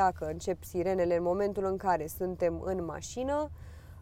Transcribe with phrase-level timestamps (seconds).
[0.00, 3.50] Dacă încep sirenele în momentul în care suntem în mașină,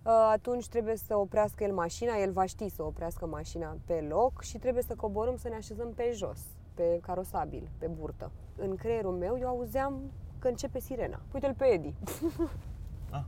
[0.03, 4.43] uh, atunci trebuie să oprească el mașina, el va ști să oprească mașina pe loc
[4.43, 6.39] și trebuie să coborâm să ne așezăm pe jos,
[6.75, 8.31] pe carosabil, pe burtă.
[8.57, 11.21] În creierul meu eu auzeam că începe sirena.
[11.35, 11.95] Uite-l pe Edi.
[13.11, 13.23] Ah,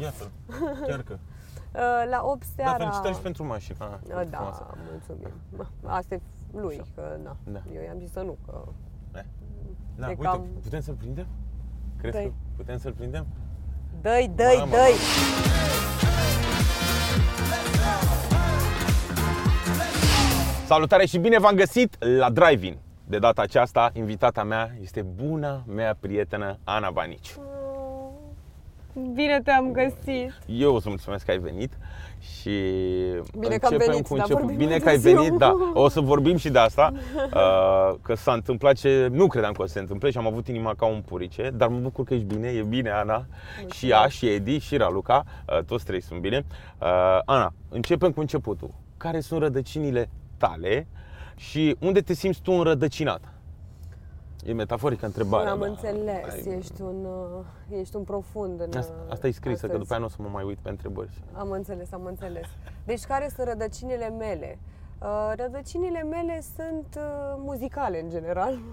[0.00, 0.30] iată,
[0.86, 1.12] chiar că.
[1.74, 2.76] Uh, La 8 Da, seara...
[2.76, 4.00] felicitări și pentru mașina.
[4.06, 5.32] Uh, Da, mulțumim.
[5.84, 6.20] Asta e
[6.52, 7.36] lui, că na.
[7.44, 7.62] Da.
[7.74, 8.64] Eu i-am zis să nu, că
[9.12, 11.26] Da, E uite, cam- putem să-l prindem?
[12.00, 12.24] Crezi Dă-i.
[12.26, 13.26] că putem să-l prindem?
[14.00, 14.94] dă-i, dă-i, Mamă, dă-i!
[20.66, 22.78] Salutare și bine v-am găsit la Drive-In.
[23.06, 27.40] De data aceasta, invitata mea este buna mea prietenă Ana Baniciu.
[29.14, 30.32] Bine te-am găsit!
[30.46, 31.72] Eu o să mulțumesc că ai venit
[32.20, 32.50] și
[33.38, 34.40] Bine că am începem venit, cu dar început.
[34.42, 35.16] vorbim Bine mai că ai târziu.
[35.22, 35.54] venit, da.
[35.74, 39.66] O să vorbim și de asta, uh, că s-a întâmplat ce nu credeam că o
[39.66, 42.26] să se întâmple și am avut inima ca un purice, dar mă bucur că ești
[42.26, 43.26] bine, e bine Ana,
[43.72, 46.44] și ea, și Edi, și Raluca, uh, toți trei sunt bine.
[46.78, 46.86] Uh,
[47.24, 48.70] Ana, începem cu începutul.
[48.96, 50.86] Care sunt rădăcinile tale
[51.36, 53.20] și unde te simți tu înrădăcinat?
[54.44, 55.68] E metaforică întrebarea Am mea.
[55.68, 59.78] înțeles, Ai- ești un, uh, ești un profund în Asta, asta e scrisă, că astăzi.
[59.78, 61.22] după aia nu o să mă mai uit pe întrebări.
[61.32, 62.46] Am înțeles, am înțeles.
[62.84, 64.58] Deci care sunt rădăcinile mele?
[65.02, 67.02] Uh, Rădăcinile mele sunt uh,
[67.36, 68.58] muzicale, în general.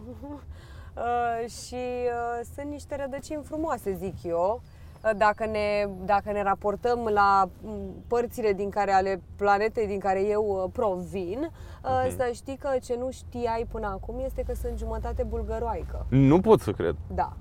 [0.98, 4.62] Uh, și uh, sunt niște rădăcini frumoase, zic eu.
[5.12, 7.70] Uh, Dacă ne, dacă ne raportăm la m,
[8.08, 11.40] părțile din care ale planetei din care eu uh, provin,
[11.84, 12.16] uh, Mhm.
[12.18, 16.06] să știi că ce nu știai până acum este că sunt jumătate bulgăroaică.
[16.10, 16.96] Nu pot să cred.
[17.08, 17.34] Da.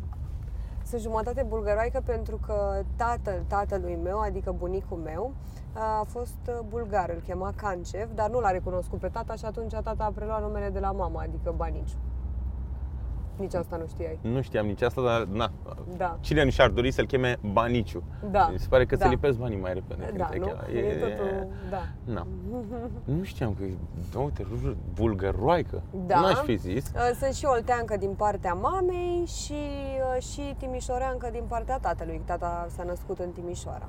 [0.85, 5.33] Sunt jumătate bulgăroaică pentru că tatăl tatălui meu, adică bunicul meu,
[5.73, 9.73] a fost uh, bulgar, îl chema Cancev, dar nu l-a recunoscut pe tata și atunci
[9.73, 11.97] tata a preluat numele de la mama, adică Baniciu.
[13.37, 14.19] Nici asta nu știai.
[14.21, 15.51] Nu știam nici asta, dar na.
[15.97, 16.17] Da.
[16.21, 18.03] Cine nu și-ar dori să-l cheme Baniciu?
[18.31, 18.49] Da.
[18.53, 19.05] Mi se pare că Da.
[19.05, 20.05] se lipesc banii mai repede.
[20.05, 20.47] când Da, te nu?
[20.47, 20.61] cheamă.
[20.73, 21.83] E totul, da.
[22.05, 22.27] Na.
[23.17, 23.75] Nu știam că e,
[24.13, 25.83] da, uite, rujul bulgăroaică.
[26.07, 26.21] Da.
[26.21, 26.87] N-aș fi zis.
[26.95, 29.53] Uh, Sunt și olteancă din partea mamei și,
[30.17, 32.21] uh, și timișoreancă din partea tatălui.
[32.25, 33.89] Tata s-a născut în Timișoara.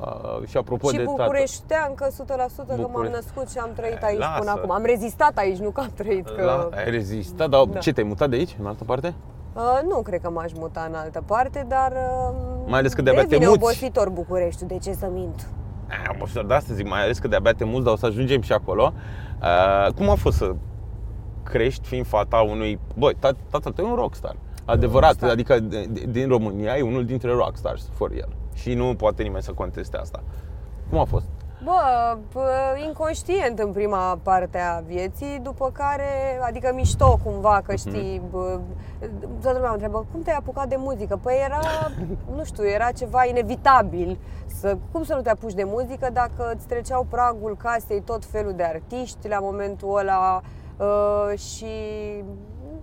[0.00, 1.16] Uh, și apropo și de tată.
[1.22, 4.38] bucureșteancă 100% că m-am Bucure- născut și am trăit Eh, aici lasă.
[4.38, 4.70] până acum.
[4.70, 6.28] Am rezistat aici, nu că am trăit.
[6.28, 6.42] Că...
[6.44, 7.78] La, ai rezistat, dar Da.
[7.78, 9.14] ce, te-ai mutat de aici, în altă parte?
[9.54, 11.92] Uh, nu cred că m-aș muta în altă parte, dar...
[11.92, 12.34] Uh,
[12.66, 13.62] Mai ales că de-abia te devine muți.
[13.62, 15.46] obositor Bucureștiul, de ce să mint?
[15.88, 18.40] Ah, Am de asta zic, mai ales că de-abia te muți, dar o să ajungem
[18.40, 18.92] și acolo.
[19.42, 20.54] Uh, cum a fost să
[21.42, 22.78] crești fiind fata unui...
[22.98, 24.36] Băi, ta- tatăl tău e un rockstar.
[24.64, 25.30] Adevărat, rockstar.
[25.30, 28.28] adică de- de- din România e unul dintre rockstars, for el.
[28.60, 30.22] Și nu poate nimeni să conteste asta.
[30.90, 31.26] Cum a fost?
[31.64, 32.50] Bă, bă,
[32.86, 38.60] inconștient în prima parte a vieții, după care, adică mișto cumva, că știi, bă,
[39.40, 41.16] toată lumea mă întreabă, cum te-ai apucat de muzică?
[41.16, 41.60] Păi era,
[42.36, 44.18] nu știu, era ceva inevitabil.
[44.46, 48.52] Să, cum să nu te apuci de muzică dacă îți treceau pragul casei tot felul
[48.52, 50.40] de artiști la momentul ăla
[50.76, 51.66] uh, și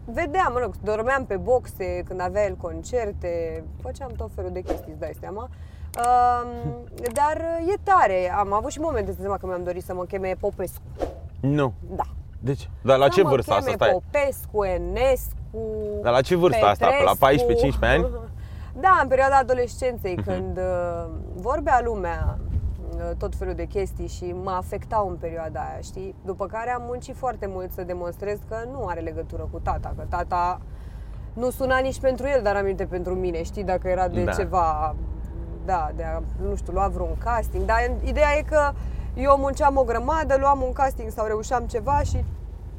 [0.05, 4.91] vedeam, mă rog, dormeam pe boxe când avea el concerte, făceam tot felul de chestii,
[4.91, 5.49] îți dai seama.
[5.97, 6.49] Um,
[7.13, 7.37] dar
[7.73, 10.81] e tare, am avut și momente, să seama că mi-am dorit să mă cheme Popescu.
[11.39, 11.73] Nu.
[11.95, 12.03] Da.
[12.39, 13.63] Deci, dar la Să ce mă vârstă asta?
[13.71, 13.91] cheme Stai.
[13.91, 15.59] Popescu, Enescu,
[16.01, 16.87] Dar la ce vârstă asta?
[16.87, 17.67] Pe la Petrescu.
[17.67, 18.07] 14-15 ani?
[18.79, 20.23] Da, în perioada adolescenței, Mhm.
[20.29, 21.05] când uh,
[21.35, 22.44] vorbea lumea uh,
[23.17, 26.15] tot felul de chestii și mă afectau în perioada aia, știi?
[26.25, 30.03] După care am muncit foarte mult să demonstrez că nu are legătură cu tata, că
[30.09, 30.59] tata
[31.33, 34.31] nu suna nici pentru el, dar aminte pentru mine, știi, dacă era de Da.
[34.31, 34.95] ceva,
[35.65, 38.71] da, de a, nu știu, lua vreun casting, dar ideea e că
[39.15, 42.23] eu munceam o grămadă, luam un casting sau reușeam ceva și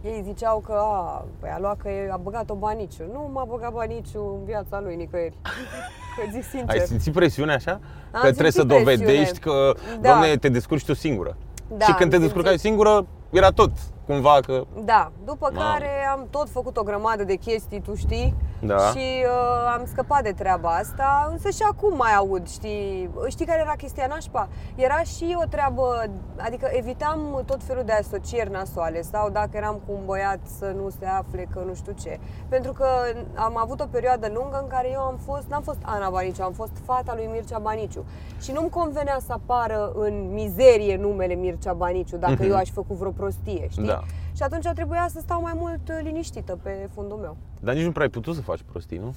[0.07, 3.05] ei ziceau că a, păi a luat că e- a băgat-o baniciu.
[3.13, 5.35] Nu m-a băgat baniciu în viața lui nicăieri.
[6.17, 6.69] Că zic sincer.
[6.69, 7.71] Ai simțit presiune așa?
[8.13, 9.73] Am că trebuie să simțit dovedești presiune.
[9.73, 10.09] că, Da.
[10.09, 11.37] doamne, te descurci tu singură.
[11.77, 12.67] Da, și când te am descurcai simțit.
[12.67, 13.71] singură, era tot
[14.07, 14.65] cumva că...
[14.85, 15.71] Da, după Mamă.
[15.73, 18.79] care am tot făcut o grămadă de chestii, tu știi, Da.
[18.79, 23.61] și uh, am scăpat de treaba asta, însă și acum mai aud, știi, știi care
[23.61, 24.49] era chestia nașpa?
[24.75, 26.05] Era și o treabă,
[26.37, 30.89] adică evitam tot felul de asocieri nasoale sau dacă eram cu un băiat să nu
[30.99, 32.19] se afle că nu știu ce.
[32.49, 32.87] Pentru că
[33.35, 36.53] am avut o perioadă lungă în care eu am fost, n-am fost Ana Baniciu, am
[36.53, 38.05] fost fata lui Mircea Baniciu
[38.41, 42.51] și nu-mi convenea să apară în mizerie numele Mircea Baniciu dacă Mhm.
[42.51, 43.87] eu aș fi făcut vreo prostie, știi?
[43.87, 43.96] Da.
[44.37, 47.37] Și atunci trebuia să stau mai mult uh, liniștită pe fundul meu.
[47.61, 49.15] Dar nici nu prea ai putut să faci prostii, nu?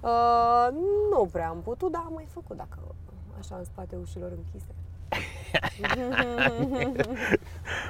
[0.00, 0.68] Uh,
[1.10, 2.78] nu prea am putut, dar am mai făcut dacă
[3.38, 4.74] așa în spate ușilor închise.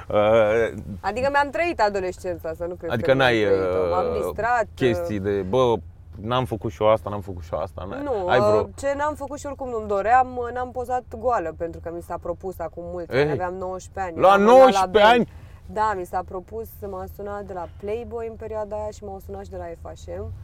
[0.09, 3.89] Uh, Adică mi-am trăit adolescența, să nu crezi adică că n-ai mi-am trăit-o.
[3.95, 4.65] M-am uh, distrat.
[4.75, 5.73] chestii de, bă,
[6.21, 7.85] n-am făcut și eu asta, n-am făcut și eu asta.
[7.89, 8.59] n-ai- Nu, ai vreo...
[8.59, 12.01] uh, ce n-am făcut și oricum nu-mi doream, uh, n-am pozat goală, pentru că mi
[12.01, 14.21] s-a propus acum mult, Ei, aveam 19 ani.
[14.21, 15.09] la eram în 19 Alabama.
[15.09, 15.27] ani?
[15.73, 19.43] Da, mi s-a propus, m-a sunat de la Playboy în perioada aia și m-au sunat
[19.43, 20.31] și de la FHM.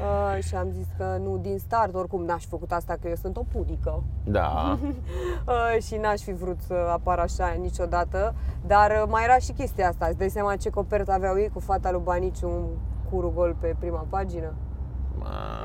[0.00, 3.14] Uh, și am zis că nu din start, oricum n-aș fi făcut asta, că eu
[3.14, 4.02] sunt o punică.
[4.24, 4.78] Da.
[5.46, 8.34] Uh, și n-aș fi vrut să apar așa niciodată.
[8.66, 11.60] Dar uh, mai era și chestia asta, îți dai seama ce copertă aveau ei cu
[11.60, 12.64] fata lui Baniciu, un
[13.10, 14.52] curu gol pe prima pagină?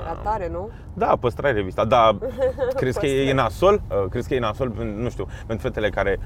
[0.01, 0.69] Era tare, nu?
[0.93, 1.85] Da, păstrai revista.
[1.85, 2.17] Da,
[2.79, 3.81] crezi că e nasol?
[4.03, 6.19] Uh, Crezi că e nasol, nu știu, pentru fetele care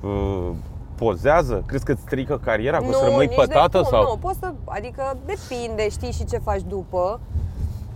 [0.00, 0.50] uh,
[0.96, 1.62] pozează?
[1.66, 2.78] Crezi că îți strică cariera?
[2.78, 3.78] Că o să rămâi nici pătată?
[3.78, 4.02] de cum, sau?
[4.02, 7.20] Nu, poți să, adică depinde, știi și ce faci după.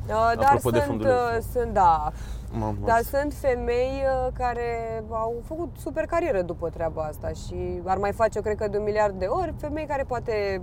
[0.09, 1.15] Uh, Dar Apropo de sunt, funduleț.
[1.15, 2.13] uh, sunt, da,
[2.59, 2.77] Mamă.
[2.85, 8.13] dar sunt femei uh, care au făcut super carieră după treaba asta și ar mai
[8.13, 10.63] face, eu cred că de un miliard de ori, femei care poate,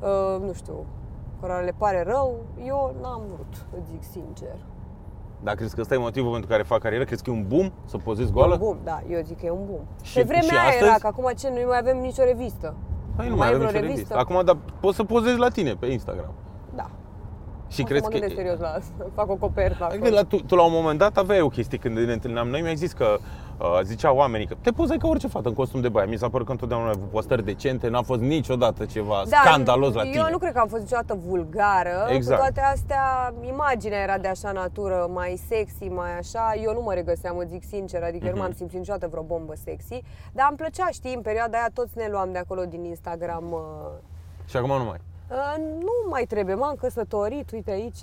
[0.00, 0.86] uh, nu știu,
[1.40, 2.36] cărora le pare rău,
[2.66, 4.56] eu n-am vrut, îți zic sincer.
[5.42, 7.04] Dar crezi că ăsta e motivul pentru care fac carieră?
[7.04, 8.52] Crezi că e un boom să pozezi E goală?
[8.52, 9.80] un boom, da, eu zic că e un boom.
[10.02, 10.84] Și- Pe vremea și aia astăzi?
[10.84, 12.74] era, că acum ce, nu mai avem nicio revistă.
[13.16, 14.14] Păi nu Mai mai e avem vreo nicio revistă?
[14.14, 14.16] revistă.
[14.18, 16.32] Acum, dar poți să pozezi la tine pe Instagram.
[16.74, 16.86] Da.
[17.68, 18.18] Și O crezi să mă că...
[18.18, 20.14] gândesc serios la asta, fac o copertă Adică acolo.
[20.14, 22.76] la, tu, tu la un moment dat aveai o chestie când ne întâlneam noi, mi-ai
[22.76, 23.18] zis că
[23.62, 26.06] uh, ziceau oamenii că te pozai ca orice fată în costum de baie.
[26.06, 30.02] Mi s-a părut că întotdeauna ai avut postări decente, n-a fost niciodată ceva scandalos la
[30.04, 30.28] eu tine.
[30.30, 32.06] nu cred că am fost niciodată vulgară.
[32.08, 32.40] Exact.
[32.40, 36.52] Cu toate astea, imaginea era de așa natură, mai sexy, mai așa.
[36.62, 38.44] Eu nu mă regăseam, îți zic sincer, adică eu nu Mhm.
[38.46, 40.02] m-am simțit niciodată vreo bombă sexy.
[40.32, 43.44] Dar îmi plăcea, știi, în perioada aia toți ne luam de acolo din Instagram.
[43.52, 43.60] uh,
[44.48, 45.00] Și acum nu mai.
[45.30, 47.96] uh, nu mai trebuie, m-am căsătorit, uite aici,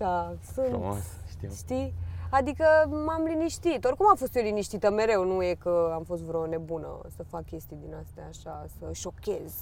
[0.54, 0.98] sunt, Frumos,
[1.30, 1.50] știu.
[1.56, 1.94] știi?
[2.30, 2.66] Adică
[3.06, 3.86] m-am liniștit.
[3.86, 7.46] Oricum am fost eu liniștită mereu, nu e că am fost vreo nebună să fac
[7.46, 9.54] chestii din astea așa, să șochez.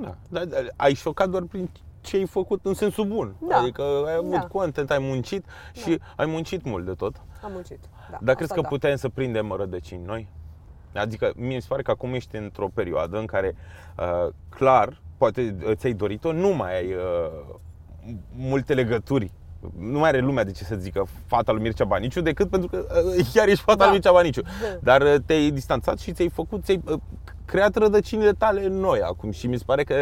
[0.00, 0.16] Da.
[0.28, 3.34] Dar, dar ai șocat doar prin ce ai făcut în sensul bun.
[3.48, 3.56] Da.
[3.56, 4.46] Adică ai avut Da.
[4.46, 7.20] content, ai muncit și ai muncit mult de tot.
[7.42, 7.78] Am muncit.
[8.10, 8.68] Da, Dar crezi asta că da.
[8.68, 10.28] putem să prindem rădăcini noi?
[10.94, 13.56] Adică mie mi se pare că acum ești într-o perioadă în care
[13.98, 17.56] uh, clar, poate ți-ai dorit-o, nu mai ai uh,
[18.36, 19.32] multe legături.
[19.78, 22.86] Nu mai are lumea de ce să zică fata lui Mircea Baniciu decât pentru că
[23.16, 23.84] uh, chiar ești fata Da.
[23.84, 24.42] lui Mircea Baniciu.
[24.80, 26.98] Dar uh, te-ai distanțat și ți-ai făcut, ți-ai uh,
[27.46, 29.94] creat rădăcinile tale noi acum și mi se pare că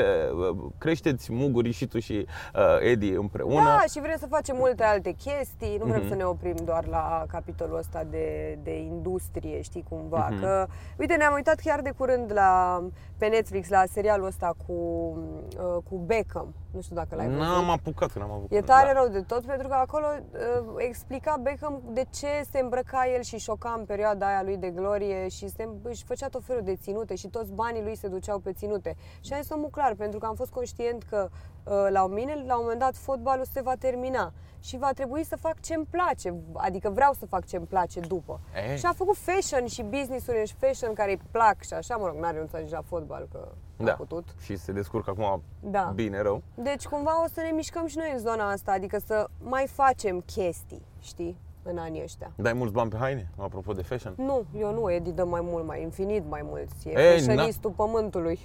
[0.53, 3.65] uh, creșteți mugurii și tu și uh, Edi împreună.
[3.65, 6.09] Da, și vrem să facem multe alte chestii, nu vrem Mhm.
[6.09, 10.29] să ne oprim doar la capitolul ăsta de, de industrie, știi cumva.
[10.31, 10.41] Mhm.
[10.41, 10.67] Că,
[10.99, 12.83] uite, ne-am uitat chiar de curând la,
[13.19, 16.55] pe Netflix la serialul ăsta cu, uh, cu Beckham.
[16.71, 17.41] Nu știu dacă l-ai văzut.
[17.41, 18.53] N-am apucat, că n-am avut.
[18.53, 23.03] E tare rău de tot, pentru că acolo uh, explica Beckham de ce se îmbrăca
[23.15, 26.63] el și șoca în perioada aia lui de glorie și se, își făcea tot felul
[26.65, 28.97] de ținute și toți banii lui se duceau pe ținute.
[29.21, 31.29] Și am zis omul clar, pentru că am fost conștient că
[31.65, 35.37] uh, la mine, la un moment dat, fotbalul se va termina și va trebui să
[35.37, 38.41] fac ce-mi place, adică vreau să fac ce-mi place după.
[38.71, 38.77] Ei.
[38.79, 42.17] Și a făcut fashion și business-uri și fashion care îi plac și așa, mă rog,
[42.17, 43.49] n-a renunțat nici la fotbal, că
[43.81, 43.93] a Da.
[43.93, 44.35] putut.
[44.41, 45.93] Și se descurcă acum Da.
[45.95, 46.43] bine rău.
[46.55, 50.21] Deci cumva o să ne mișcăm și noi în zona asta, adică să mai facem
[50.21, 52.33] chestii, știi, în anii ăștia.
[52.37, 54.15] Dai mulți bani pe haine, apropo de fashion?
[54.17, 56.89] Nu, eu nu, Edi dă mai mult, mai infinit mai mulți.
[56.89, 58.39] E Ei, fashionistul pământului.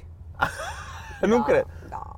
[1.22, 1.66] nu da, cred.
[1.90, 2.12] Da.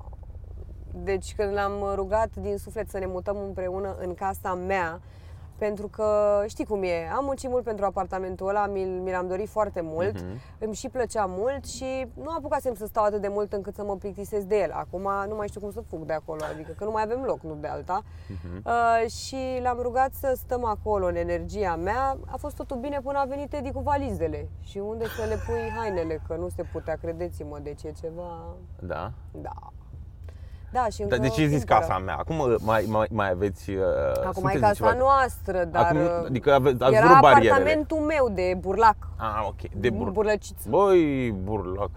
[0.91, 5.01] Deci când l-am rugat din suflet să ne mutăm împreună în casa mea,
[5.59, 9.49] pentru că știi cum e, am muncit mult pentru apartamentul ăla, mi, mi l-am dorit
[9.49, 10.39] foarte mult, Mhm.
[10.59, 13.95] îmi și plăcea mult și nu apucasem să stau atât de mult încât să mă
[13.95, 14.71] plictisesc de el.
[14.71, 17.41] Acum nu mai știu cum să fug de acolo, adică că nu mai avem loc,
[17.41, 18.01] nu de alta.
[18.27, 18.63] Mhm.
[18.65, 22.17] Uh, și l-am rugat să stăm acolo în energia mea.
[22.25, 24.49] A fost totul bine până a venit Edi cu valizele.
[24.61, 28.55] Și unde să le pui hainele, că nu se putea, credeți-mă, deci e ceva...
[28.79, 29.11] Da.
[29.31, 29.53] Da.
[30.71, 31.79] Da, și încă Dar de ce zici cumpără.
[31.79, 32.15] casa mea?
[32.15, 33.69] Acum uh, mai, mai, mai aveți...
[33.69, 33.83] Uh,
[34.25, 37.19] Acum sunteți e în casa ceva- noastră, dar Acum, uh, adică aveți, ați era vrut
[37.19, 37.51] barierele.
[37.51, 38.95] apartamentul meu de burlac.
[39.17, 39.71] Ah, ok.
[39.75, 40.09] De bur...
[40.09, 40.69] Burlăciță.
[40.69, 41.89] Băi, burlac.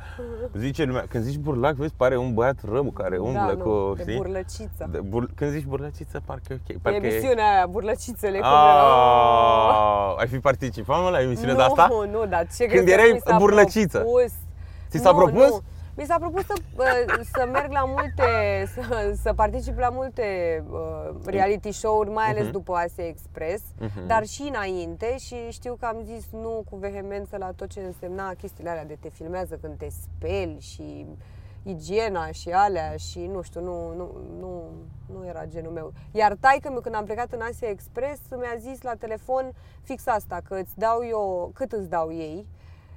[0.57, 3.95] Zice lumea, când zici burlac, vezi, pare un băiat rău care umblă da, cu, nu,
[3.95, 4.05] știi?
[4.05, 4.89] de burlăciță.
[4.91, 5.29] De bur...
[5.35, 6.69] Când zici burlăciță, parcă e ok.
[6.69, 10.11] E Parcă emisiunea aia, burlăcițele, cum erau.
[10.11, 11.89] Ah, ai fi participat mă, la emisiunea nu, de asta?
[12.13, 13.99] Nu, dar ce Când crezi că erai mi s-a burlăciță.
[13.99, 14.33] propus?
[14.91, 15.61] Ți s-a Nu, propus?
[15.95, 16.03] Nu.
[16.03, 17.05] Mi s-a propus să, bă,
[17.37, 18.23] să merg la multe,
[18.75, 20.25] să, să particip la multe
[20.71, 22.53] uh, reality show-uri, mai ales Mhm.
[22.53, 24.07] după Asia Express, Mhm.
[24.07, 28.35] dar și înainte și știu că am zis nu cu vehemență la tot ce însemna
[28.35, 31.07] chestiile alea de te filmează când te speli și
[31.65, 34.63] igiena și alea și nu știu, nu, nu, nu,
[35.15, 35.93] nu era genul meu.
[36.13, 40.41] Iar taică meu când am plecat în Asia Express mi-a zis la telefon fix asta,
[40.49, 42.47] că îți dau eu, cât îți dau ei,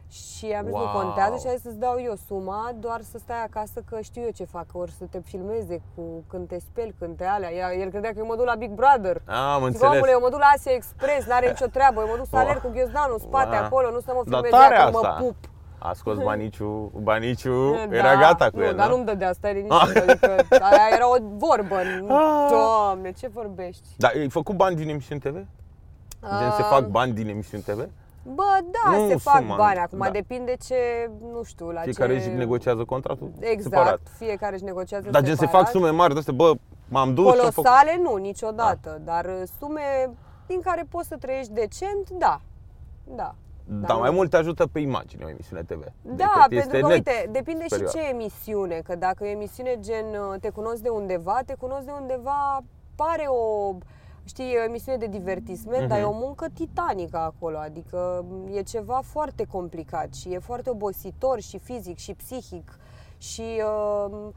[0.09, 0.83] Și am zis, Wow.
[0.85, 4.21] nu contează și a zis să-ți dau eu suma, doar să stai acasă că știu
[4.21, 7.51] eu ce fac, ori să te filmeze cu când te speli, când te alea.
[7.53, 9.21] El, el credea că eu mă duc la Big Brother.
[9.25, 9.93] Am Zic, înțeles.
[9.93, 12.43] omule, eu mă duc la Asia Express, n-are nicio treabă, eu mă duc să Wow.
[12.43, 13.63] alerg cu ghiozdanul în spate Wow.
[13.65, 15.15] acolo, nu să mă Dar filmeze tare ea că asta.
[15.19, 15.35] mă pup.
[15.77, 17.95] A scos banicul, banicul Da.
[17.95, 18.91] era gata cu nu, el, dar da?
[18.93, 21.75] nu-mi dădea, stai liniștit, adică aia era o vorbă.
[22.07, 22.47] Ah.
[22.49, 23.87] Doamne, ce vorbești?
[23.97, 25.33] Dar ai făcut bani din emisiuni TV?
[26.39, 27.79] Gen, se Ah, fac bani din emisiuni TV?
[28.27, 30.09] Bă, da, Nu se fac suma, bani acum, da.
[30.09, 30.75] depinde ce,
[31.31, 32.29] nu știu, la Fiecare ce...
[32.29, 33.99] își negociază contractul Exact, separat.
[34.17, 35.61] fiecare își negociază Dar gen se separat.
[35.63, 36.53] fac sume mari de astea, bă,
[36.87, 37.53] m-am dus și am făcut...
[37.53, 40.09] Colosale nu, niciodată, dar uh, sume
[40.47, 42.41] din care poți să trăiești decent, da.
[43.03, 43.35] Da.
[43.67, 45.83] Dar mai mult te ajută pe imagine o emisiune TV.
[46.01, 47.89] Da, decât pentru că, net uite, depinde superior.
[47.89, 51.55] și ce emisiune, că dacă e o emisiune gen uh, te cunosc de undeva, te
[51.59, 52.59] cunosc de undeva,
[52.95, 53.71] pare o,
[54.25, 55.87] știi, e o emisiune de divertisment, Mhm.
[55.89, 61.39] dar e o muncă titanică acolo, adică e ceva foarte complicat și e foarte obositor
[61.41, 62.79] și fizic și psihic
[63.17, 63.61] și
[64.05, 64.27] uh,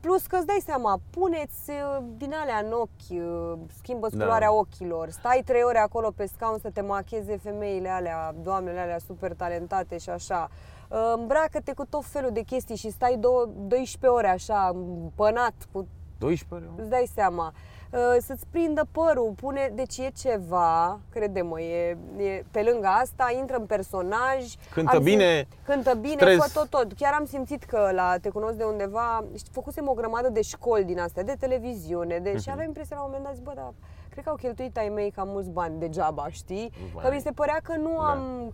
[0.00, 4.18] plus că îți dai seama, puneți uh, din alea în ochi, uh, schimbă Da.
[4.18, 8.98] culoarea ochilor, stai trei ore acolo pe scaun să te macheze femeile alea, doamnele alea
[8.98, 10.48] super talentate și așa.
[10.90, 15.86] Uh, Îmbracă-te cu tot felul de chestii și stai două, 12 ore așa, împănat, cu
[16.18, 16.80] 12 ore?
[16.82, 17.52] îți dai seama.
[17.54, 17.77] Uh,
[18.20, 23.66] Să-ți prindă părul, pune, deci e ceva, crede-mă, e, e, pe lângă asta, intră în
[23.66, 24.44] personaj.
[24.74, 26.36] Cântă Am bine, cântă bine, stres.
[26.36, 26.92] fă tot, tot.
[26.92, 30.84] Chiar am simțit că la Te cunosc de undeva, știi, făcusem o grămadă de școli
[30.84, 32.40] din astea, de televiziune, de, Mhm.
[32.42, 33.72] și aveam impresia la un moment dat, zic, bă, dar
[34.10, 36.72] cred că au cheltuit ai mei cam mulți bani degeaba, știi?
[36.94, 37.04] Vai.
[37.04, 38.10] Că mi se părea că nu Da.
[38.10, 38.52] am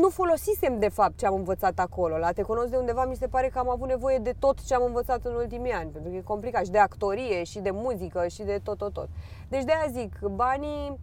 [0.00, 2.16] nu folosisem de fapt ce am învățat acolo.
[2.18, 4.74] La Te cunosc de undeva mi se pare că am avut nevoie de tot ce
[4.74, 8.26] am învățat în ultimii ani, pentru că e complicat și de actorie și de muzică
[8.26, 9.08] și de tot, tot, tot.
[9.48, 10.98] Deci de aia zic, banii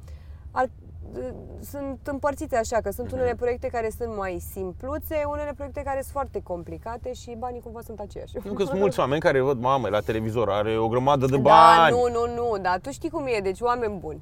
[0.52, 0.70] ar,
[1.62, 6.12] sunt împărțiți așa, că sunt unele proiecte care sunt mai simpluțe, unele proiecte care sunt
[6.14, 8.34] foarte complicate și banii cumva sunt aceiași.
[8.44, 11.42] Nu că sunt mulți oameni care văd, mamă, la televizor are o grămadă de Da,
[11.42, 11.96] bani.
[11.96, 14.22] nu, nu, nu, dar tu știi cum e, deci oameni buni.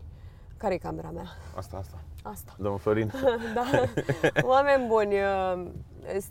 [0.60, 1.26] Care e camera mea?
[1.56, 1.98] Asta, asta.
[2.24, 2.54] Asta.
[2.58, 3.12] Domnul Florin.
[3.56, 3.64] da.
[4.42, 5.66] Oameni buni, uh,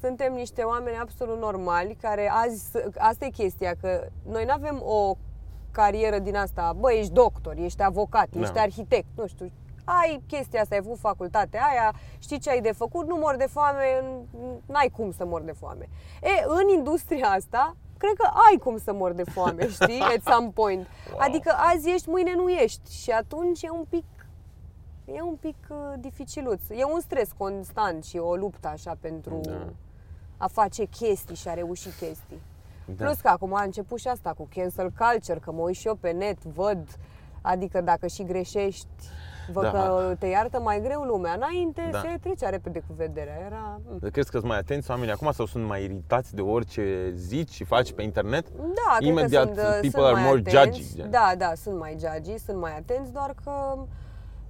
[0.00, 5.14] suntem niște oameni absolut normali care azi, asta e chestia, că noi nu avem o
[5.70, 8.40] carieră din asta, bă, ești doctor, ești avocat, Da.
[8.40, 9.50] ești arhitect, nu știu,
[9.84, 13.46] ai chestia asta, ai făcut facultatea aia, știi ce ai de făcut, nu mor de
[13.50, 15.88] foame, n- n-ai cum să mor de foame.
[16.22, 20.50] E, în industria asta, cred că ai cum să mor de foame, știi, at some
[20.54, 20.86] point.
[21.10, 21.18] Wow.
[21.20, 24.04] Adică azi ești, mâine nu ești și atunci e un pic
[25.14, 26.60] E un pic uh, dificiluț.
[26.70, 29.66] E un stres constant și o luptă așa pentru Da.
[30.36, 32.40] a face chestii și a reuși chestii.
[32.96, 33.04] Da.
[33.04, 35.94] Plus că acum a început și asta cu cancel culture, că mă uit și eu
[35.94, 36.78] pe net, văd,
[37.42, 38.86] adică dacă și greșești,
[39.52, 39.70] văd Da.
[39.70, 41.32] că te iartă mai greu lumea.
[41.32, 42.00] Înainte Da.
[42.00, 43.36] se trecea repede cu vederea.
[43.46, 43.80] Era...
[44.00, 44.08] mm.
[44.10, 47.64] Crezi că sunt mai atenți oamenii acum sau sunt mai iritați de orice zici și
[47.64, 48.48] faci pe internet?
[48.56, 50.78] Da, cred Imediat că sunt, uh, people sunt are mai more atenți.
[50.80, 51.10] judgy, gen.
[51.10, 53.76] Da, da, sunt mai judgy, sunt mai atenți, doar că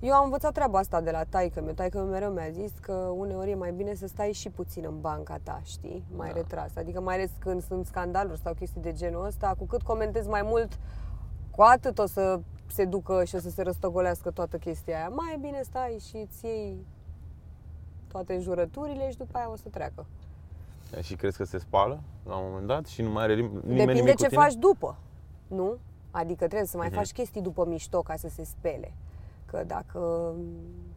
[0.01, 1.73] eu am învățat treaba asta de la taică meu.
[1.75, 5.01] Taică meu mereu mi-a zis că uneori e mai bine să stai și puțin în
[5.01, 6.05] banca ta, știi?
[6.17, 6.35] Mai Da.
[6.35, 6.77] retras.
[6.77, 10.43] Adică mai ales când sunt scandaluri sau chestii de genul ăsta, cu cât comentezi mai
[10.45, 10.79] mult,
[11.51, 15.09] cu atât o să se ducă și o să se răstogolească toată chestia aia.
[15.09, 16.87] Mai e bine stai și îți iei
[18.09, 20.07] toate înjurăturile și după aia o să treacă.
[21.03, 23.77] Și crezi că se spală la un moment dat și nu mai are nim- nimeni
[23.77, 24.43] Depinde nimic ce cu tine?
[24.43, 24.97] faci după,
[25.49, 25.77] nu?
[26.11, 26.97] Adică trebuie să mai Mhm.
[26.97, 28.93] faci chestii după mișto ca să se spele.
[29.51, 30.33] Că dacă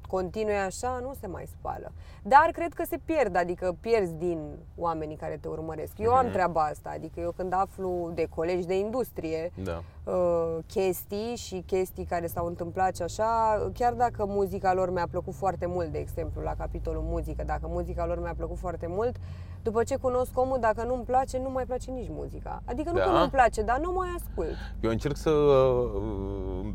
[0.08, 1.91] continui așa, nu se mai spală.
[2.24, 4.39] Dar cred că se pierd, adică pierzi din
[4.77, 5.93] oamenii care te urmăresc.
[5.98, 6.34] Eu am Mhm.
[6.34, 9.81] treaba asta, adică eu când aflu de colegi de industrie Da.
[10.12, 15.34] uh, chestii și chestii care s-au întâmplat și așa, chiar dacă muzica lor mi-a plăcut
[15.34, 19.15] foarte mult, de exemplu, la capitolul muzică, dacă muzica lor mi-a plăcut foarte mult,
[19.63, 22.62] după ce cunosc omul, dacă nu-mi place, nu mai place nici muzica.
[22.65, 23.03] Adică nu Da?
[23.03, 24.55] că nu-mi place, dar nu mai ascult.
[24.81, 25.29] Eu încerc să...
[25.29, 26.65] uh,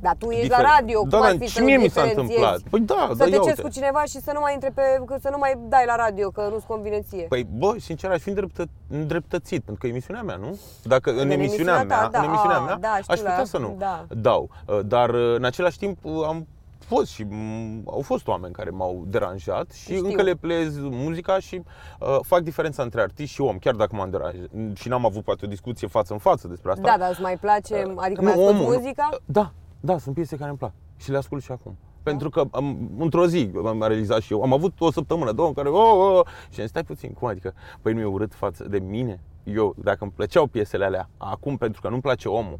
[0.00, 1.82] Dar tu ești Difer- la radio, da, cum da, ar fi și să mie nu
[1.82, 2.40] mi s-a diferențiezi?
[2.40, 2.60] întâmplat.
[2.70, 3.62] Păi da, să da, te ia cerți uite.
[3.62, 6.30] cu cineva și să nu mai intre pe, că să nu mai dai la radio,
[6.30, 7.22] că nu-ți convine ție.
[7.28, 10.58] Păi, bă, sincer, aș fi îndreptă, îndreptățit, pentru că e emisiunea mea, nu?
[10.82, 13.18] Dacă în, În emisiunea emisiunea mea, ta, da, în emisiunea a, mea, da, știu aș
[13.18, 14.04] putea la- să nu da.
[14.08, 14.48] dau.
[14.66, 16.46] Uh, Dar, uh, în același timp, uh, am
[16.78, 20.06] fost și m- au fost oameni care m-au deranjat și Știu.
[20.06, 21.62] încă le plez muzica și
[22.00, 25.44] uh, fac diferența între artist și om, chiar dacă m-am deranjat și n-am avut poate
[25.44, 26.82] o discuție față în față despre asta.
[26.90, 28.78] Da, dar îți mai place, Uh, adică nu, mai asculti omul, nu.
[28.78, 29.08] muzica?
[29.12, 31.76] Uh, Da, da, sunt piese care îmi plac și le ascult și acum.
[32.02, 35.54] Pentru că am, într-o zi am realizat și eu, am avut o săptămână, două în
[35.54, 38.68] care, oh, oh, oh, și am stai puțin, cum adică, păi nu e urât față
[38.68, 39.20] de mine?
[39.44, 42.58] Eu, dacă îmi plăceau piesele alea, acum pentru că nu-mi place omul,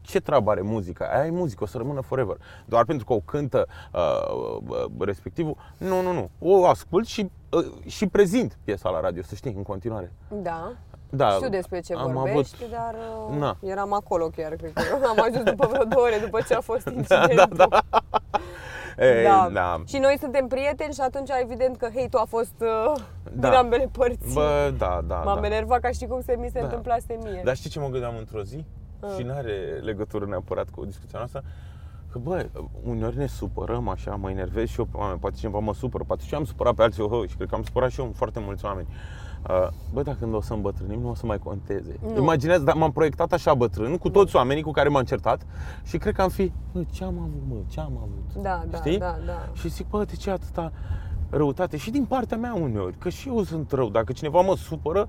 [0.00, 1.04] ce treabă are muzica?
[1.04, 2.36] Aia e muzică, o să rămână forever.
[2.64, 5.56] Doar pentru că o cântă uh, uh, respectivul.
[5.78, 6.30] Nu, nu, nu.
[6.38, 10.12] O ascult și, uh, și prezint piesa la radio, să știi, în continuare.
[10.42, 10.72] Da.
[11.10, 12.94] Da, Știu despre ce am vorbești, avut- dar
[13.30, 13.56] uh, Na.
[13.60, 14.82] eram acolo chiar, cred că.
[15.10, 17.56] Am ajuns după vreo două ore după ce a fost Da, incidentul.
[17.56, 19.04] da, da.
[19.04, 19.48] E, Da.
[19.52, 19.82] da.
[19.86, 23.00] Și noi suntem prieteni și atunci evident că hate-ul a fost uh,
[23.32, 23.48] Da.
[23.48, 24.34] din ambele părți.
[24.34, 25.46] Bă, da, da, M-am da.
[25.46, 26.64] enervat ca și cum se mi se Da.
[26.64, 27.40] întâmplase mie.
[27.44, 28.64] Dar știi ce mă gândeam într-o zi?
[29.00, 29.08] Ah.
[29.16, 31.42] Și nu are legătură neapărat cu discuția noastră.
[32.12, 32.46] Că bă,
[32.84, 36.22] uneori ne supărăm așa, mă enervez și eu pe oameni, poate cineva mă supără, poate
[36.24, 38.40] și eu am supărat pe alții, oh, și cred că am supărat și eu foarte
[38.40, 38.86] mulți oameni.
[38.90, 38.96] Uh,
[39.92, 41.98] Bă, dacă când o să îmbătrânim, nu o să mai conteze.
[42.14, 42.20] Nu.
[42.22, 45.46] Imaginează, dar m-am proiectat așa bătrân, cu toți oamenii cu care m-am certat
[45.84, 48.42] și cred că am fi, bă, ce am avut, mă, ce am avut?
[48.42, 48.98] Da, da, Știi?
[48.98, 49.48] da, da.
[49.54, 50.72] Și zic, bă, de ce atâta
[51.30, 51.76] răutate?
[51.76, 53.88] Și din partea mea uneori, că și eu sunt rău.
[53.88, 55.08] Dacă cineva mă supără,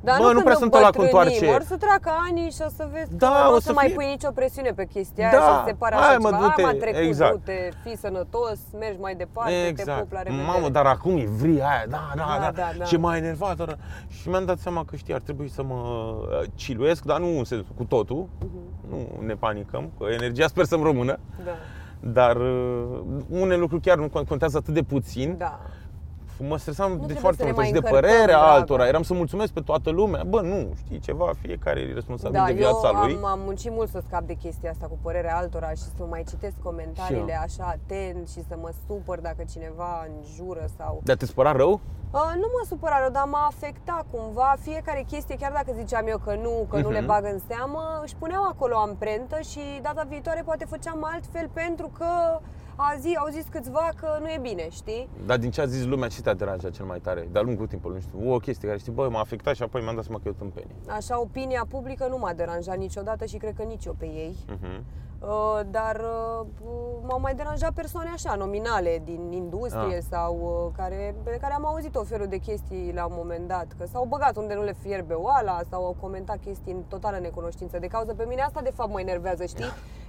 [0.00, 1.54] Dar bă, nu, nu când prea sunt ăla cu îmbătrânim, întoarce.
[1.54, 3.72] Or să treacă ani și o să vezi Da, că nu o o să să
[3.72, 6.18] mai fie- pui nicio presiune pe chestia Da, aia și să se pare hai, așa
[6.18, 6.40] mă, ceva.
[6.40, 7.32] du-te, Hai, m-a trecut, exact.
[7.32, 10.00] du-te, fii sănătos, mergi mai departe, te Exact.
[10.00, 10.46] pup, la revedere.
[10.48, 12.84] Mamă, dar acum e vri aia, da, da, Da, da, da, da.
[12.84, 13.78] Ce m-a enervat, dar...
[14.08, 17.44] Și mi-am dat seama că știi, ar trebui să mă uh, ciluiesc, dar nu în
[17.44, 18.28] sensul cu totul.
[18.40, 18.58] Mhm.
[18.90, 21.18] Nu ne panicăm, că energia sper să-mi rămână.
[21.44, 21.50] Da,
[22.00, 23.00] Dar uh,
[23.30, 25.34] unele lucruri chiar nu contează atât de puțin.
[25.38, 25.58] da.
[26.40, 28.52] Mă stresam de trebuie foarte să ne multe mai și de încărcăm, părerea dragă.
[28.58, 28.86] altora.
[28.86, 30.22] Eram să mulțumesc pe toată lumea.
[30.24, 33.14] Bă, nu, știi ceva, fiecare e responsabil Da, de eu viața lui.
[33.16, 36.24] am, am muncit mult să scap de chestia asta cu părerea altora și să mai
[36.28, 41.00] citesc comentariile Și așa atent și să mă supăr dacă cineva înjură sau...
[41.04, 41.80] Dar te spăra rău?
[42.12, 46.18] Uh, nu mă supăra rău, dar m-a afectat cumva fiecare chestie, chiar dacă ziceam eu
[46.18, 47.06] că nu, că nu le Mhm.
[47.06, 52.06] bag în seamă, își puneau acolo amprentă și data viitoare poate făceam altfel pentru că
[52.80, 55.08] a zi, au zis câțiva că nu e bine, știi?
[55.26, 57.28] Dar din ce a zis lumea, ce te-a deranjat cel mai tare?
[57.32, 59.94] De-a lungul timpului, nu știu, o chestie care știi, bă, m-a afectat și apoi mi-am
[59.94, 60.74] dat seama că e o tâmpenie.
[60.88, 64.36] Așa, opinia publică nu m-a deranjat niciodată și cred că nici eu pe ei.
[64.48, 64.84] Mhm.
[65.20, 66.46] Uh, dar uh,
[67.02, 70.02] m-au mai deranjat persoane așa, nominale, din industrie Ah.
[70.10, 70.34] sau
[70.66, 73.86] uh, care, pe care am auzit o felul de chestii la un moment dat, că
[73.86, 77.86] s-au băgat unde nu le fierbe oala sau au comentat chestii în totală necunoștință de
[77.86, 78.14] cauză.
[78.14, 79.64] Pe mine asta de fapt mă enervează, știi?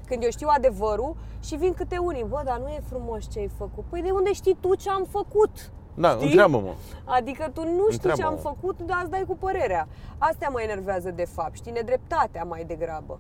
[0.10, 3.48] Când eu știu adevărul și vin câte unii, bă, dar nu e frumos ce ai
[3.58, 3.84] făcut.
[3.90, 5.72] Păi de unde știi tu ce am făcut?
[5.94, 6.26] Da, Știi?
[6.26, 6.74] întreabă-mă.
[7.06, 8.28] Adică tu nu știi ce Întreabă-mă.
[8.48, 9.88] am făcut, dar îți dai cu părerea.
[10.18, 13.20] Astea mă enervează de fapt, știi, nedreptatea mai degrabă.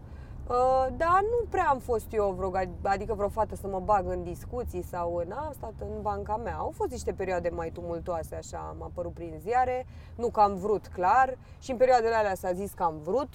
[0.49, 2.51] Uh, dar nu prea am fost eu vreo,
[2.83, 6.55] adică vreo fată să mă bag în discuții sau n-am stat în banca mea.
[6.55, 9.85] Au fost niște perioade mai tumultoase, așa, am apărut prin ziare,
[10.15, 13.29] nu că am vrut clar și în perioadele alea s-a zis că am vrut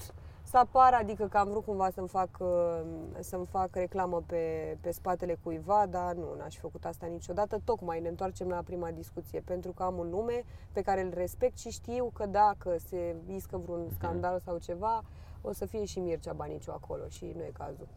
[0.55, 2.81] să apar, adică că am vrut cumva să-mi fac, uh,
[3.19, 7.59] să-mi fac reclamă pe, pe spatele cuiva, dar nu, n-aș fi făcut asta niciodată.
[7.63, 11.57] Tocmai ne întoarcem la prima discuție, pentru că am un nume pe care îl respect
[11.57, 15.01] și știu că dacă se iscă vreun scandal sau ceva,
[15.41, 17.87] o să fie și Mircea Baniciu acolo și nu e cazul.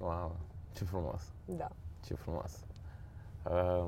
[0.00, 0.36] Wow,
[0.72, 1.68] ce frumos, Da,
[2.04, 2.64] ce frumos.
[3.50, 3.86] Uh,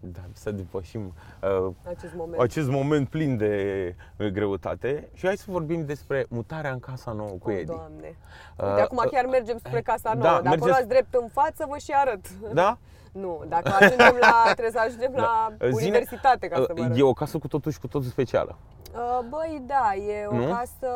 [0.00, 2.40] da, să depășim uh, acest moment.
[2.40, 7.28] acest moment plin de uh, greutate și hai să vorbim despre mutarea în casa nouă
[7.38, 7.64] cu Oh, Edi.
[7.64, 8.16] Doamne.
[8.56, 10.24] Uh, Uite, acum chiar mergem spre casa nouă.
[10.24, 12.30] da, Dacă mergeți- o luați drept în față, vă și arăt.
[12.52, 12.78] Da?
[13.12, 16.96] Nu, dacă ajungem la, trebuie să ajungem la Zine- universitate ca să vă arăt.
[16.98, 18.56] E o casă cu totul și cu totul specială.
[18.94, 20.44] Uh, Băi, da, e o Nu?
[20.52, 20.88] casă,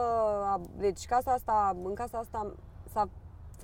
[0.76, 2.52] deci casa asta, în casa asta
[2.92, 3.08] s-a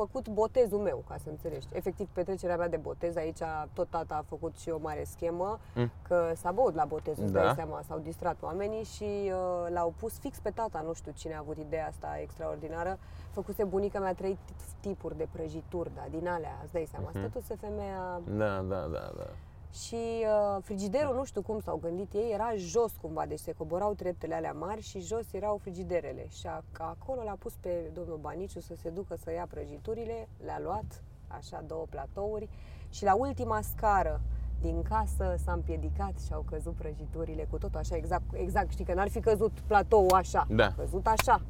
[0.04, 1.66] făcut botezul meu, ca să înțelegi.
[1.72, 3.38] Efectiv, petrecerea mea de botez, aici
[3.72, 5.90] tot tata a făcut și o mare schemă, Mm.
[6.08, 7.40] că s-a băut la botez, îți Da.
[7.42, 11.34] dai seama, s-au distrat oamenii și uh, l-au pus fix pe tata, nu știu cine
[11.34, 12.98] a avut ideea asta extraordinară,
[13.30, 14.38] făcuse bunica mea trei
[14.80, 17.18] tipuri de prăjituri, da, din alea, îți dai seama, Mhm.
[17.18, 19.26] stătuse femeia Da, da, da, da.
[19.72, 23.94] Și uh, frigiderul, nu știu cum s-au gândit ei, era jos cumva, deci se coborau
[23.94, 26.26] treptele alea mari și jos erau frigiderele.
[26.28, 30.60] Și a, acolo l-a pus pe domnul Baniciu să se ducă să ia prăjiturile, le-a
[30.62, 32.48] luat, așa, două platouri
[32.88, 34.20] și la ultima scară
[34.60, 38.94] din casă s-a împiedicat și au căzut prăjiturile cu totul așa, exact, exact știi că
[38.94, 40.64] n-ar fi căzut platoul așa, Da.
[40.66, 41.40] a căzut așa.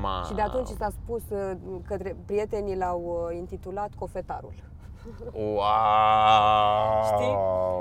[0.00, 0.22] Ma...
[0.26, 1.52] Și de atunci s-a spus uh,
[1.86, 4.52] către prietenii l-au uh, intitulat Cofetarul.
[5.32, 7.04] Wow!
[7.04, 7.36] Știi?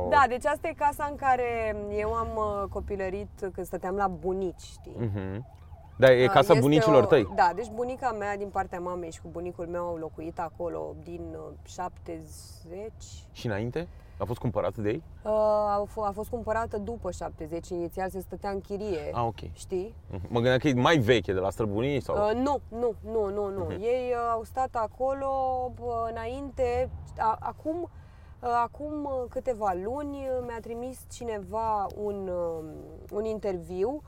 [0.09, 4.61] Da, deci asta e casa în care eu am uh, copilărit când stăteam la bunici,
[4.61, 4.95] știi?
[4.97, 5.45] Mhm.
[5.97, 7.27] Da, e Uh, casa este bunicilor o- tăi.
[7.35, 11.21] Da, deci bunica mea din partea mamei și cu bunicul meu au locuit acolo din
[11.31, 12.91] uh, 70.
[13.31, 13.87] Și înainte?
[14.19, 15.03] A fost cumpărată de ei?
[15.23, 19.09] Uh, a, f- a fost cumpărată după 70, inițial se stătea în chirie.
[19.13, 19.51] Ah, ok.
[19.53, 19.95] Știi?
[20.11, 20.21] Mhm.
[20.27, 22.15] Mă gândeam că e mai veche, de la străbunii sau...
[22.15, 23.63] Uh, nu, nu, nu, nu, nu.
[23.63, 23.71] Mhm.
[23.81, 25.27] Ei uh, au stat acolo
[25.81, 27.81] uh, înainte, a, acum,
[28.41, 32.65] uh, acum uh, câteva luni uh, mi-a trimis cineva un, uh,
[33.11, 34.01] un interviu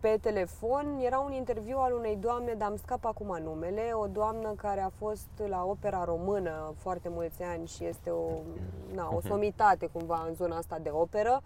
[0.00, 4.48] pe telefon era un interviu al unei doamne, dar îmi scap acum numele, o doamnă
[4.56, 8.30] care a fost la opera română foarte mulți ani și este o,
[8.94, 11.42] na, o somitate cumva în zona asta de operă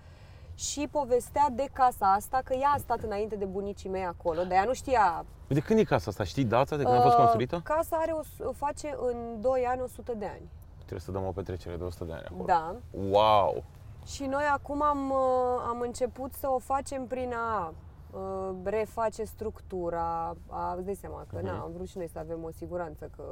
[0.54, 4.52] și povestea de casa asta, că ea a stat înainte de bunicii mei acolo, dar
[4.52, 5.24] ea nu știa...
[5.48, 6.24] De când e casa asta?
[6.24, 7.60] Știi data de când a fost Uh, construită?
[7.64, 10.50] Casa are o, o face în 2 ani 100 de ani.
[10.76, 12.44] Trebuie să dăm o petrecere de 100 de ani acolo.
[12.44, 12.76] Da.
[13.10, 13.64] Wow!
[14.06, 17.72] Și noi acum am, uh, am început să o facem prin a
[18.12, 21.44] uh, reface structura, a, îți dai seama că Mhm.
[21.46, 23.24] na, am vrut și noi să avem o siguranță că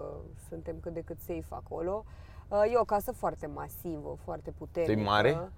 [0.49, 2.05] suntem cât de cât safe acolo.
[2.49, 5.01] Uh, E o casă foarte masivă, foarte puternică.
[5.01, 5.51] E mare?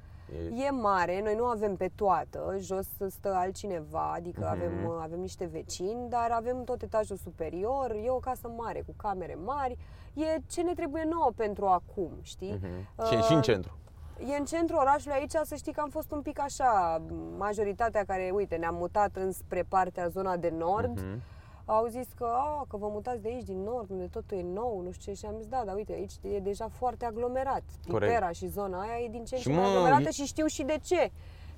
[0.57, 4.51] E- E mare, noi nu avem pe toată, jos stă altcineva, adică Mhm.
[4.51, 8.95] avem, uh, avem niște vecini, dar avem tot etajul superior, e o casă mare, cu
[8.97, 9.77] camere mari,
[10.15, 12.61] e ce ne trebuie nouă pentru acum, știi?
[12.63, 13.07] Mhm.
[13.07, 13.77] Și, și în Uh, centru.
[14.19, 17.03] E în centrul orașului aici, să știi că am fost un pic așa,
[17.39, 21.21] majoritatea care, uite, ne-am mutat înspre partea, zona de nord, Mhm.
[21.65, 24.81] au zis că, a, că vă mutați de aici, din nord, unde totul e nou,
[24.85, 27.63] nu știu ce, și am zis, da, dar uite, aici e deja foarte aglomerat.
[27.91, 28.13] Corect.
[28.13, 30.25] Pipera și zona aia e din ce în Și, ce mai mă, aglomerată e- și
[30.25, 31.11] știu și de ce.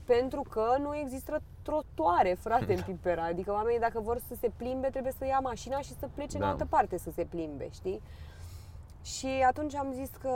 [0.04, 3.24] Pentru că nu există trotuare, frate, în Pipera.
[3.24, 6.42] Adică oamenii dacă vor să se plimbe, trebuie să ia mașina și să plece în
[6.42, 6.48] Da.
[6.48, 8.00] altă parte să se plimbe, știi?
[9.04, 10.30] Și atunci am zis că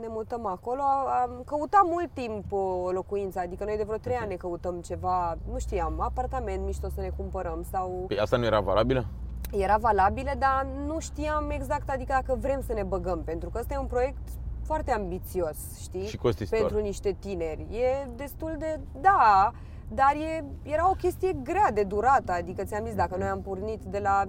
[0.00, 0.82] ne mutăm acolo.
[1.22, 5.36] Am căutat mult timp o locuință, adică noi de vreo trei ani ne căutăm ceva,
[5.50, 9.04] nu știam, apartament mișto să ne cumpărăm sau Păi asta nu era valabilă?
[9.50, 13.74] era valabilă, dar nu știam exact, adică dacă vrem să ne băgăm, pentru că ăsta
[13.74, 14.28] e un proiect
[14.64, 16.06] foarte ambițios, știi?
[16.06, 16.58] Și costisitor.
[16.58, 17.66] Pentru niște tineri.
[17.70, 19.50] E destul de, da,
[19.88, 23.80] dar e, era o chestie grea de durată, adică ți-am zis, dacă noi am pornit
[23.82, 24.28] de la p-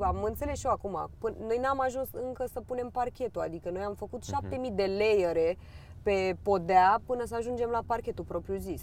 [0.00, 3.82] am înțeles și eu acum, până, noi n-am ajuns încă să punem parchetul, adică noi
[3.82, 5.56] am făcut 7000 de layere
[6.02, 8.82] pe podea până să ajungem la parchetul propriu-zis.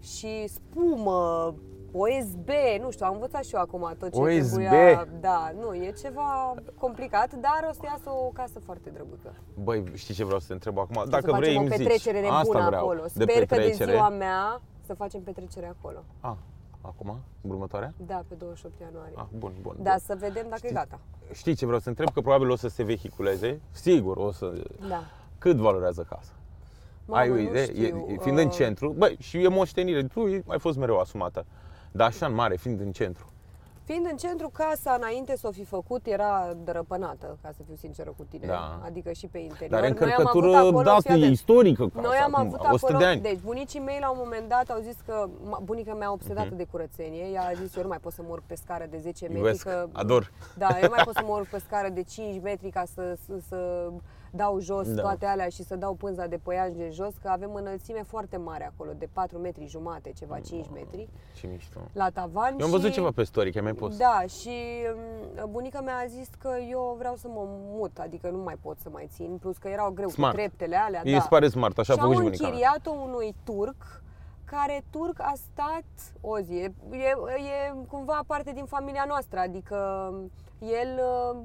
[0.00, 1.54] Și spumă,
[1.92, 2.48] OSB,
[2.80, 4.48] nu știu, am învățat și eu acum tot ce OSB?
[4.50, 5.06] trebuia.
[5.20, 9.34] Da, nu, e ceva complicat, dar o să iasă o casă foarte drăguță.
[9.62, 10.94] Băi, știi ce vreau să te întreb acum?
[11.02, 11.76] să Dacă facem vrei o îmi zici.
[11.78, 12.82] petrecere nebună Asta vreau.
[12.84, 13.00] acolo.
[13.02, 13.90] De Sper că de petrecere.
[13.92, 15.98] ziua mea să facem petrecere acolo.
[16.20, 16.36] A,
[16.80, 17.20] acum?
[17.40, 17.92] Următoarea?
[18.06, 19.14] Da, pe 28 ianuarie.
[19.16, 19.76] Ah, bun, bun.
[19.80, 19.98] Da, bun.
[19.98, 20.98] să vedem dacă e gata.
[21.32, 22.10] Știi ce vreau să întreb?
[22.10, 23.60] Că probabil o să se vehiculeze.
[23.70, 24.52] Sigur, o să...
[24.88, 25.02] Da.
[25.38, 26.32] Cât valorează casa?
[27.04, 27.64] Mamă, Ai o nu idee?
[27.64, 31.46] știu, E, fiind în uh, centru, băi, și e moștenire, tu ai fost mereu asumată.
[31.92, 33.32] Dar așa în mare, fiind în centru.
[33.88, 38.12] Fiind în centru, casa înainte să o fi făcut era dărăpânată, ca să fiu sinceră
[38.16, 38.46] cu tine.
[38.46, 38.80] Da.
[38.84, 39.70] Adică și pe interior.
[39.70, 42.34] Dar are Noi am avut încărcătură, acolo, da, fii e atent, istorică casa, Noi am
[42.34, 43.20] acum, avut 100 acolo, de ani.
[43.20, 46.56] deci bunicii mei la un moment dat au zis că ma- bunica mea obsedată Mhm.
[46.56, 48.98] de curățenie, ea a zis eu nu mai pot să mă urc pe scară de
[48.98, 50.32] 10 metri, Iubesc, că ador.
[50.56, 53.16] Da, eu nu mai pot să mă urc pe scară de 5 metri ca să,
[53.26, 53.90] să, să
[54.30, 55.02] dau jos Da.
[55.02, 58.66] toate alea și să dau pânza de păianj de jos, că avem înălțime foarte mare
[58.66, 61.80] acolo, de 4 metri jumate, ceva 5 metri, Ce mișto.
[61.92, 62.50] la tavan.
[62.58, 62.76] Eu am și...
[62.78, 63.96] văzut ceva pe story, că mi-ai pus.
[63.96, 64.50] Da, și
[64.94, 68.78] mm, bunica mea a zis că eu vreau să mă mut, adică nu mai pot
[68.78, 70.34] să mai țin, plus că erau greu Smart.
[70.34, 71.00] cu treptele alea.
[71.04, 71.20] Îi da.
[71.20, 72.52] se pare smart, așa a și făcut am și bunica mea.
[72.52, 74.02] închiriat-o unui turc
[74.44, 75.84] care turc a stat
[76.20, 76.54] o zi.
[76.54, 76.98] E, e,
[77.36, 79.76] e cumva parte din familia noastră, adică
[80.60, 81.00] el
[81.32, 81.38] uh,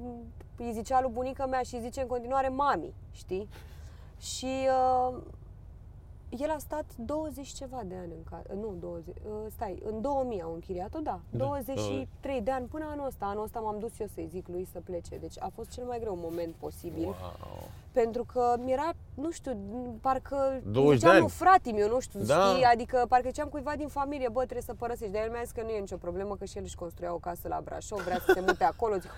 [0.58, 3.50] îi zicea lui bunica mea și îi zice în continuare mami, știi?
[4.20, 5.18] Și uh,
[6.38, 10.42] el a stat 20 ceva de ani în casă, nu 20, uh, stai, în 2000
[10.42, 14.08] au închiriat-o, da, Da, 23 de ani până anul ăsta, anul ăsta m-am dus eu
[14.14, 17.04] să-i zic lui să plece, deci a fost cel mai greu moment posibil.
[17.06, 17.70] Wow.
[17.92, 19.58] Pentru că mi-era, nu știu,
[20.02, 21.20] parcă 20 de ziceam ani.
[21.20, 22.52] lui frate meu, nu știu, Da.
[22.52, 25.14] știi, adică parcă ziceam cuiva din familie, bă, trebuie să părăsești.
[25.14, 27.18] Dar el mi-a zis că nu e nicio problemă, că și el își construia o
[27.18, 28.96] casă la Brașov, vrea să se mute acolo.
[28.98, 29.12] Zic,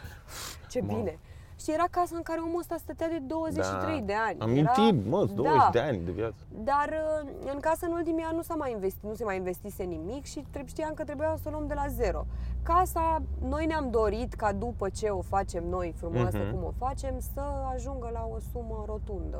[0.69, 0.87] ce Mă.
[0.93, 1.19] bine.
[1.61, 4.39] Și era casa în care omul ăsta stătea de 23 de ani.
[4.39, 5.69] Am Era- mintit, mă, 20 da.
[5.71, 6.35] de ani de viață.
[6.63, 6.89] Dar
[7.23, 10.23] uh, în casă în ultimii ani nu s-a mai investit, nu se mai investise nimic
[10.25, 12.25] și trebuie, știam că trebuia să o luăm de la zero.
[12.63, 16.51] Casa, noi ne-am dorit ca după ce o facem noi frumoasă Mhm.
[16.51, 17.41] cum o facem, să
[17.73, 19.39] ajungă la o sumă rotundă,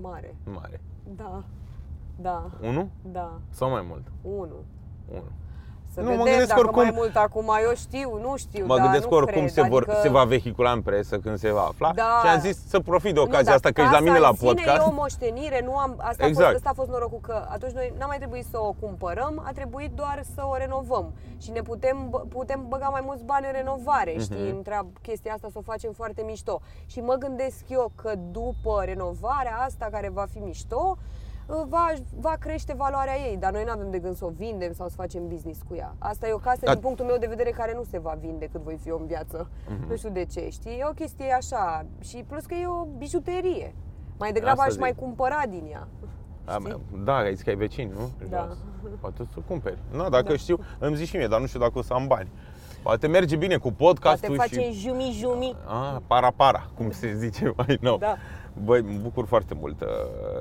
[0.00, 0.34] mare.
[0.44, 0.80] Mare.
[1.16, 1.42] Da,
[2.20, 2.88] da, Unu?
[3.12, 4.02] da, Sau mai mult?
[4.22, 4.54] unu.
[5.10, 5.22] Unu.
[5.98, 8.74] Să Nu, mă vedem gândesc dacă oricum- mai mult acum, eu știu, nu știu, Mă
[8.76, 9.98] dar gândesc nu că oricum cred, se, vor, adică...
[10.02, 12.20] se va vehicula în presă când se va afla Da.
[12.22, 14.18] și am zis să profit de Nu, ocazia dar asta că ești la casa mine
[14.18, 14.76] la în sine podcast.
[14.86, 16.50] e o moștenire, nu am, asta, a Exact.
[16.52, 19.50] fost, asta a fost norocul că atunci noi n-am mai trebuit să o cumpărăm, a
[19.52, 23.52] trebuit doar să o renovăm și ne putem, bă- putem băga mai mulți bani în
[23.52, 24.22] renovare, Mhm.
[24.22, 26.60] știi, întreab chestia asta să o facem foarte mișto.
[26.86, 30.96] Și mă gândesc eu că după renovarea asta care va fi mișto,
[31.68, 34.88] va, va crește valoarea ei, dar noi nu avem de gând să o vindem sau
[34.88, 35.94] să facem business cu ea.
[35.98, 38.46] Asta e o casă, Dar- din punctul meu de vedere, care nu se va vinde
[38.52, 39.50] cât voi fi eu în viață.
[39.68, 39.88] Mhm.
[39.88, 40.78] Nu știu de ce, știi?
[40.78, 43.74] E o chestie așa și plus că e o bijuterie.
[44.18, 44.80] Mai degrabă Asta aș zic.
[44.80, 45.88] mai cumpăra din ea.
[46.44, 46.80] A, știi?
[47.04, 48.28] Da, ai zis că ai vecini, nu?
[48.28, 48.46] Da.
[48.48, 48.56] Jos.
[49.00, 49.78] Poate să cumperi.
[49.92, 50.36] Nu, dacă Da.
[50.36, 52.30] știu, îmi zici și mie, dar nu știu dacă o să am bani.
[52.82, 54.54] Poate merge bine cu podcastul Poate și...
[54.56, 55.56] facem jumi-jumi.
[55.66, 57.98] A, para-para, cum se zice mai nou.
[57.98, 58.16] Da.
[58.64, 59.88] Băi, mă bucur foarte mult uh,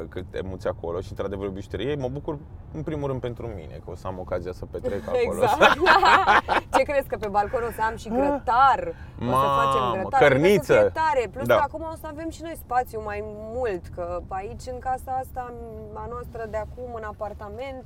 [0.10, 1.96] că te muți acolo și într-adevăr e o bijuterie.
[1.96, 2.38] Mă bucur
[2.74, 5.22] în primul rând pentru mine, că o să am ocazia să petrec acolo.
[5.22, 5.78] Exact.
[6.76, 8.80] Ce crezi că pe balcon o să am și grătar?
[9.20, 10.20] O să Mamă, facem grătar.
[10.22, 10.74] cărniță.
[10.74, 11.28] Trebuie să fie tare.
[11.32, 11.56] Plus Da.
[11.56, 13.24] că acum o să avem și noi spațiu mai
[13.56, 15.54] mult, că aici în casa asta
[15.94, 17.84] a noastră de acum în apartament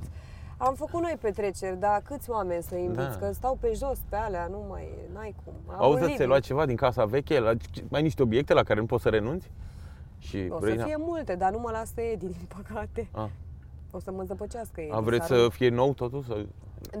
[0.56, 3.18] am făcut noi petreceri, dar câți oameni să inviți?
[3.18, 3.26] Da.
[3.26, 5.52] Că stau pe jos pe alea, nu mai, n-ai cum.
[5.66, 6.28] Au Auzi, un ți-ai living.
[6.28, 7.38] luat ceva din casa veche?
[7.40, 7.56] La, mai
[7.90, 9.50] ai niște obiecte la care nu poți să renunți?
[10.22, 13.08] Și O vrei- să fie multe, dar nu mă lasă Edi, din păcate.
[13.12, 13.30] A,
[13.90, 14.92] O să mă zăpăcească Edi.
[14.92, 16.22] a, vreți s-ar- să fie nou totul?
[16.22, 16.46] Să...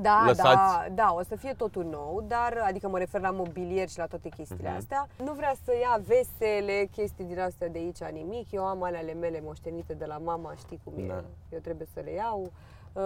[0.00, 0.54] Da, lăsați?
[0.54, 4.06] da, da, o să fie totul nou, dar adică mă refer la mobilier și la
[4.06, 4.76] toate chestiile Mhm.
[4.76, 5.08] astea.
[5.24, 8.50] Nu vrea să ia vesele, chestii din astea de aici, nimic.
[8.52, 11.06] Eu am alele mele moștenite de la mama, știi cum e.
[11.06, 11.24] Da.
[11.48, 12.50] Eu trebuie să le iau.
[12.92, 13.02] Uh,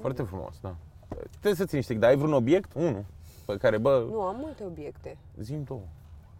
[0.00, 0.74] Foarte frumos, da.
[1.30, 2.72] Trebuie să ții niște, dar ai vreun obiect?
[2.74, 3.04] Unul.
[3.46, 5.16] Pe care, bă, nu, am multe obiecte.
[5.40, 5.80] zim două.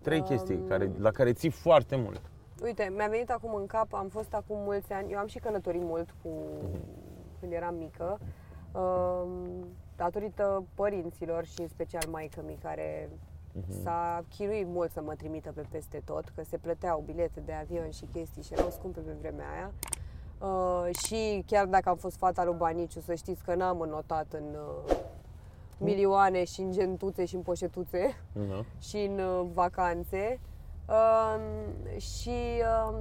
[0.03, 2.21] Trei Um, chestii care, la care ții foarte mult.
[2.63, 5.83] Uite, mi-a venit acum în cap, am fost acum mulți ani, eu am și călătorit
[5.83, 6.29] mult cu,
[7.41, 8.19] când eram mică,
[8.73, 13.11] um, datorită părinților și în special maică mi care
[13.83, 17.91] s-a chinuit mult să mă trimită pe peste tot, că se plăteau bilete de avion
[17.91, 19.73] și chestii și erau scumpe pe vremea aia.
[20.39, 24.45] Uh, și chiar dacă am fost fata lui Baniciu, să știți că n-am înnotat în
[24.89, 24.97] uh,
[25.79, 28.65] milioane și în gentuțe și în poșetuțe Uh-huh.
[28.89, 30.41] și în uh, vacanțe.
[30.89, 32.95] Um, și um,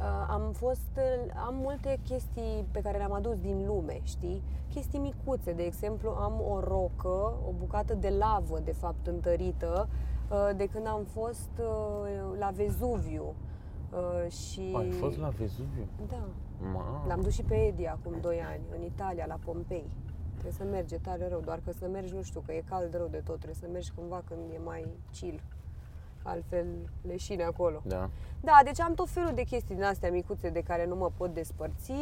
[0.00, 4.42] uh, am fost, uh, am multe chestii pe care le-am adus din lume, știi?
[4.68, 9.88] Chestii micuțe, de exemplu, am o rocă, o bucată de lavă, de fapt, întărită,
[10.30, 13.34] uh, de când am fost uh, la Vezuviu.
[13.92, 14.72] Uh, și...
[14.76, 15.86] Ai fost la Vezuviu?
[16.08, 16.24] Da.
[16.72, 17.04] Ma.
[17.06, 19.90] L-am dus și pe Edi acum 2 ani, în Italia, la Pompei.
[20.30, 23.06] Trebuie să merge tare rău, doar că să mergi, nu știu, că e cald rău
[23.06, 25.40] de tot, trebuie să mergi cândva când e mai chill.
[26.22, 26.66] Altfel
[27.06, 27.80] leșine acolo.
[27.84, 28.10] Da.
[28.40, 31.34] Da, deci am tot felul de chestii din astea micuțe de care nu mă pot
[31.34, 31.92] despărți.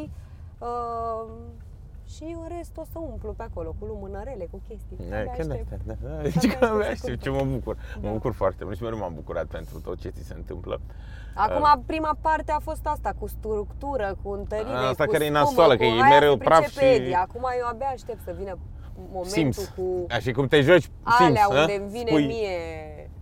[0.58, 1.28] Uh,
[2.06, 4.96] și în rest o să umplu pe acolo cu lumânărele, cu chestii.
[5.10, 5.70] Da, Abia chiar aștept.
[5.86, 6.08] da, da, da.
[6.14, 7.44] Abia Deci aștept că abia să știu ce cumpăr.
[7.46, 7.76] mă bucur.
[8.00, 8.12] Mă Da.
[8.12, 10.80] bucur foarte mult și mereu m-am bucurat pentru tot ce ți se întâmplă.
[11.34, 15.40] Acum, prima parte a fost asta, cu structură, cu întărire, Asta cu care e spumă,
[15.42, 17.12] nasoală, cu că e aia mereu se praf pricepe și- Edi.
[17.12, 18.58] Acum eu abia aștept să vină
[19.12, 19.72] momentul Simți.
[19.74, 21.60] cu Așa cum te joci, simți, alea a?
[21.60, 22.56] unde îmi vine Spui- mie,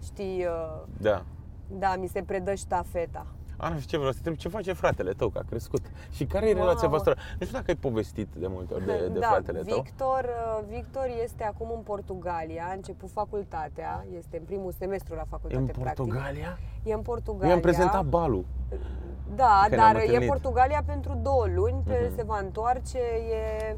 [0.06, 1.22] știi, uh, Da.
[1.68, 3.26] da, mi se predă ștafeta.
[3.58, 5.80] Ana, și ce vreau să te întreb, ce face fratele tău, că a crescut?
[6.10, 6.62] Și care e Wow.
[6.62, 7.14] relația voastră?
[7.38, 9.80] Nu știu dacă ai povestit de multe ori de, de da, fratele tău.
[9.82, 15.20] Victor, uh, Victor este acum în Portugalia, a început facultatea, este în primul semestru la
[15.24, 15.94] E facultate în practic.
[16.04, 16.58] Portugalia?
[16.82, 17.48] E în Portugalia.
[17.48, 18.44] Eu am prezentat balul.
[19.34, 20.28] Da, Că ne-am dar e întâlnit.
[20.28, 22.16] Portugalia pentru două luni, pe Mhm.
[22.16, 22.98] se va întoarce,
[23.30, 23.76] e...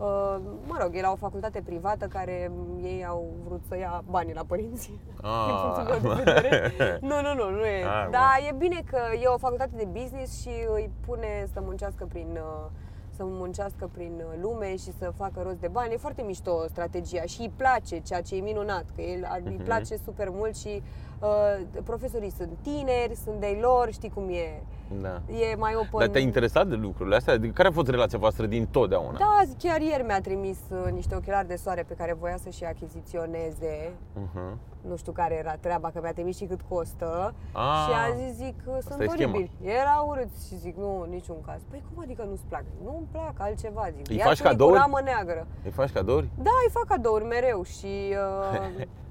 [0.00, 0.36] Uh,
[0.66, 4.34] mă rog, e la o facultate privată care m, ei au vrut să ia banii
[4.34, 4.90] la părinți.
[5.22, 5.44] Ah.
[5.46, 6.72] Din punctul meu de vedere.
[7.10, 7.84] Nu, nu, nu, nu e.
[7.84, 12.04] Ah, Dar e bine că e o facultate de business și îi pune să muncească
[12.08, 12.70] prin uh,
[13.16, 15.92] să muncească prin uh, lume și să facă rost de bani.
[15.92, 19.54] E foarte mișto strategia și îi place, ceea ce e minunat, că el, ar- îi
[19.54, 19.64] Mhm.
[19.64, 20.82] place super mult și
[21.20, 24.62] uh, profesorii sunt tineri, sunt de lor, știi cum e.
[25.00, 25.22] Da.
[25.32, 25.98] E mai open.
[25.98, 27.34] Dar te-ai interesat de lucrurile astea?
[27.34, 29.18] Adică Care a fost relația voastră din totdeauna?
[29.18, 32.64] Da, chiar ieri mi-a trimis uh, niște ochelari de soare pe care voia să și
[32.64, 33.90] achiziționeze.
[33.92, 34.69] Uh-huh.
[34.88, 37.34] Nu știu care era treaba, că mi-a trimis și cât costă.
[37.52, 37.84] Ah.
[37.86, 39.32] Și a zis, zic, că sunt e schema.
[39.34, 39.50] oribili.
[39.62, 41.60] Era urât și zic, nu, niciun caz.
[41.70, 42.64] Păi cum adică nu-ți plac?
[42.84, 44.08] Nu-mi plac, altceva, zic.
[44.08, 44.72] Îi Ia faci tu unii cadouri?
[44.76, 45.46] Cu ramă neagră.
[45.64, 46.28] Îi faci cadouri?
[46.36, 48.14] Da, îi fac cadouri mereu și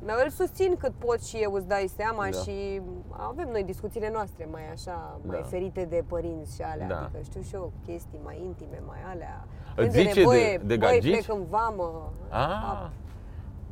[0.07, 2.37] uh, îl susțin cât pot și eu, îți dai seama Da.
[2.37, 5.45] și avem noi discuțiile noastre mai așa, mai Da.
[5.47, 6.95] ferite de părinți și alea, Da.
[6.99, 9.43] adică știu și eu chestii mai intime, mai alea.
[9.75, 11.11] Îți Când e zice de- nevoie, de băi, gagici?
[11.25, 12.87] plec în vamă, Ah,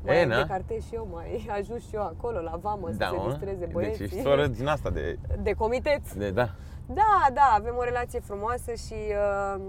[0.03, 0.41] mai E, am na?
[0.41, 3.29] decartez și eu, mai ajut și eu acolo la vamă da, să se mă.
[3.29, 4.03] distreze Deci băieții.
[4.05, 5.17] ești soră din asta de...
[5.41, 6.13] De comitet.
[6.13, 6.49] de da.
[6.93, 9.62] Da, da, avem o relație frumoasă și uh,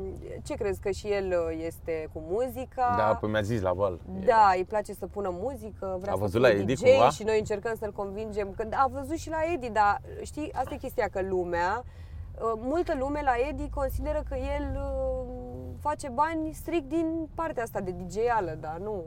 [0.43, 2.95] ce crezi că și el uh, este cu muzica?
[2.97, 3.99] Da, păi mi-a zis la bal.
[4.25, 7.11] Da, îi place să pună muzică, vrea A să văzut fie la Edi DJ cumva?
[7.11, 8.53] și noi încercăm să-l convingem.
[8.57, 12.95] Că, a văzut și la Edi, dar știi, asta e chestia, că lumea, uh, multă
[12.99, 15.27] lume la Edi consideră că el uh,
[15.81, 19.05] face bani strict din partea asta de DJ-ală, dar nu.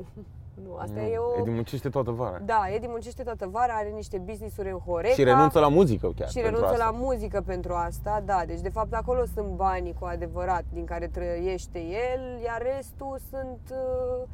[0.63, 1.39] Nu, asta Nu, e o...
[1.39, 2.39] Edi muncește toată vara.
[2.45, 5.13] Da, Edi muncește toată vara, are niște business-uri în Horeca.
[5.13, 6.91] Și renunță la muzică chiar Și pentru renunță asta.
[6.91, 8.43] la muzică pentru asta, da.
[8.45, 13.60] Deci, de fapt, acolo sunt banii cu adevărat din care trăiește el, iar restul sunt
[13.71, 14.28] uh,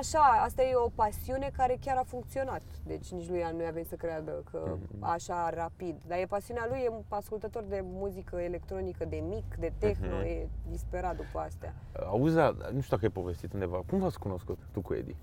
[0.00, 2.62] Așa, asta e o pasiune care chiar a funcționat.
[2.86, 5.04] Deci nici lui nu i-a venit să creadă că Mhm.
[5.04, 5.96] așa rapid.
[6.06, 10.24] Dar e pasiunea lui, e un ascultător de muzică electronică, de mic, de techno, Mhm.
[10.26, 11.74] e disperat după astea.
[12.06, 13.82] Auzi, dar nu știu dacă ai povestit undeva.
[13.90, 15.16] Cum v-ați cunoscut tu cu Edi?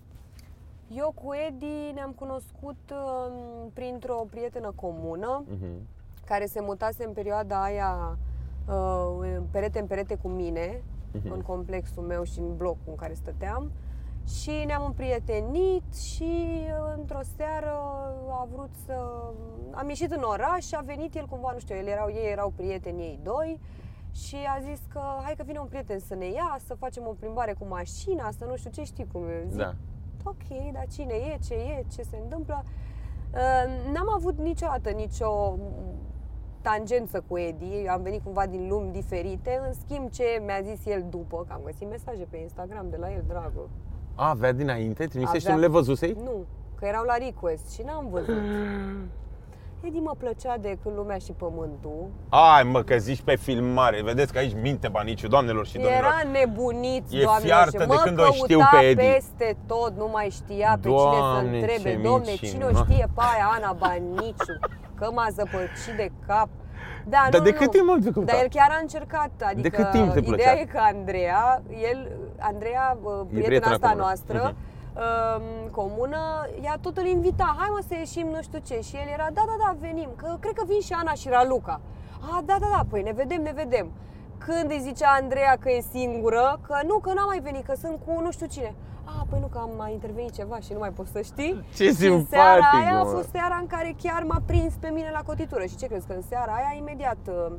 [0.95, 5.65] Eu cu Edi ne-am cunoscut um, printr-o prietenă comună Mhm.
[6.25, 8.17] care se mutase în perioada aia
[8.67, 11.31] uh, perete în perete cu mine, Mhm.
[11.31, 13.71] în complexul meu și în blocul în care stăteam.
[14.27, 17.71] Și ne-am împrietenit și uh, într-o seară
[18.29, 18.93] a vrut să...
[19.71, 22.53] Am ieșit în oraș și a venit el cumva, nu știu, el erau, ei erau
[22.55, 23.59] prieteni ei doi
[24.11, 27.11] și a zis că hai că vine un prieten să ne ia, să facem o
[27.19, 29.45] plimbare cu mașina, să nu știu ce știi cum e.
[29.47, 29.73] Zic, Da.
[30.23, 32.63] Ok, dar cine e, ce e, ce se întâmplă.
[33.33, 35.57] Uh, N-am avut niciodată nicio
[36.61, 41.05] tangență cu Edi, am venit cumva din lumi diferite, în schimb ce mi-a zis el
[41.09, 43.69] după, că am găsit mesaje pe Instagram de la el, dragă.
[44.15, 45.05] A, avea dinainte?
[45.05, 46.17] Trimise și Avea- nu le văzusei?
[46.23, 48.35] Nu, că erau la request și n-am văzut.
[49.81, 52.07] Edi mă plăcea de când lumea și pământul.
[52.29, 54.01] Ai mă, că zici pe filmare.
[54.03, 55.97] Vedeți că aici minte baniciu, doamnelor și domnilor.
[55.97, 59.01] Era nebunit, E doamne, fiartă și de mă când o știu căuta pe Edi.
[59.01, 61.95] peste tot, nu mai știa pe Doamne, cine să întrebe.
[61.95, 62.49] ce Domne, micină.
[62.51, 64.57] cine o știe pe aia Ana Baniciu?
[64.95, 66.49] Că m-a zăpăcit de cap.
[67.07, 67.57] Da, Dar nu, de nu.
[67.57, 68.31] cât timp mă te căuta?
[68.31, 70.59] Dar el chiar a încercat, adică De cât timp te ideea plăcea?
[70.59, 71.61] e că Andreea,
[71.91, 74.03] el, Andreea, bă, prietena prietena asta comună.
[74.05, 74.55] noastră, Mhm.
[74.95, 76.17] Um, comună,
[76.63, 79.43] ea tot îl invita, hai mă să ieșim nu știu ce și el era, da,
[79.45, 81.81] da, da, venim, că cred că vin și Ana și Raluca.
[82.21, 83.91] A, da, da, da, păi ne vedem, ne vedem.
[84.37, 87.99] Când îi zicea Andreea că e singură, că nu, că n-am mai venit, că sunt
[88.05, 88.73] cu nu știu cine.
[89.03, 91.63] A, păi nu, că am mai intervenit ceva și nu mai poți să știi.
[91.77, 93.09] Ce și în seara simpatic, aia a mă.
[93.09, 95.65] fost seara în care chiar m-a prins pe mine la cotitură.
[95.65, 97.51] Și ce crezi, că în seara aia imediat uh,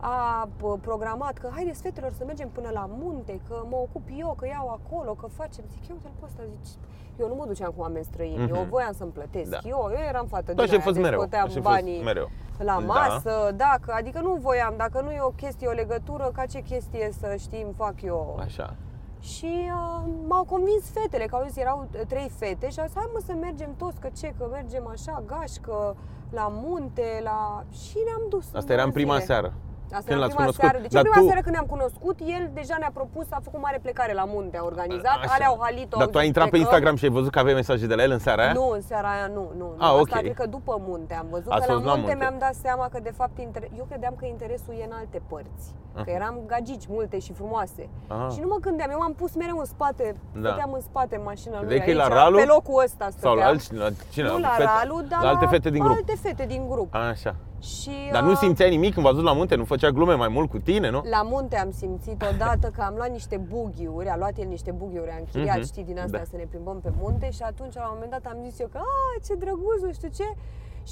[0.00, 4.34] a p- programat că haideți fetelor să mergem până la munte, că mă ocup eu,
[4.38, 5.64] că iau acolo, că facem.
[5.72, 6.72] Zic, eu uite-l pe ăsta, zici,
[7.18, 8.68] eu nu mă duceam cu oameni străini, eu Mhm.
[8.68, 9.50] voiam să-mi plătesc.
[9.50, 9.58] Da.
[9.64, 11.20] Eu, eu eram fată Da, din și ai aia, fost deci mereu.
[11.20, 12.28] scoteam Așa ai fost banii mereu.
[12.58, 12.84] la Da.
[12.94, 13.74] masă, da.
[13.80, 17.34] că, adică nu voiam, dacă nu e o chestie, o legătură, ca ce chestie să
[17.38, 18.38] știm, fac eu.
[18.40, 18.74] Așa.
[19.20, 22.96] Și uh, m-au convins fetele, că au zis, erau uh, trei fete și au zis,
[22.96, 25.96] hai mă să mergem toți, că ce, că mergem așa, gașcă,
[26.30, 27.64] la munte, la...
[27.72, 28.54] Și ne-am dus.
[28.54, 29.24] Asta era în prima zile.
[29.24, 29.52] seară.
[29.98, 30.64] Asta Când era l-ați prima cunoscut?
[30.64, 30.78] seară.
[30.84, 33.60] Deci Dar în prima tu- seară când ne-am cunoscut, el deja ne-a propus, a făcut
[33.66, 35.32] mare plecare la munte, a organizat, Așa.
[35.34, 37.86] alea au halit Dar tu ai intrat pe Instagram și ai văzut că aveai mesaje
[37.86, 38.52] de la el în seara aia?
[38.52, 39.66] Nu, în seara aia nu, nu.
[39.76, 39.84] nu.
[39.84, 40.08] Ah, Asta ok.
[40.08, 42.24] cred că după munte am văzut Ați că la fost la munte, munte.
[42.24, 43.62] mi-am dat seama că de fapt inter...
[43.80, 45.66] eu credeam că interesul e în alte părți.
[45.94, 46.10] Că Aha.
[46.18, 47.88] eram gagici multe și frumoase.
[48.08, 48.28] Aha.
[48.34, 50.48] Și nu mă gândeam, eu m-am pus mereu în spate, Da.
[50.48, 52.36] stăteam în spate în mașina lui Vedeai că e la aici, Ralu?
[52.36, 53.32] pe locul ăsta stăteam.
[53.34, 54.28] Sau la alți, la cine?
[54.28, 55.96] Nu la Fete- Ralu, dar la alte fete din grup.
[55.96, 56.94] alte fete din grup.
[56.94, 57.34] Așa.
[57.60, 59.54] Și, Dar nu uh, simțeai nimic când v-ați dus la munte?
[59.54, 61.02] Nu făcea glume mai mult cu tine, nu?
[61.10, 65.10] La munte am simțit odată că am luat niște bughiuri, a luat el niște bughiuri,
[65.10, 66.24] a închiriat, Mhm, știi, din astea da.
[66.24, 68.78] să ne plimbăm pe munte și atunci la un moment dat am zis eu că,
[68.78, 70.24] a, ce drăguț, nu știu ce,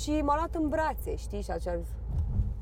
[0.00, 1.92] și m-a luat în brațe, știi, și atunci am zis,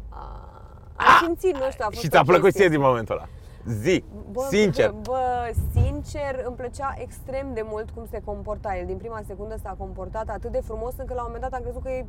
[0.08, 0.50] a,
[0.96, 2.60] am simțit, nu știu, a fost Și o ți-a plăcut chestie.
[2.60, 3.28] ție din momentul ăla.
[3.82, 4.04] Zi,
[4.48, 4.90] sincer.
[4.90, 8.86] Bă, bă, sincer, îmi plăcea extrem de mult cum se comporta el.
[8.86, 11.82] Din prima secundă s-a comportat atât de frumos încât la un moment dat am crezut
[11.82, 12.06] că e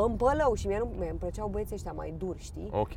[0.00, 2.68] pămpălău și mie nu, mie îmi plăceau băieții ăștia mai duri, știi?
[2.72, 2.94] Ok.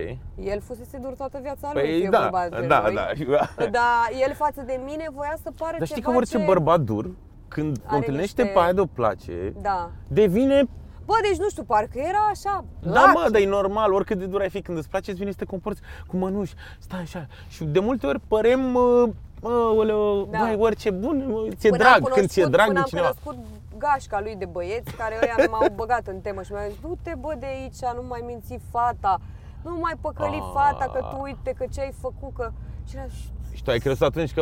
[0.53, 2.93] El fusese dur toată viața lui, Păi fie da, vorba de da, noi.
[2.95, 3.65] da.
[3.77, 6.43] Dar el față de mine voia să pară Dar știi ceva că orice ce...
[6.45, 7.09] bărbat dur,
[7.47, 9.91] când o Are întâlnește niște- pe aia de o place, Da.
[10.07, 10.63] devine...
[11.05, 13.13] Bă, deci nu știu, parcă era așa, Da, lac.
[13.13, 15.37] mă, dar e normal, oricât de dur ai fi când îți place, îți vine să
[15.37, 17.27] te comporți cu mănuși, stai așa.
[17.47, 19.09] Și de multe ori părem, mă,
[19.41, 20.37] mă, oleo, Da.
[20.39, 22.85] băi, orice bun, mă, ți-e Până am drag, când ți-e cunoscut- drag până de am
[22.85, 23.13] cineva.
[23.23, 23.45] cunoscut
[23.79, 27.33] gașca lui de băieți care ăia m-au băgat în temă și mi-au zis du-te bă
[27.39, 29.17] de aici, nu mai minți fata,
[29.63, 30.51] nu mai păcăli Ah.
[30.53, 32.51] fata că tu uite că ce ai făcut, că...
[32.87, 33.05] Și era...
[33.53, 34.41] Și tu ai crezut atunci că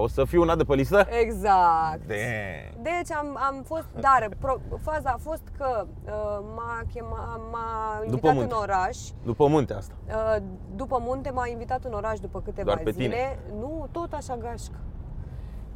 [0.00, 1.06] o să fiu una de pe listă?
[1.20, 2.06] Exact.
[2.06, 2.82] Damn.
[2.82, 6.12] Deci am, am fost, dar pro, faza a fost că uh,
[6.56, 8.54] m-a, chema, m-a invitat munte.
[8.54, 9.94] în oraș După munte asta.
[10.08, 10.42] Uh,
[10.76, 13.04] După munte m-a invitat în oraș după câteva Doar pe zile.
[13.04, 13.38] tine?
[13.58, 14.76] Nu, tot așa gașcă.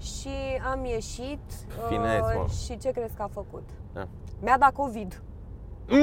[0.01, 0.29] Și
[0.73, 2.47] am ieșit uh, Fineț, mă.
[2.65, 3.69] și ce crezi că a făcut?
[3.93, 4.07] Da.
[4.41, 5.23] Mi-a dat COVID.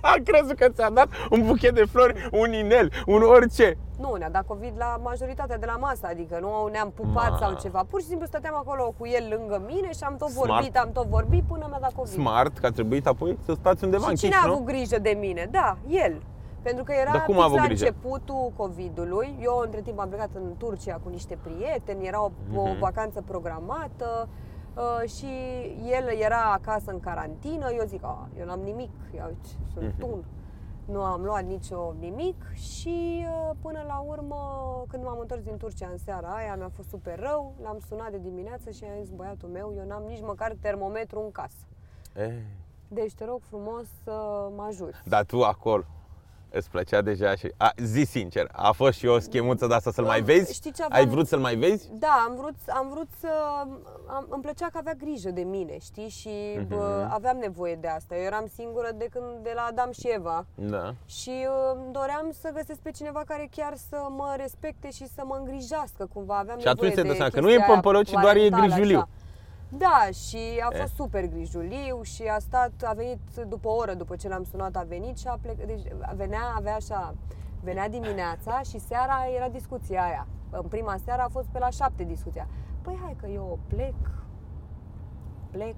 [0.00, 3.78] Am crezut că ți-a dat un buchet de flori, un inel, un orice.
[3.98, 7.36] Nu, ne-a dat COVID la majoritatea de la masă, adică nu ne-am pupat Ma.
[7.40, 7.84] sau ceva.
[7.90, 10.48] Pur și simplu stăteam acolo cu el lângă mine și am tot Smart.
[10.50, 12.12] vorbit, am tot vorbit până mi-a dat COVID.
[12.12, 14.52] Smart, că a trebuit apoi să stați undeva Și închiși, cine a nu?
[14.52, 15.48] avut grijă de mine?
[15.50, 16.22] Da, el.
[16.64, 17.84] Pentru că era Dar cum a fix avut la grijă?
[17.86, 19.38] începutul COVID-ului.
[19.42, 22.78] Eu între timp am plecat în Turcia cu niște prieteni, era o, o Mhm.
[22.78, 24.28] vacanță programată
[24.76, 25.26] uh, și
[25.90, 27.70] el era acasă în carantină.
[27.78, 29.34] Eu zic, "A, eu n-am nimic, eu
[29.72, 29.98] sunt Mhm.
[29.98, 30.24] tun.
[30.84, 34.36] nu am luat nicio nimic și uh, până la urmă,
[34.88, 38.18] când m-am întors din Turcia în seara aia, mi-a fost super rău, l-am sunat de
[38.18, 41.56] dimineață și i-am zis băiatul meu, eu n-am nici măcar termometru în casă.
[42.16, 42.32] E,
[42.88, 44.12] Deci te rog frumos să
[44.56, 44.96] mă ajuți.
[45.04, 45.82] dar tu acolo
[46.54, 47.52] îți plăcea deja și...
[47.56, 50.52] A, zi sincer, a fost și o schemuță de asta să-l mai Am- vezi?
[50.54, 51.08] știi ce Ai aveam?
[51.08, 51.88] vrut să-l mai vezi?
[51.92, 53.28] Da, am vrut, am vrut să...
[54.06, 56.08] Am, îmi plăcea că avea grijă de mine, știi?
[56.08, 56.68] Și Mhm.
[56.68, 58.16] bă, aveam nevoie de asta.
[58.16, 60.46] Eu eram singură de când de la Adam și Eva.
[60.54, 60.94] Da.
[61.06, 65.36] Și uh, doream să găsesc pe cineva care chiar să mă respecte și să mă
[65.38, 66.38] îngrijească cumva.
[66.38, 68.24] Aveam Și atunci nevoie te dai de seama că nu chestia e pămpălău, ci doar
[68.36, 68.96] e parentală, grijuliu.
[68.98, 69.08] așa.
[69.76, 70.38] Da, și
[70.70, 70.80] a E.
[70.80, 73.18] fost super grijuliu și a stat, a venit
[73.48, 75.82] după o oră după ce l-am sunat, a venit și a plecat, deci
[76.14, 77.14] venea, avea așa,
[77.62, 80.26] venea dimineața și seara era discuția aia.
[80.50, 82.48] În prima seară a fost pe la șapte discuția.
[82.82, 83.94] Păi hai că eu plec,
[85.50, 85.76] plec,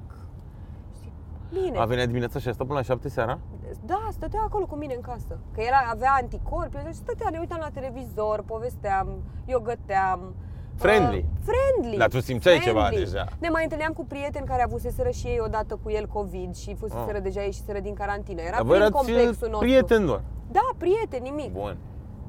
[1.02, 1.12] și
[1.52, 1.78] bine.
[1.78, 3.38] A venit dimineața și a stat până la 7 seara?
[3.84, 5.38] Da, stătea acolo cu mine în casă.
[5.52, 10.34] Că era, avea anticorpi, și stătea, ne uitam la televizor, povesteam, eu găteam.
[10.76, 11.18] Friendly.
[11.28, 11.96] Uh, friendly.
[11.98, 13.04] Dar tu simțeai ceva friendly.
[13.10, 13.24] deja.
[13.38, 17.16] Ne mai întâlneam cu prieteni care avuseseră și ei odată cu el COVID și fuseseră
[17.16, 17.22] Ah.
[17.22, 18.40] deja ieșiseră din carantină.
[18.40, 19.58] Era Dar voi prin erați complexul nostru.
[19.58, 20.20] prieteni doar.
[20.50, 21.52] Da, prieteni, nimic.
[21.52, 21.76] Bun.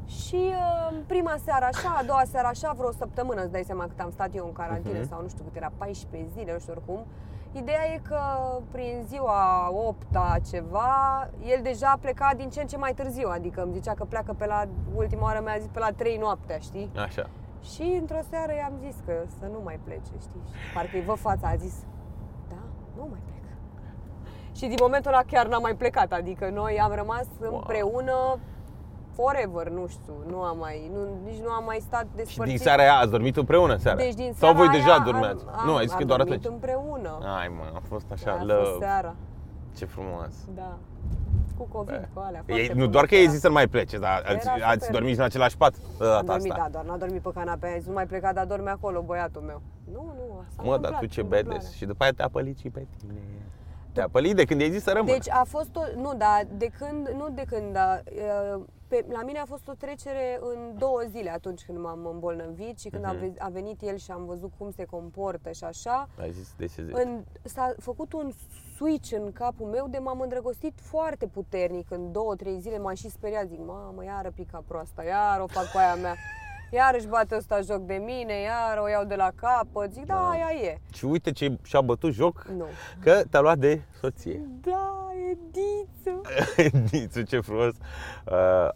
[0.06, 4.00] Și uh, prima seară așa, a doua seară așa, vreo săptămână, îți dai seama cât
[4.00, 5.08] am stat eu în carantină Mhm.
[5.10, 7.06] sau nu știu cât era, 14 zile, nu știu oricum.
[7.52, 8.20] Ideea e că
[8.72, 10.02] prin ziua 8
[10.50, 14.34] ceva, el deja pleca din ce în ce mai târziu, adică îmi zicea că pleacă
[14.38, 14.64] pe la,
[14.96, 16.92] ultima oară mi-a zis pe la 3 noaptea, știi?
[17.06, 17.30] Așa.
[17.62, 20.42] Și într-o seară i-am zis că să nu mai plece, știi?
[20.52, 21.76] Și parcă îi văd fața, a zis,
[22.50, 22.62] da,
[22.98, 23.36] nu mai plec.
[24.56, 27.56] Și din momentul ăla chiar n-am mai plecat, adică noi am rămas Wow.
[27.56, 28.38] împreună
[29.16, 31.00] forever, nu știu, nu am mai, nu,
[31.30, 32.56] nici nu am mai stat Și despărțiți.
[32.56, 33.98] din seara aia ați dormit împreună seara?
[33.98, 35.46] deci din Sau seara voi deja aia dormeați?
[35.48, 36.54] Am, nu, am, ai zis că am doar dormit atunci.
[36.54, 37.18] împreună.
[37.40, 38.86] Ai mă, a fost așa, Da, a fost love.
[38.86, 39.16] seara,
[39.78, 40.34] Ce frumos.
[40.56, 40.78] da.
[41.58, 42.06] Cu COVID, Bă.
[42.14, 42.40] cu alea.
[42.40, 43.32] Ei, foarte nu frumos doar că ai era.
[43.32, 44.92] zis să nu mai plece, dar ați, Era ați super.
[44.92, 46.64] dormit și în același pat de Am data dormit, asta.
[46.64, 49.42] da, doar n-a dormit pe canapea, a zis, nu mai pleca, dar dorme acolo băiatul
[49.42, 49.62] meu.
[49.94, 51.44] Nu, nu, s-a Mă, dar întâmplat, tu ce întâmplare.
[51.44, 51.72] badass.
[51.76, 53.14] Și după aia te-a pălit și pe tine.
[53.94, 55.12] Te-a pălit de când ai zis să rămână.
[55.12, 58.00] Deci a fost o, nu, da, de când, nu de când, da,
[58.56, 62.80] uh, pe, la mine a fost o trecere în două zile atunci când m-am îmbolnăvit
[62.80, 63.20] și când a, Mhm.
[63.20, 66.08] ve- a venit el și am văzut cum se comportă și așa.
[66.22, 66.98] Ai zis de ce zic.
[66.98, 68.32] În, s-a făcut un
[68.78, 73.10] switch în capul meu de m-am îndrăgostit foarte puternic în două, trei zile, m-am și
[73.10, 76.16] speriat, zic, mamă, iară pica proasta, iar o fac cu aia mea.
[76.72, 80.14] Iar își bate ăsta joc de mine, iar o iau de la capăt, zic, da,
[80.14, 80.30] Da.
[80.30, 80.78] aia e.
[80.94, 82.66] Și uite ce și-a bătut joc, Nu.
[83.04, 84.50] că te-a luat de soție.
[84.62, 86.22] Da, e diță.
[86.90, 87.74] Dițu, ce frumos.
[88.26, 88.70] Uh,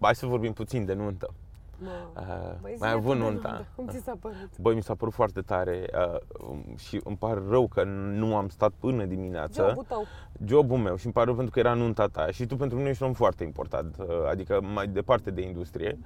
[0.00, 1.34] hai să vorbim puțin de nuntă.
[1.80, 1.88] Mă,
[2.20, 2.24] Uh,
[2.60, 3.48] băi, mai ai zi-ne avut tu de nunta.
[3.48, 3.66] nuntă.
[3.74, 4.58] Cum ți s-a părut?
[4.60, 6.18] Băi, mi s-a părut foarte tare uh,
[6.48, 9.66] um, și îmi pare rău că nu am stat până dimineață.
[9.68, 10.04] Jobul tău.
[10.44, 12.88] Jobul meu și îmi pare rău pentru că era nunta ta și tu pentru mine
[12.88, 15.98] ești un om foarte important, uh, adică mai departe de industrie.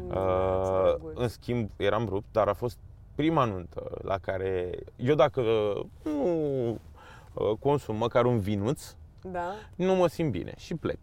[0.00, 0.14] Mm, Uh,
[0.84, 1.16] drăguț.
[1.18, 2.78] în schimb, eram rupt, dar a fost
[3.14, 6.68] prima nuntă la care eu dacă uh, nu
[7.34, 9.52] uh, consum măcar un vinuț, Da?
[9.74, 10.98] nu mă simt bine și plec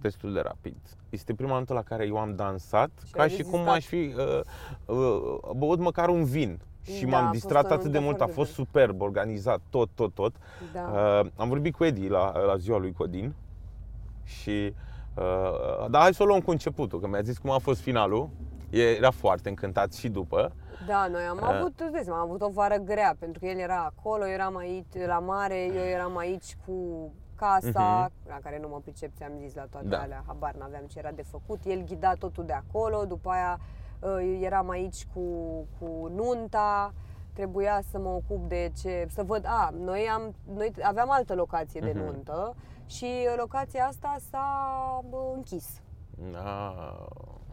[0.00, 0.76] destul de rapid.
[1.08, 3.74] Este prima dată la care eu am dansat Și ca ai și cum rezistat.
[3.76, 4.40] aș fi uh,
[4.96, 6.60] uh, băut măcar un vin.
[6.82, 8.66] Și Da, m-am a distrat fost o atât de nuntă mult, a foarte fost bună.
[8.68, 10.34] superb, organizat, tot, tot, tot.
[10.72, 10.80] Da.
[11.20, 13.34] Uh, am vorbit cu Edi la, la ziua lui Codin
[14.24, 14.74] și
[15.16, 18.28] uh, da, hai să o luăm cu începutul, că mi-a zis cum a fost finalul.
[18.70, 20.52] Era foarte încântat și după.
[20.86, 21.48] Da, noi am Uh.
[21.54, 24.32] avut, îți dai seama, am avut o vară grea, pentru că el era acolo, eu
[24.32, 26.72] eram aici la mare, eu eram aici cu
[27.46, 29.94] casa, la care nu mă pricep, ți-am zis la toate Mhm.
[29.96, 30.00] Da.
[30.02, 31.60] alea, habar n-aveam ce era de făcut.
[31.64, 33.58] El ghida totul de acolo, după aia
[34.00, 35.20] uh, eram aici cu,
[35.78, 36.92] cu nunta,
[37.32, 41.80] trebuia să mă ocup de ce, să văd, a, noi, am, noi aveam altă locație
[41.80, 42.04] de Mhm.
[42.04, 42.54] nuntă
[42.86, 45.80] și locația asta s-a bă, închis.
[46.34, 47.51] Ah, Uh,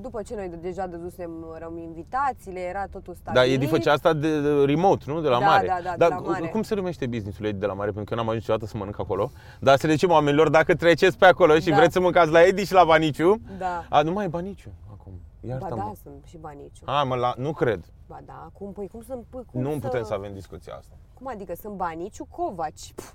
[0.00, 3.54] după ce noi deja dădusem rău invitațiile, era totul da, stabilit.
[3.62, 5.20] Edi făcea asta de, de remote, nu?
[5.20, 5.66] De la Da, mare.
[5.66, 6.46] da, da, de Dar la mare.
[6.48, 7.90] cum se numește businessul Edi de la mare?
[7.90, 9.30] Pentru că eu n-am ajuns niciodată să mănânc acolo.
[9.60, 11.76] Dar să le zicem oamenilor, dacă treceți pe acolo și Da.
[11.76, 13.84] vreți să mâncați la Edi și la Baniciu, Da.
[13.90, 15.12] a, nu mai e Baniciu acum.
[15.40, 15.76] Ba Iartă-mă.
[15.76, 16.82] da, sunt și baniciu.
[16.86, 17.84] A, mă, la, nu cred.
[18.06, 19.78] Ba da, cum, păi, cum să, păi, cum nu să...
[19.78, 20.94] putem să avem discuția asta.
[21.14, 22.92] Cum adică sunt baniciu Covaci?
[22.94, 23.12] Pf,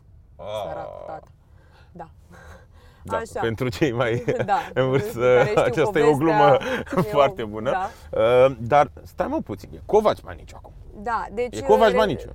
[0.68, 1.28] Sărac, tată.
[1.92, 2.10] Da.
[3.04, 3.40] Da, Așa.
[3.40, 7.02] pentru cei mai Da, în vârstă, care știu aceasta e o glumă povestea, e o-
[7.02, 7.72] foarte bună.
[7.72, 7.90] da.
[8.46, 10.74] Uh, dar stai mă puțin, e Covaci Baniciu acum.
[10.96, 11.58] Da, deci...
[11.58, 12.30] E Covaci re- Baniciu.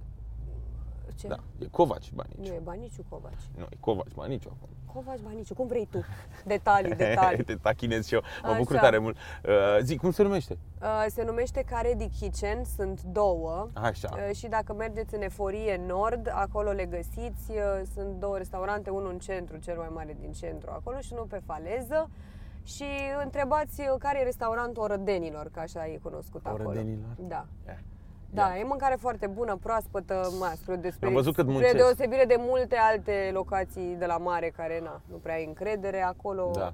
[1.28, 1.34] Ce?
[1.58, 2.52] Da, e Covaci Nu Baniciu.
[2.54, 3.34] e Baniciu Covaci.
[3.56, 4.68] Nu, e Covaci Baniciu acum.
[4.94, 6.04] Covaci Baniciu, cum vrei tu?
[6.44, 7.44] Detalii, detalii.
[7.44, 8.20] Te tachinez și eu.
[8.42, 8.58] Mă Așa.
[8.58, 9.16] bucur tare mult.
[9.16, 9.52] Uh,
[9.82, 10.58] zic, cum se numește?
[10.82, 13.68] Uh, se numește Caredi Kitchen, sunt două.
[13.74, 14.08] Așa.
[14.12, 17.50] Uh, Și dacă mergeți în Eforie Nord, acolo le găsiți.
[17.50, 21.26] Uh, Sunt două restaurante, unul în centru, cel mai mare din centru acolo și unul
[21.26, 22.10] pe faleză.
[22.64, 22.84] Și
[23.22, 26.68] întrebați uh, care e restaurantul Orădenilor, că așa e cunoscut acolo.
[26.68, 27.08] Orădenilor?
[27.18, 27.46] Da.
[27.66, 27.74] Eh.
[28.37, 31.76] Da, e mâncare foarte bună, proaspătă, mai spre, o Am văzut cât spre muncesc.
[31.76, 36.51] deosebire de multe alte locații de la mare care na, nu prea ai încredere, acolo
[36.55, 36.72] Da.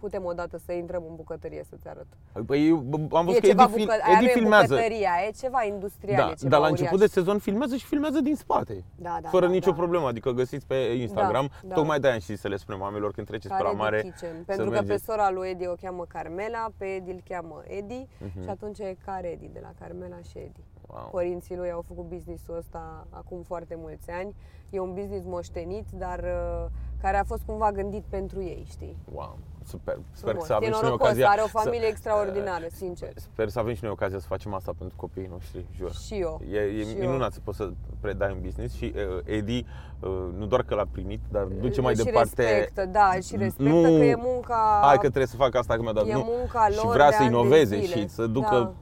[0.00, 2.06] putem odată să intrăm în bucătărie să-ți arăt.
[2.46, 2.76] Păi eu
[3.12, 4.66] am văzut e că ceva Edi, fil- bucă- aia nu Edi e filmează.
[4.74, 6.78] bucătăria, e ceva industrial, Da, e ceva dar la uriaș.
[6.78, 8.84] început de sezon filmează și filmează din spate.
[8.96, 9.76] Da, da, fără da, nicio da.
[9.76, 11.46] problemă, adică găsiți pe Instagram.
[11.62, 11.74] Da, da.
[11.74, 14.02] Tocmai de-aia am și să le spunem oamenilor când treceți pe la Care mare.
[14.02, 14.34] Kitchen.
[14.38, 15.04] să Pentru că pe mergeți.
[15.04, 18.42] sora lui Edi o cheamă Carmela, pe Edi îl cheamă Edi Mhm.
[18.42, 20.60] și atunci e care Edi, de la Carmela și Edi.
[20.86, 21.08] Wow.
[21.12, 24.34] Părinții lui au făcut business-ul ăsta acum foarte mulți ani.
[24.70, 26.66] E un business moștenit, dar uh,
[27.02, 28.96] care a fost cumva gândit pentru ei, știi?
[29.14, 29.98] Wow, super.
[30.12, 30.46] Sper Frumos.
[30.46, 31.28] să avem e și noi norocos, ocazia.
[31.28, 33.12] are o să- familie extraordinară, sincer.
[33.16, 35.92] Sper să avem și noi ocazia să facem asta pentru copiii noștri, jur.
[35.94, 36.40] Și eu.
[36.52, 37.70] E, e și minunat să poți să
[38.00, 39.66] predai un business și uh, Edi
[40.00, 42.42] uh, nu doar că l-a primit, dar duce mai și departe.
[42.42, 44.80] respectă, da, și respectă Nu- că e munca...
[44.82, 46.06] Hai că trebuie să fac asta că mi-a dat.
[46.06, 46.24] E nu.
[46.38, 48.00] munca și lor vrea de să ani de inoveze zile.
[48.00, 48.72] și să ducă Da.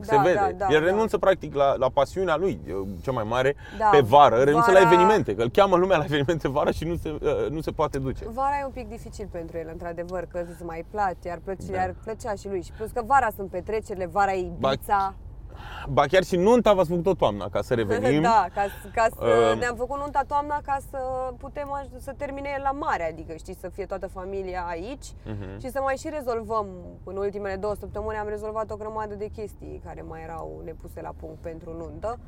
[0.00, 0.34] Se Da, vede.
[0.34, 0.86] da, da, El da.
[0.86, 3.84] renunță practic la, la pasiunea lui, uh, cea mai mare, Da.
[3.86, 6.96] pe vară, renunță la Vara- evenimente, că îl cheamă lumea la evenimente vara și nu
[6.96, 8.24] se, uh, nu se poate duce.
[8.32, 11.80] Vara e un pic dificil pentru el, într-adevăr, că îți mai place, ar, plăce, Da.
[11.80, 12.62] ar plăcea și lui.
[12.62, 14.56] Și plus că vara sunt petrecerile, vara e Ibiza.
[14.58, 15.14] Ba
[16.10, 18.22] chiar și nunta v-ați făcut-o toamna, ca să revenim.
[18.22, 20.98] da, ca, să- ca să Um, ne-am făcut nunta toamna ca să
[21.38, 25.60] putem aj- să termine el la mare, adică știi, să fie toată familia aici Mhm.
[25.60, 26.66] și să mai și rezolvăm.
[27.04, 31.12] În ultimele două săptămâni am rezolvat o grămadă de chestii care mai erau nepuse la
[31.20, 32.18] punct pentru nuntă.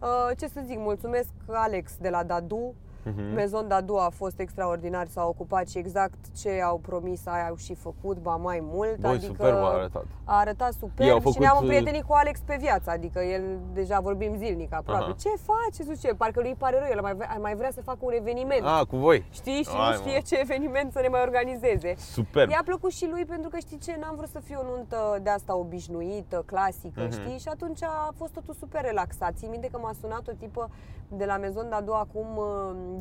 [0.00, 2.74] Uh, Ce să zic, mulțumesc Alex de la Dadu.
[3.06, 3.34] Mhm.
[3.34, 7.74] Maison Dadu a fost extraordinar, s-a ocupat și exact ce au promis aia au și
[7.74, 8.96] făcut, ba mai mult.
[8.98, 10.04] Băi, adică super v-a arătat.
[10.24, 13.20] a arătat Ei superb au și făcut, ne-am uh, împrietenit cu Alex pe viață, adică
[13.20, 13.42] el
[13.72, 15.02] deja vorbim zilnic aproape.
[15.04, 15.12] Aha.
[15.20, 15.94] Ce faci?
[15.94, 18.62] Zice, parcă lui îi pare rău, el mai vrea, mai vrea să facă un eveniment.
[18.64, 19.26] Ah, cu voi.
[19.30, 19.62] Știi?
[19.62, 20.20] Și Hai, nu știe mă.
[20.26, 21.94] ce eveniment să ne mai organizeze.
[21.96, 22.48] Super.
[22.48, 25.30] I-a plăcut și lui pentru că știi ce, n-am vrut să fie o nuntă de
[25.30, 27.10] asta obișnuită, clasică, Mhm.
[27.12, 27.38] știi?
[27.38, 29.32] Și atunci a fost totul super relaxat.
[29.36, 30.70] Ții minte că m-a sunat o tipă
[31.08, 32.44] de la Maison Dadu acum, uh,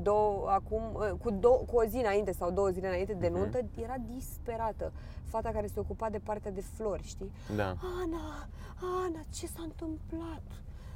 [0.02, 3.38] două, acum uh, cu, două, cu o zi înainte sau două zile înainte de Mhm.
[3.38, 4.92] nuntă, era disperată.
[5.26, 7.32] Fata care se ocupa de partea de flori, știi?
[7.56, 7.66] Da.
[7.66, 8.48] Ana,
[9.06, 10.42] Ana, ce s-a întâmplat?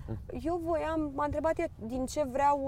[0.06, 0.18] Hm.
[0.42, 2.60] Eu voiam, m-a întrebat ea din ce vreau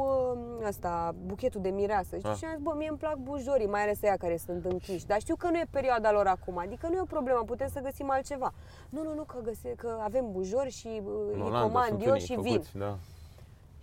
[0.60, 2.18] uh, asta, buchetul de mireasă.
[2.18, 2.30] Știi?
[2.30, 2.36] Ah.
[2.38, 5.06] Și am zis, bă, mie îmi plac bujorii, mai ales ăia care sunt închiși.
[5.06, 7.80] Dar știu că nu e perioada lor acum, adică nu e o problemă, putem să
[7.80, 8.54] găsim altceva.
[8.90, 12.02] Nu, nu, nu, că, găse, că avem bujori și uh, În îi Olanda comand sunt
[12.02, 12.52] eu unii și vin.
[12.54, 12.98] făcuți, Da.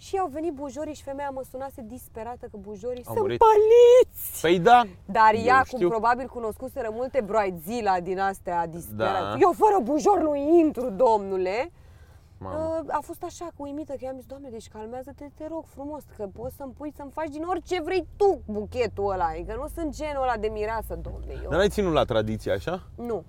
[0.01, 3.38] Și au venit bujorii și femeia mă sunase disperată că bujorii Au sunt murit.
[3.38, 4.40] păliți.
[4.40, 4.82] Păi da.
[5.05, 5.88] Dar Eu ea, cum știu.
[5.88, 9.18] probabil cunoscuseră multe broidzila din astea disperate.
[9.20, 9.36] Da.
[9.40, 11.70] Eu fără bujor nu intru, domnule.
[12.40, 12.80] Mamă.
[12.84, 16.03] Uh, A fost așa, cu uimită, că i-am zis, doamne, deci calmează-te, te rog frumos,
[16.16, 19.24] că poți să-mi pui să-mi faci din orice vrei tu buchetul ăla.
[19.24, 21.49] Adică nu sunt genul ăla de mireasă, domne, eu.
[21.51, 22.82] Dar n-ai ținut la tradiție așa?
[22.96, 23.24] Nu.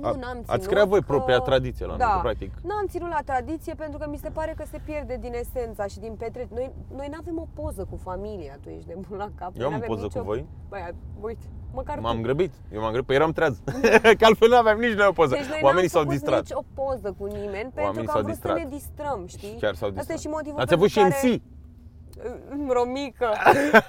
[0.00, 0.48] Nu, A- n-am ținut.
[0.48, 2.52] ați creat voi că- propria tradiție la da, nuntă, practic.
[2.62, 5.98] N-am ținut la tradiție pentru că mi se pare că se pierde din esența și
[5.98, 6.50] din petrec.
[6.50, 9.52] Noi, noi n-avem o poză cu familia, tu ești nebun la cap.
[9.58, 10.46] Eu am Noi o n-avem poză cu voi.
[10.68, 12.22] Băi, uite, măcar M-am tu.
[12.22, 12.52] grăbit.
[12.72, 13.58] Eu m-am grăbit, păi eram treaz.
[14.18, 15.34] că altfel nu aveam nici noi o poză.
[15.34, 16.42] Deci noi Oamenii s-au n-am făcut distrat.
[16.48, 18.56] nici o poză cu nimeni pentru Oamenii că s-au am vrut distrat.
[18.56, 19.56] să ne distrăm, știi?
[19.60, 20.18] Chiar s-au Asta e distrat.
[20.18, 21.32] și motivul Ați avut și pentru care...
[21.34, 21.42] MC.
[22.68, 23.32] Romică.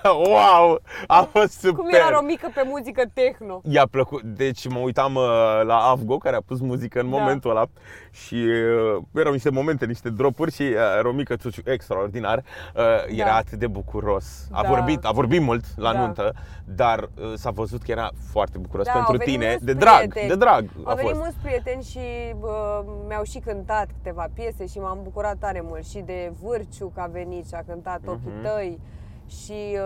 [0.29, 0.81] wow!
[1.07, 1.75] A fost super.
[1.75, 3.61] Cum era Romică pe muzică techno?
[3.69, 4.21] I-a plăcut.
[4.21, 5.23] Deci mă uitam uh,
[5.63, 7.17] la Avgo, care a pus muzică în Da.
[7.17, 7.65] momentul ăla
[8.15, 8.35] și
[8.95, 12.37] uh, erau niște momente, niște dropuri și uh, Romica Ciuciu, extraordinar,
[12.75, 13.35] uh, era Da.
[13.35, 14.47] atât de bucuros.
[14.51, 14.69] A Da.
[14.69, 15.99] vorbit, a vorbit mult la Da.
[15.99, 16.33] nuntă,
[16.65, 19.73] dar uh, s-a văzut că era foarte bucuros Da, au pentru venit tine, mulți de
[19.73, 20.27] drag, prieteni.
[20.27, 21.21] de drag a Au venit fost.
[21.21, 21.99] mulți prieteni și
[22.39, 25.85] bă, mi-au și cântat câteva piese și m-am bucurat tare mult.
[25.85, 28.41] Și de Vârciu că a venit și a cântat Ochii Mhm.
[28.43, 28.79] tăi
[29.27, 29.77] și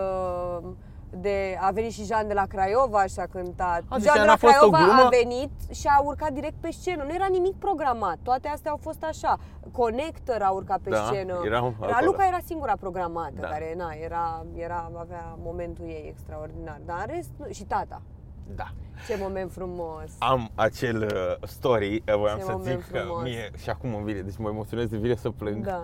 [0.58, 0.68] uh,
[1.10, 3.82] de, a venit și Jean de la Craiova și a cântat.
[3.88, 5.02] A, deci Jean aia de n-a la fost o Craiova glumă?
[5.02, 7.02] a venit și a urcat direct pe scenă.
[7.02, 8.16] Nu era nimic programat.
[8.22, 9.38] Toate astea au fost așa.
[9.72, 11.40] Connector a urcat pe Da, scenă.
[11.44, 11.90] erau acolo.
[11.90, 13.48] Raluca era singura programată, Da.
[13.48, 16.80] care na, era, era, avea momentul ei extraordinar.
[16.84, 18.02] Dar în rest, nu- și tata.
[18.56, 18.66] Da.
[19.06, 20.10] Ce moment frumos!
[20.18, 23.22] Am acel uh, story, uh, voiam Ce să moment zic că frumos.
[23.22, 25.64] mie și acum îmi vine, deci mă emoționez de vine să plâng.
[25.64, 25.82] Da,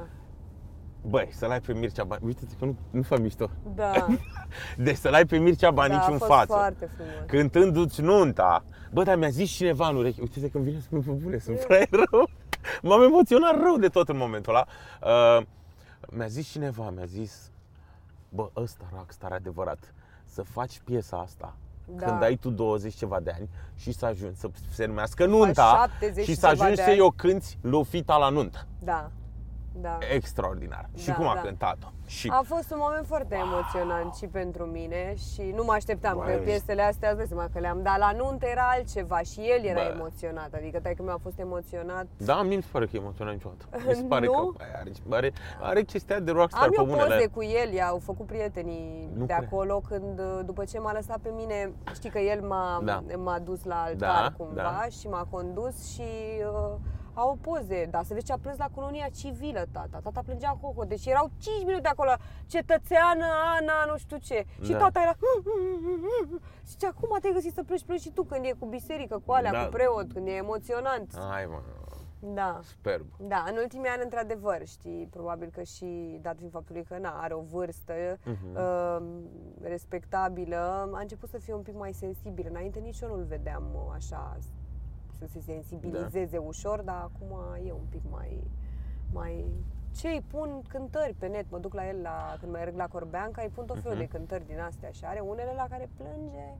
[1.08, 3.50] Băi, să-l ai pe Mircea Bani, uite că nu, nu fac mișto.
[3.74, 4.06] da.
[4.76, 6.46] Deci să-l ai pe Mircea Bani da, a în fost față.
[6.52, 7.12] foarte frumos.
[7.26, 8.64] cântându-ți nunta.
[8.92, 11.58] Bă, dar mi-a zis cineva în ureche, uite că îmi vine să mă bune, sunt
[11.58, 12.28] fraier rău.
[12.82, 14.66] M-am emoționat rău de tot în momentul ăla.
[15.38, 15.42] Uh,
[16.10, 17.50] Mi-a zis cineva, mi-a zis,
[18.28, 19.94] bă, ăsta rockstar adevărat,
[20.24, 21.56] să faci piesa asta
[21.96, 22.06] Da.
[22.06, 26.24] când ai tu 20 ceva de ani și să ajungi să se numească nunta 70
[26.24, 27.00] și și să ceva ajungi de să-i ani.
[27.00, 28.66] o cânti Lufita la nuntă.
[28.82, 29.10] Da,
[29.80, 29.98] da.
[30.14, 30.88] Extraordinar.
[30.96, 31.40] Și Da, cum a da.
[31.40, 31.86] cântat-o.
[32.06, 36.24] Și A fost un moment foarte emoționant și pentru mine și nu mă așteptam că
[36.24, 36.36] Băi.
[36.44, 39.82] piesele astea, îți dai seama că le-am dat la nuntă, era altceva și el era
[39.82, 39.92] Bă.
[39.94, 42.06] emoționat, adică că mi a fost emoționat.
[42.16, 43.64] da, mie mi se pare că e emoționat niciodată.
[43.86, 44.32] Mi se pare Nu?
[44.32, 47.14] că băi, are, are, are chestia de rockstar Am pe eu bunele.
[47.14, 49.46] poze cu el, i-au făcut prietenii Nu de cred.
[49.46, 53.02] acolo când, după ce m-a lăsat pe mine, știi că el m-a, Da.
[53.16, 54.86] m-a dus la altar Da, cumva da.
[55.00, 56.02] și m-a condus și
[56.52, 56.74] uh,
[57.18, 60.84] au poze, dar să vezi ce a plâns la colonia civilă tata, tata plângea hoho,
[60.84, 62.10] deci erau 5 minute acolo,
[62.46, 63.24] cetățeană
[63.58, 64.78] Ana, nu știu ce, și Da.
[64.78, 65.12] tata era
[66.64, 69.32] și zice, acum te-ai găsit să pleci, pleci și tu când e cu biserică, cu
[69.32, 69.64] alea, Da.
[69.64, 71.18] cu preot, când e emoționant.
[71.30, 71.60] Hai mă,
[72.34, 72.60] Da.
[72.62, 73.06] superb.
[73.18, 77.34] Da, în ultimii ani, într-adevăr, știi, probabil că și dat fiind faptului că na, are
[77.34, 77.92] o vârstă
[78.24, 78.56] Mhm.
[78.56, 79.06] uh,
[79.62, 82.46] respectabilă, a început să fie un pic mai sensibil.
[82.50, 84.36] Înainte nici eu nu-l vedeam uh, așa
[85.18, 87.36] să se sensibilizeze ușor, dar acum
[87.66, 88.50] e un pic mai...
[89.12, 89.44] mai
[89.96, 93.42] ce îi pun cântări pe net, mă duc la el la, când merg la Corbeanca,
[93.42, 94.06] îi pun tot felul Mhm.
[94.06, 96.54] de cântări din astea și are unele la care plânge.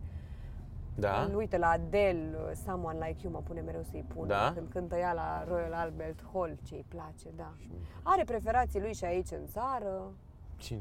[0.94, 1.30] Da?
[1.34, 4.26] Uite, la Adele, uh, Someone Like You, mă pune mereu să-i pun.
[4.26, 4.52] Da?
[4.54, 7.52] Când cântă ea la Royal Albert Hall, ce îi place, da.
[8.02, 10.12] Are preferații lui și aici în țară.
[10.56, 10.80] Cine?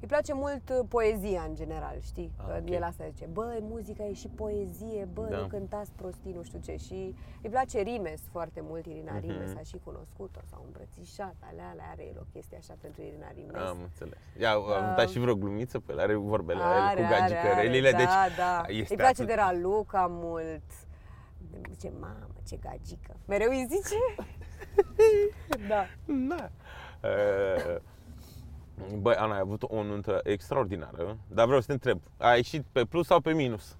[0.00, 2.32] Îi place mult uh, poezia în general, știi?
[2.36, 2.70] Ah, Că ok.
[2.70, 5.36] El asta zice, bă, muzica e și poezie, bă, Da.
[5.36, 6.76] nu cântați prostii, nu știu ce.
[6.76, 9.20] Și îi place Rimes foarte mult, Irina Mhm.
[9.20, 13.30] Rimes, a și cunoscut-o, s-au îmbrățișat, alea, alea, are el o chestie așa pentru Irina
[13.34, 13.68] Rimes.
[13.68, 14.18] Am înțeles.
[14.38, 17.88] Ia, am dat și vreo glumiță pe el, are vorbele Are, are, cu are, gagicărelile,
[17.88, 18.64] are, deci da, da.
[18.68, 19.26] este Îi place atât.
[19.26, 20.62] de Raluca mult.
[21.70, 23.16] Zice, mamă, ce gagică.
[23.26, 23.96] Mereu îi zice?
[25.70, 25.84] da.
[26.28, 26.50] Da.
[27.02, 27.76] Uh,
[29.00, 32.84] Băi, Ana, ai avut o nuntă extraordinară, dar vreau să te întreb, ai ieșit pe
[32.84, 33.76] plus sau pe minus?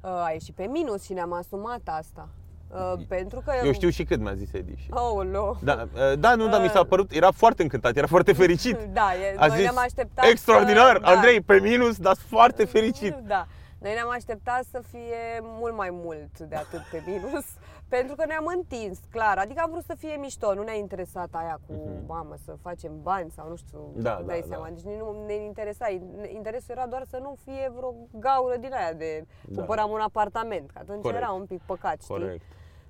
[0.00, 2.28] Uh, A ieșit pe minus și ne-am asumat asta.
[2.70, 3.52] Uh, pentru că...
[3.64, 4.74] Eu știu și cât mi-a zis Edi.
[4.76, 4.86] Și...
[4.90, 5.58] Aoleu.
[5.62, 8.76] Da, uh, da, nu, dar mi s-a părut, era foarte încântat, era foarte fericit.
[8.92, 11.08] Da, e, A noi zis, ne-am așteptat extraordinar, să, da.
[11.10, 13.14] Andrei, pe minus, dar foarte fericit.
[13.14, 13.46] Da.
[13.78, 17.44] Noi ne-am așteptat să fie mult mai mult de atât pe minus,
[17.88, 19.38] pentru că ne-am întins, clar.
[19.38, 21.74] Adică am vrut să fie mișto, nu ne-a interesat aia cu,
[22.06, 24.02] mamă, să facem bani sau nu știu, Mhm.
[24.02, 24.64] Da, dai da, seama.
[24.64, 24.70] da.
[24.70, 25.86] Deci nici nu ne interesa.
[26.34, 29.56] Interesul era doar să nu fie vreo gaură din aia de Da.
[29.56, 31.22] cumpăram un apartament, că atunci Corect.
[31.22, 32.14] era un pic păcat, știi?
[32.14, 32.44] Corect.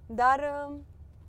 [0.07, 0.74] Dar uh,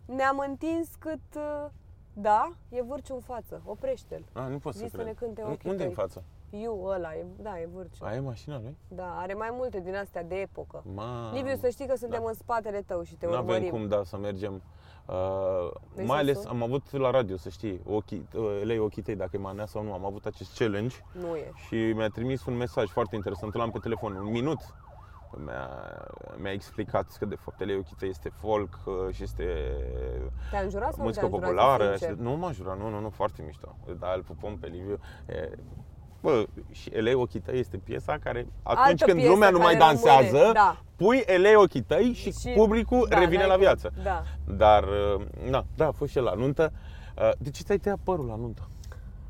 [0.05, 1.65] ne-am întins cât, uh,
[2.13, 4.25] da, e vârciu în față, oprește-l.
[4.33, 5.05] A, nu pot să Zi să cred.
[5.07, 5.97] ne cânte U- ochii Unde în tăi.
[5.97, 6.23] față?
[6.49, 8.05] Iu ăla, e, da, e vârciu.
[8.05, 8.77] A, e mașina lui?
[8.87, 10.83] Da, are mai multe din astea de epocă.
[10.93, 11.31] Ma.
[11.33, 12.27] Liviu, să știi că suntem da.
[12.27, 13.69] în spatele tău și te Nu avem urmărim.
[13.69, 14.61] cum, da, să mergem.
[15.05, 15.13] Uh,
[15.93, 16.49] Vrei mai să ales sun?
[16.49, 19.83] am avut la radio, să știi, ochii, uh, lei ochii tăi, dacă e manea sau
[19.83, 21.51] nu, am avut acest challenge Nu e.
[21.67, 24.59] și mi-a trimis un mesaj foarte interesant, îl am pe telefon, un minut.
[25.45, 25.69] Mi-a,
[26.37, 29.43] mi-a explicat că de fapt lei ochii tăi este folk uh, și este
[30.51, 31.95] Te-a înjurat sau nu muzică te-a înjurat, populară.
[31.95, 32.15] sincer?
[32.15, 33.75] Și, nu m-a jurat, nu, nu, nu, foarte mișto.
[33.99, 34.99] Da, îl pupăm pe Liviu.
[35.27, 35.49] E,
[36.21, 39.73] bă, și Elei ochii tăi este piesa care atunci Altă când piesă lumea nu mai
[39.75, 40.77] care rămâne, dansează, da.
[40.95, 43.61] pui Elei ochii tăi și, Și- publicul da, revine n-ai la cum.
[43.63, 43.91] viață.
[44.03, 44.23] Da.
[44.57, 46.71] Dar, uh, na, da, a fost și el la nuntă.
[47.17, 48.67] Uh, De ce ți-ai tăiat părul la nuntă?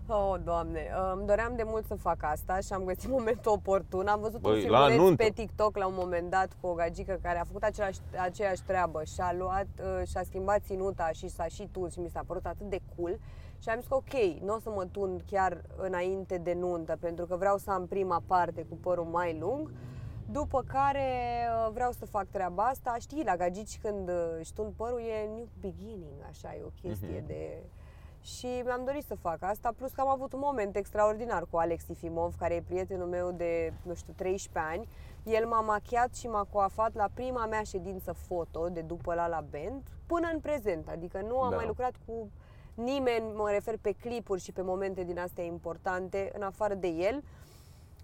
[0.09, 0.79] Oh, doamne,
[1.13, 4.07] îmi doream de mult să fac asta și am găsit momentul oportun.
[4.07, 5.23] Am văzut Băi, un la filmuleț nuntă.
[5.23, 9.03] pe TikTok la un moment dat cu o gagică care a făcut același, aceeași treabă
[9.03, 12.21] și a luat uh, și a schimbat ținuta și s-a și turs și mi s-a
[12.27, 13.19] părut atât de cool.
[13.59, 17.25] Și am zis că ok, nu o să mă tund chiar înainte de nuntă pentru
[17.25, 19.71] că vreau să am prima parte cu părul mai lung.
[20.31, 21.01] După care
[21.65, 22.95] uh, vreau să fac treaba asta.
[22.99, 27.17] Știi, la gagici când uh, își tund părul e new beginning, așa, e o chestie
[27.17, 27.27] Mhm.
[27.27, 27.63] de...
[28.21, 31.87] Și mi-am dorit să fac asta, plus că am avut un moment extraordinar cu Alex
[31.87, 34.87] Ifimov, care e prietenul meu de, nu știu, 13 ani.
[35.23, 39.43] El m-a machiat și m-a coafat la prima mea ședință foto de după la la
[39.51, 40.87] band, până în prezent.
[40.87, 41.55] Adică nu am Da.
[41.55, 42.29] mai lucrat cu
[42.77, 47.23] nimeni, mă refer pe clipuri și pe momente din astea importante, în afară de el.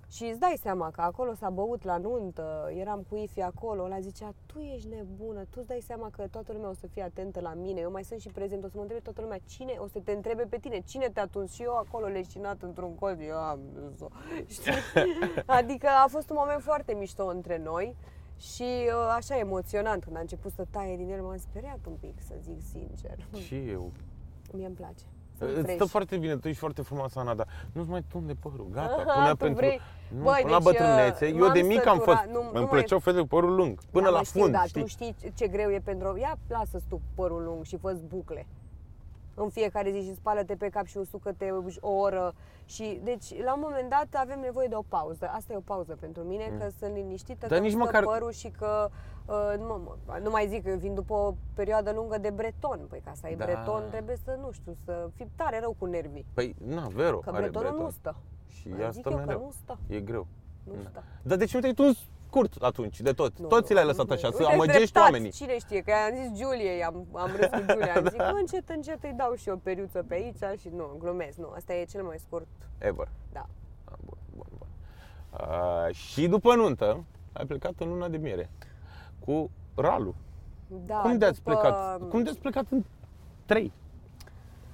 [0.09, 3.99] Și îți dai seama că acolo s-a băut la nuntă, eram cu Ifi acolo, ăla
[3.99, 7.39] zicea, tu ești nebună, tu îți dai seama că toată lumea o să fie atentă
[7.39, 9.87] la mine, eu mai sunt și prezent, o să mă întrebe toată lumea, cine, o
[9.87, 11.53] să te întrebe pe tine, cine te-a tuns?
[11.53, 14.07] Și eu acolo leșinat într-un colț, eu am dus-o,
[14.53, 14.73] știi?
[15.45, 17.95] Adică a fost un moment foarte mișto între noi
[18.37, 22.21] și uh, așa emoționant, când a început să taie din el, m-am speriat un pic,
[22.27, 23.17] să zic sincer.
[23.45, 23.91] Și eu.
[24.55, 25.03] Mie îmi place.
[25.37, 25.75] Sunt Îți fresh.
[25.75, 29.13] stă foarte bine, tu ești foarte frumoasă, Ana, dar nu-ți mai tunde părul, gata, Aha,
[29.13, 29.55] până tu pentru...
[29.65, 29.79] vrei-
[30.17, 32.41] Nu, Băi, până la deci, bătrânețe, uh, eu de m-am mic am fost, săturat, nu-
[32.41, 34.63] nu îmi mai- plăceau fete cu părul lung, până Da, la mă, știu, fund, da,
[34.63, 34.81] știi?
[34.81, 36.17] tu știi ce greu e pentru...
[36.17, 38.47] Ia, lasă tu părul lung și fă bucle.
[39.35, 42.33] În fiecare zi și spală-te pe cap și usucă-te o oră.
[42.65, 45.29] Și, deci, la un moment dat avem nevoie de o pauză.
[45.33, 46.57] Asta e o pauză pentru mine, mm.
[46.59, 48.89] că sunt liniștită, Dar că nici îmi stă măcar- părul și că,
[49.25, 52.79] uh, nu, mă- nu mai zic că eu vin după o perioadă lungă de breton.
[52.89, 53.45] Păi ca să ai Da.
[53.45, 56.25] breton trebuie să, nu știu, să fii tare rău cu nervii.
[56.33, 57.83] Păi, na, Vero Că are bretonul breton.
[57.85, 58.15] nu stă.
[58.47, 59.41] Și Mai ea zic stă eu că mereu.
[59.43, 59.77] nu stă.
[59.87, 60.27] E greu.
[60.63, 60.89] Nu Da.
[60.89, 61.03] stă.
[61.21, 61.97] Dar de ce nu te-ai tu
[62.33, 63.39] scurt atunci, de tot?
[63.39, 64.33] Nu, Toți nu, le-ai lăsat nu, așa, nu.
[64.35, 65.31] să Uite, amăgești dreptat, oamenii.
[65.31, 68.69] Cine știe, că am zis Giuliei, am, am râs cu Giulia, am zis, bă, încet,
[68.69, 72.03] încet îi dau și o periuță pe aici și nu, glumesc, nu, asta e cel
[72.03, 73.07] mai scurt, Ever.
[73.31, 73.45] da.
[73.85, 74.67] Ah, bun, bun, bun.
[75.39, 77.03] Uh, și după nuntă,
[77.33, 78.49] ai plecat în luna de miere
[79.25, 80.15] cu Ralu.
[80.67, 82.07] da cum de-ați după- plecat?
[82.09, 82.83] Cum de-ați plecat în
[83.45, 83.71] trei?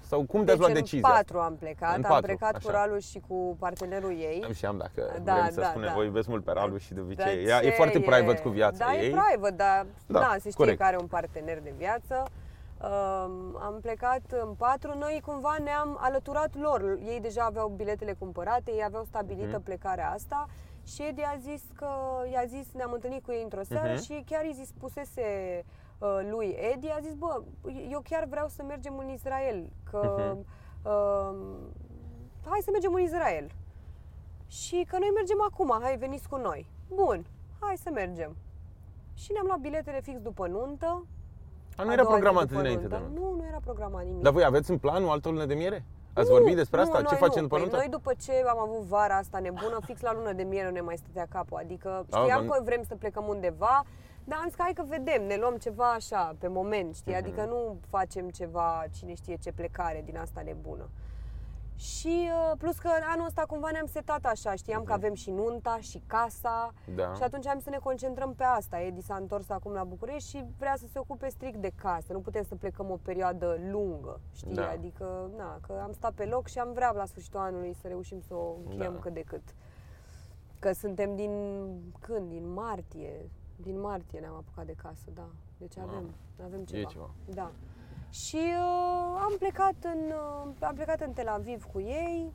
[0.10, 1.10] Sau cum de-ați deci luat în decizia?
[1.10, 2.66] patru am plecat, În am patru, plecat așa.
[2.66, 4.44] cu Ralu și cu partenerul ei.
[4.46, 5.94] Am și am dacă Da, vrem să da, spunem, da.
[5.94, 7.46] voi iubeți mult pe Ralu și de Dar obicei.
[7.46, 9.08] Ea e ce foarte private cu viața da, ei.
[9.08, 10.78] e private, dar Da, da, se știe corect.
[10.80, 12.24] că are un partener de viață.
[12.82, 16.98] Um, am plecat în patru, noi cumva ne-am alăturat lor.
[17.08, 19.64] Ei deja aveau biletele cumpărate, ei aveau stabilită Mhm.
[19.64, 20.46] plecarea asta
[20.88, 21.88] și Edi a zis că,
[22.32, 24.02] i-a zis, ne-am întâlnit cu ei într-o seară Mhm.
[24.04, 25.26] și chiar îi zis, spusese
[25.66, 25.79] uh,
[26.32, 27.42] lui Edi, a zis, bă,
[27.92, 30.46] eu chiar vreau să mergem în Israel, că Mhm.
[30.84, 31.36] uh,
[32.50, 33.52] hai să mergem în Israel.
[34.48, 36.70] Și că noi mergem acum, hai veniți cu noi.
[36.94, 37.26] Bun,
[37.60, 38.36] hai să mergem.
[39.14, 41.06] Și ne-am luat biletele fix după nuntă.
[41.76, 43.08] A, nu a era doua zi programat după dinainte de nuntă.
[43.14, 43.20] nuntă.
[43.30, 44.22] Nu, nu era programat nimic.
[44.24, 45.86] Dar voi aveți în plan o altă lună de miere?
[46.14, 46.98] Ați Nu, vorbit despre asta?
[46.98, 47.48] nu, Ce noi facem nu.
[47.48, 47.76] după păi nuntă?
[47.78, 50.82] Noi după ce am avut vara asta nebună, fix la lună de miere nu ne
[50.82, 51.58] mai stătea capul.
[51.58, 53.84] Adică Da, știam dar- că vrem să plecăm undeva,
[54.30, 57.12] dar am zis că hai că vedem, ne luăm ceva așa, pe moment, știi?
[57.14, 57.22] Mhm.
[57.22, 60.90] Adică nu facem ceva, cine știe ce plecare din asta nebună.
[61.76, 65.78] Și uh, plus că anul ăsta cumva ne-am setat așa, știam că avem și nunta
[65.80, 66.96] și casa Mhm.
[66.96, 67.14] Da.
[67.14, 68.80] și atunci am zis să ne concentrăm pe asta.
[68.82, 72.14] Edi s-a întors acum la București și vrea să se ocupe strict de casă.
[72.14, 74.54] Nu putem să plecăm o perioadă lungă, știi?
[74.54, 74.70] Da.
[74.70, 78.22] Adică, na, că am stat pe loc și am vrea la sfârșitul anului să reușim
[78.22, 79.00] să o încheiem Da.
[79.00, 79.44] cât de cât.
[80.60, 81.32] Că suntem din
[82.00, 82.30] când?
[82.30, 83.30] Din martie.
[83.62, 85.28] Din martie ne-am apucat de casă, da.
[85.58, 86.04] Deci avem,
[86.46, 86.90] avem ceva.
[86.90, 87.10] ceva.
[87.26, 87.52] Da.
[88.10, 90.00] Și uh, am plecat în
[90.48, 92.32] uh, am plecat în Tel Aviv cu ei.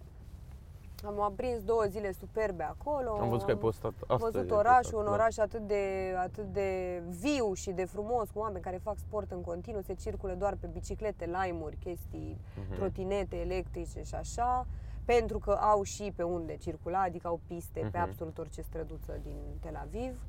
[1.05, 3.17] Am aprins două zile superbe acolo.
[3.21, 4.33] Am văzut că ai postat Am astăzi.
[4.33, 5.11] văzut ai orașul, postat, un da.
[5.13, 9.41] oraș atât de, atât de viu și de frumos, cu oameni care fac sport în
[9.41, 12.75] continuu, se circulă doar pe biciclete, laimuri, chestii, Mhm.
[12.75, 14.67] trotinete electrice și așa,
[15.05, 18.09] pentru că au și pe unde circula, adică au piste pe Mhm.
[18.09, 20.21] absolut orice străduță din Tel Aviv.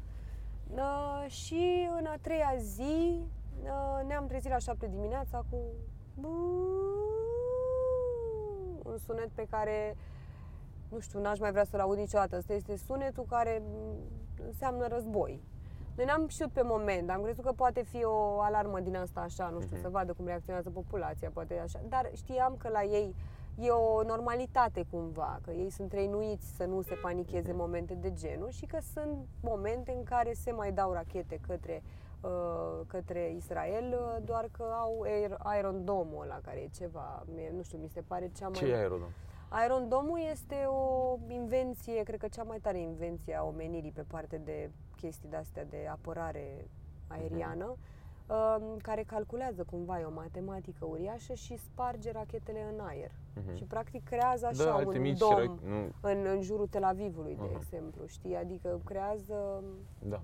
[0.74, 3.22] Uh, și în a treia zi
[3.64, 5.58] uh, ne-am trezit la șapte dimineața cu
[8.84, 9.96] un sunet pe care
[10.90, 12.38] nu știu, n-aș mai vrea să-l aud niciodată.
[12.38, 15.44] Ăsta este sunetul care m, înseamnă război.
[15.96, 19.50] Noi n-am știut pe moment, am crezut că poate fi o alarmă din asta așa,
[19.50, 21.80] nu știu, să vadă cum reacționează populația, poate așa.
[21.90, 23.16] Dar știam că la ei
[23.60, 28.14] e o normalitate cumva, că ei sunt trăinuiți să nu se panicheze în momente de
[28.14, 31.84] genul și că sunt momente în care se mai dau rachete către,
[32.22, 37.52] uh, către Israel, uh, doar că au Air, Iron Dome-ul ăla, care e ceva, mie-
[37.56, 38.58] nu știu, mi se pare cea mai...
[38.58, 39.10] Ce e aerodrom?
[39.66, 44.38] Iron Dome-ul este o invenție, cred că cea mai tare invenție a omenirii pe parte
[44.38, 46.68] de chestii de-astea de apărare
[47.08, 47.78] aeriană, um,
[48.82, 53.12] care calculează cumva, e o matematică uriașă și sparge rachetele în aer.
[53.54, 55.92] Și practic creează așa Da, alte un mici dom ra- nu.
[56.02, 57.52] în, în jurul Tel Avivului, de Aha.
[57.56, 58.36] exemplu, știi?
[58.36, 59.64] Adică creează...
[60.00, 60.22] Da.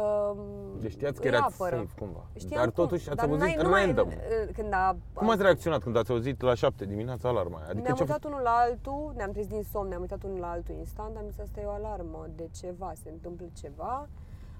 [0.00, 0.38] Um,
[0.80, 1.76] Deci știați că îi erați apără.
[1.76, 2.26] safe cumva.
[2.34, 4.08] Știam Dar cum, totuși ați dar auzit n-ai- nu mai- random.
[4.52, 7.64] Când a, Cum ați reacționat când ați auzit la 7 dimineața alarma aia?
[7.68, 10.38] Adică ne-am ce a uitat unul la altul, ne-am trezit din somn, ne-am uitat unul
[10.38, 14.08] la altul instant, am zis asta e o alarmă de ceva, se întâmplă ceva.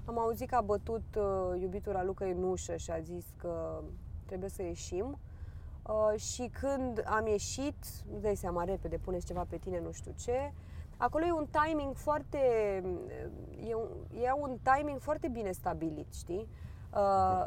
[0.05, 3.81] Am auzit că a bătut uh, iubitul Raluca în ușă și a zis că
[4.25, 5.17] trebuie să ieșim.
[5.87, 7.75] Uh, și când am ieșit,
[8.13, 10.51] îți dai seama repede, puneți ceva pe tine, nu știu ce.
[10.97, 12.37] Acolo e un timing foarte,
[13.67, 13.87] e un,
[14.21, 16.47] e un timing foarte bine stabilit, știi?
[16.95, 17.45] Uh,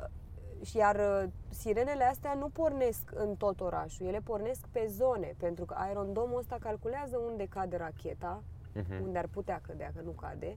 [0.64, 5.64] și iar uh, sirenele astea nu pornesc în tot orașul, ele pornesc pe zone, pentru
[5.64, 8.42] că aerondomul ăsta calculează unde cade racheta,
[8.74, 9.02] Mhm.
[9.02, 10.56] unde ar putea cădea, că nu cade, um,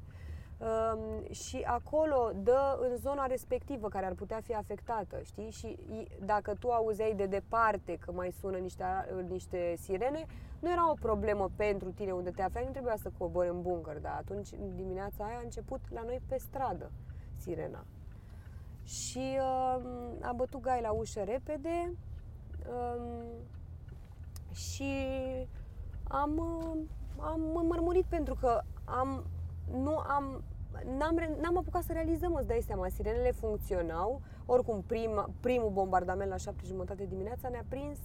[1.30, 5.50] și acolo dă în zona respectivă care ar putea fi afectată, știi?
[5.50, 10.26] Și i- dacă tu auzeai de departe că mai sună niște, a- niște sirene,
[10.60, 14.00] nu era o problemă pentru tine unde te aflai, nu trebuia să cobori în bunker,
[14.00, 16.92] dar atunci dimineața aia a început la noi pe stradă
[17.38, 17.86] sirena.
[18.84, 21.94] Și um, a bătut gai la ușă repede
[22.70, 23.26] um,
[24.54, 24.94] și
[26.04, 26.78] am, uh,
[27.20, 29.24] am mărmurit pentru că am,
[29.72, 30.44] nu am
[30.98, 36.30] n-am, re- n-am apucat să realizăm, îți dai seama, sirenele funcționau, oricum prim, primul bombardament
[36.30, 37.98] la șapte jumătate dimineața ne-a prins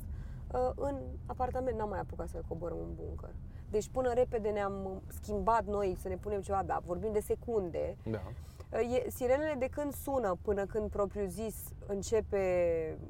[0.53, 0.97] uh, în
[1.27, 3.35] apartament, n-am mai apucat să coborăm în bunker.
[3.71, 7.97] Deci până repede ne-am schimbat noi să ne punem ceva, da, vorbim de secunde.
[8.05, 8.21] Da.
[8.27, 8.35] Uh,
[8.81, 11.55] E, sirenele de când sună până când propriu zis
[11.87, 12.39] începe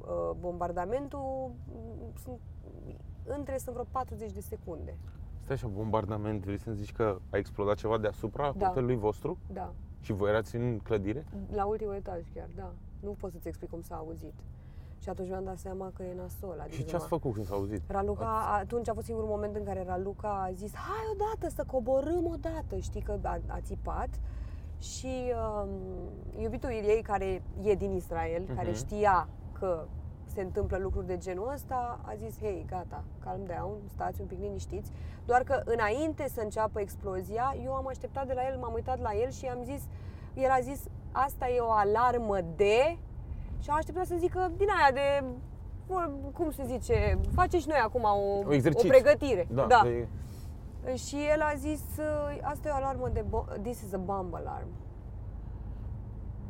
[0.01, 2.39] uh, bombardamentul, m, sunt,
[3.23, 4.97] între sunt vreo 40 de secunde.
[5.45, 8.65] Stai așa, bombardament, vrei să-mi zici că a explodat ceva deasupra Da.
[8.67, 9.37] hotelului vostru?
[9.53, 9.71] Da,
[10.01, 11.25] Și voi erați în clădire?
[11.55, 12.71] la ultimul etaj chiar, da.
[12.99, 14.33] Nu pot să-ți explic cum s-a auzit.
[15.01, 16.57] Și atunci mi-am dat seama că e nasol.
[16.59, 17.81] Adică Și ce ați m-a- făcut când s-a auzit?
[17.87, 22.25] Raluca, atunci a fost singurul moment în care Raluca a zis Hai odată să coborâm
[22.25, 24.09] odată, știi că a, a țipat
[24.79, 25.31] și
[25.63, 25.69] um,
[26.41, 28.77] iubitul ei care e din Israel, care Mhm.
[28.77, 29.27] știa
[29.59, 29.85] că
[30.35, 34.39] se întâmplă lucruri de genul ăsta, a zis, hei, gata, calm down, stați un pic
[34.39, 34.91] liniștiți.
[35.25, 39.11] Doar că înainte să înceapă explozia, eu am așteptat de la el, m-am uitat la
[39.13, 39.81] el și am zis,
[40.33, 42.97] el a zis, asta e o alarmă de...
[43.59, 45.25] Și am așteptat să zică din aia de
[45.87, 48.89] vor- cum se zice, face și noi acum o, O exercițiu.
[48.89, 49.47] pregătire.
[49.51, 49.81] Da, da.
[49.83, 50.07] de-
[50.95, 54.33] Și el a zis, uh, asta e o alarmă de bo- this is a bomb
[54.33, 54.67] alarm.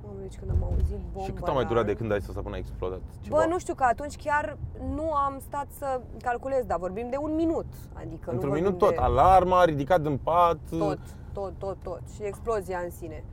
[0.05, 2.21] Mamă, deci când am auzit bomba Și cât a mai durat de alarm- când ai
[2.21, 2.99] să până a explodat?
[3.21, 3.35] Ceva?
[3.37, 4.57] Bă, nu știu că atunci chiar
[4.95, 7.65] nu am stat să calculez, dar vorbim de un minut.
[7.93, 10.57] Adică Într-un nu minut vorbim tot, de alarma, ridicat din pat.
[10.69, 10.99] tot,
[11.33, 12.01] tot, tot, tot.
[12.15, 13.23] Și explozia în sine.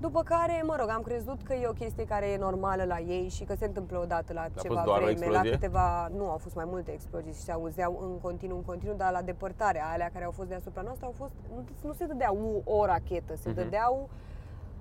[0.00, 3.28] După care, mă rog, am crezut că e o chestie care e normală la ei
[3.28, 5.50] și că se întâmplă odată la fost ceva doar o vreme, la explozie?
[5.50, 9.12] câteva, nu au fost mai multe explozii și se auzeau în continuu, în continuu, dar
[9.12, 12.62] la depărtare, alea care au fost deasupra noastră au fost, nu, nu se dădea u,
[12.64, 13.56] o rachetă, se Mhm.
[13.58, 14.08] dădeau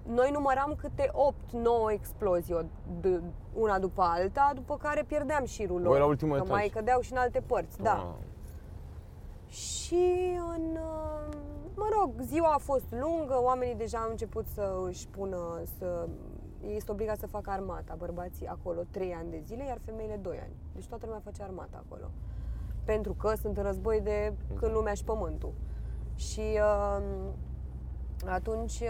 [0.08, 2.62] noi număram câte 8-9 explozii, o-
[3.02, 3.22] d-
[3.54, 5.88] una după alta, după care pierdeam șirul lor.
[5.90, 6.58] Voi la ultimul că etaj.
[6.58, 8.16] mai cădeau și în alte părți, da.
[8.18, 9.54] Ah.
[9.54, 11.36] Și în, uh,
[11.76, 16.08] mă rog, ziua a fost lungă, oamenii deja au început să își pună, să,
[16.64, 20.40] ei sunt obligați să facă armata, bărbații acolo 3 ani de zile, iar femeile 2
[20.44, 20.54] ani.
[20.74, 22.10] Deci toată lumea face armata acolo.
[22.86, 25.54] Pentru că sunt în război de când lumea și pământul.
[26.16, 27.04] Și uh,
[28.32, 28.88] atunci uh,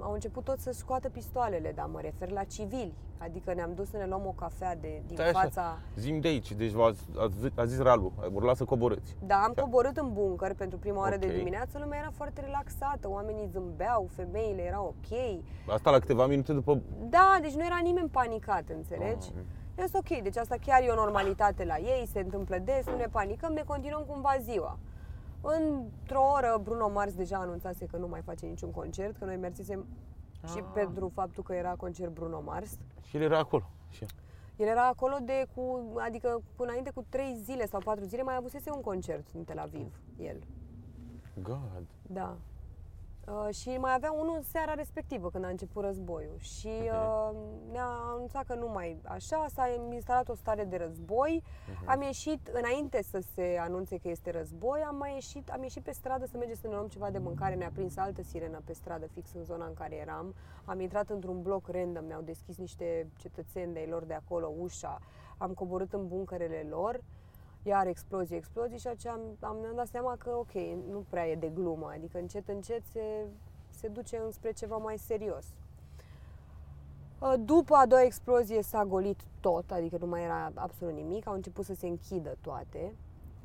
[0.00, 2.94] au început tot să scoată pistoalele, dar mă refer la civili.
[3.18, 5.78] Adică ne-am dus să ne luăm o cafea de, din Stai așa, fața...
[5.96, 9.16] Zim de aici, deci v-ați, ați, zi- a zis Ralu, a urlat să coborâți.
[9.26, 11.32] Da, am coborât în bunker pentru prima oară de Ok.
[11.32, 15.18] dimineață, lumea era foarte relaxată, oamenii zâmbeau, femeile erau ok.
[15.74, 16.80] Asta la câteva minute după...
[17.08, 19.28] Da, deci nu era nimeni panicat, înțelegi?
[19.36, 19.42] Ah.
[19.78, 22.96] Eu sunt ok, deci asta chiar e o normalitate la ei, se întâmplă des, nu
[22.96, 24.78] ne panicăm, ne continuăm cumva ziua.
[25.58, 29.86] Într-o oră, Bruno Mars deja anunțase că nu mai face niciun concert, că noi mersesem
[30.46, 30.64] și Ah.
[30.74, 32.78] pentru faptul că era concert Bruno Mars.
[33.02, 33.70] Și el era acolo.
[33.90, 34.04] Și
[34.56, 38.36] El era acolo de cu, adică până înainte cu trei zile sau patru zile mai
[38.36, 40.36] avusese un concert în Tel Aviv, el.
[41.42, 41.84] God.
[42.02, 42.36] Da.
[43.26, 46.36] Uh, și mai avea unul în seara respectivă, când a început războiul.
[46.38, 47.30] Și uh,
[47.70, 51.42] ne-a anunțat că nu mai așa, s-a instalat o stare de război.
[51.84, 55.92] Am ieșit, înainte să se anunțe că este război, am mai ieșit, am ieșit pe
[55.92, 57.54] stradă să mergem să ne luăm ceva de mâncare.
[57.54, 60.34] Ne-a prins altă sirenă pe stradă, fix în zona în care eram.
[60.64, 64.98] Am intrat într-un bloc random, ne-au deschis niște cetățeni de lor de acolo ușa.
[65.38, 67.00] Am coborât în bunkerele lor
[67.66, 70.52] iar explozii, explozii și atunci am, am mi-am dat seama că ok,
[70.90, 73.26] nu prea e de glumă, adică încet, încet se,
[73.70, 75.44] se duce înspre ceva mai serios.
[77.18, 81.34] Uh, După a doua explozie s-a golit tot, adică nu mai era absolut nimic, au
[81.34, 82.94] început să se închidă toate.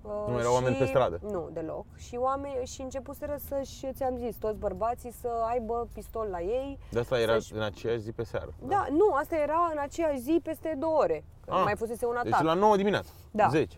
[0.01, 1.19] Uh, Nu erau oameni pe stradă?
[1.23, 1.85] Nu, deloc.
[1.95, 6.77] Și oameni și începuseră să-și, ți-am zis, toți bărbații să aibă pistol la ei.
[6.91, 8.53] De asta era Să-și- în aceeași zi pe seară.
[8.67, 11.23] Da, nu, asta era în aceeași zi peste două ore.
[11.45, 13.09] Că Ah, mai fusese un atac Deci la 9 dimineața.
[13.31, 13.47] Da.
[13.47, 13.77] 10.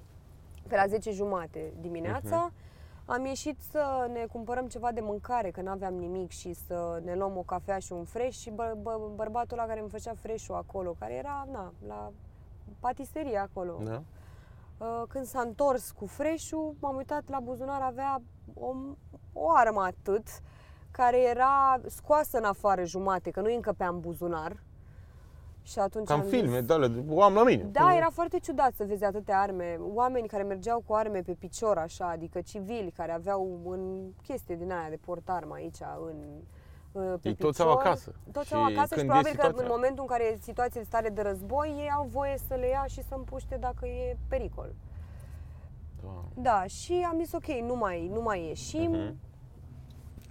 [0.67, 2.35] Pe la 10 jumate dimineața.
[2.35, 2.53] Mhm.
[3.05, 7.37] Am ieșit să ne cumpărăm ceva de mâncare, că n-aveam nimic și să ne luăm
[7.37, 10.95] o cafea și un fresh și bă, bă, bărbatul ăla care îmi făcea fresh acolo,
[10.99, 12.11] care era, na, la
[12.79, 13.79] patiserie acolo.
[13.83, 14.01] Da?
[14.77, 16.49] Uh, Când s-a întors cu fresh
[16.79, 18.21] m-am uitat la buzunar, avea
[18.53, 18.73] o,
[19.33, 20.27] o armă atât,
[20.91, 24.57] care era scoasă în afară jumate, că nu îi încăpea în buzunar.
[25.63, 27.63] Și atunci Cam am filme, zis, de alea, o am la mine.
[27.63, 29.77] da, era foarte ciudat să vezi atâtea arme.
[29.93, 34.71] Oameni care mergeau cu arme pe picior, așa, adică civili care aveau în chestie din
[34.71, 35.77] aia de portarmă aici,
[36.09, 36.17] în,
[36.91, 37.67] uh, pe Ei toți picior.
[37.71, 38.13] au acasă.
[38.31, 40.37] Toți Și au acasă și când e probabil că situația- în momentul în care e
[40.41, 43.85] situație de stare de război, ei au voie să le ia și să împuște dacă
[43.87, 44.73] e pericol.
[46.03, 46.23] Da.
[46.33, 48.91] Da, și am zis ok, nu mai, nu mai ieșim.
[48.91, 49.15] Mhm.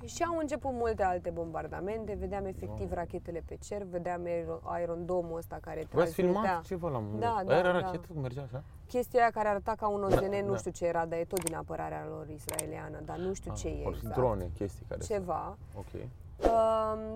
[0.04, 5.58] Și au început multe alte bombardamente, vedeam efectiv rachetele pe cer, vedeam aer- Iron ăsta
[5.60, 6.42] care Voi ați transmitea.
[6.42, 7.46] filmat ceva la un moment Da, dat?
[7.46, 7.78] da, Era da.
[7.80, 8.62] rachetă cum mergea așa?
[8.88, 10.56] Chestia aia care arăta ca un OZN, nu da.
[10.56, 13.82] știu ce era, dar e tot din apărarea lor israeliană, dar nu știu ce e
[13.84, 14.14] Or fi exact.
[14.16, 15.00] drone, chestii care...
[15.00, 15.56] Ceva.
[15.76, 15.86] Ok.
[15.94, 16.48] Uh,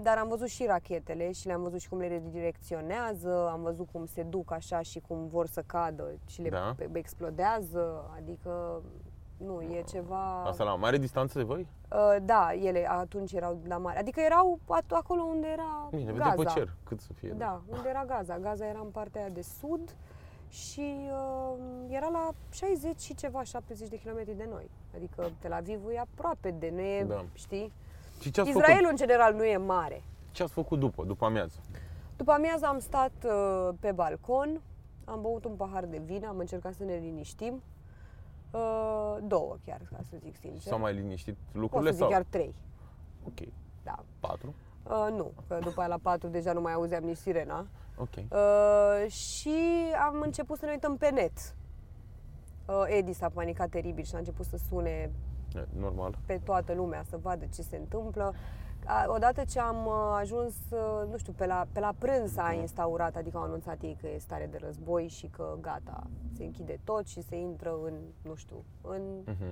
[0.02, 4.06] dar am văzut și rachetele și le-am văzut și cum le redirecționează, am văzut cum
[4.06, 6.74] se duc așa și cum vor să cadă și le Da.
[6.76, 8.82] pe- explodează, adică
[9.36, 10.42] nu, e ceva...
[10.42, 11.66] Asta la mare distanță de voi?
[11.92, 16.18] Uh, da, ele atunci erau la mare, adică erau at- acolo unde era Bine, vede
[16.18, 16.34] Gaza.
[16.34, 17.28] pe cer, cât să fie.
[17.28, 18.38] Da, unde era Gaza.
[18.38, 19.96] Gaza era în partea aia de sud
[20.48, 21.58] și uh,
[21.88, 24.70] era la 60 și ceva, 70 de kilometri de noi.
[24.96, 27.24] Adică Tel Avivul e aproape de, nu e, Da.
[27.32, 27.72] știi?
[28.20, 30.02] Și ce ați, Israelul făcut, în general nu e mare.
[30.32, 31.56] ce ați făcut după, după amiază?
[32.16, 34.60] După amiază am stat uh, pe balcon,
[35.04, 37.62] am băut un pahar de vin, am încercat să ne liniștim.
[38.60, 40.60] Uh, două chiar, ca să zic sincer.
[40.72, 42.08] S-au mai liniștit Pot să lucrurile zic sau?
[42.08, 42.54] chiar trei.
[43.26, 43.48] Ok,
[43.82, 44.04] Da.
[44.20, 44.54] patru.
[44.82, 47.66] Uh, nu, că după aia la patru deja nu mai auzeam nici sirena.
[47.96, 48.14] Ok.
[48.16, 49.54] Uh, și
[50.06, 51.54] am început să ne uităm pe net.
[52.66, 55.10] Uh, Edi s-a panicat teribil și a început să sune
[55.54, 56.18] E, Normal.
[56.26, 58.34] pe toată lumea să vadă ce se întâmplă.
[58.88, 62.52] A, odată ce am uh, ajuns, uh, nu știu, pe la, pe la prânz s-a
[62.52, 66.02] instaurat, adică au anunțat ei că e stare de război și că gata,
[66.36, 69.00] se închide tot și se intră în, nu știu, în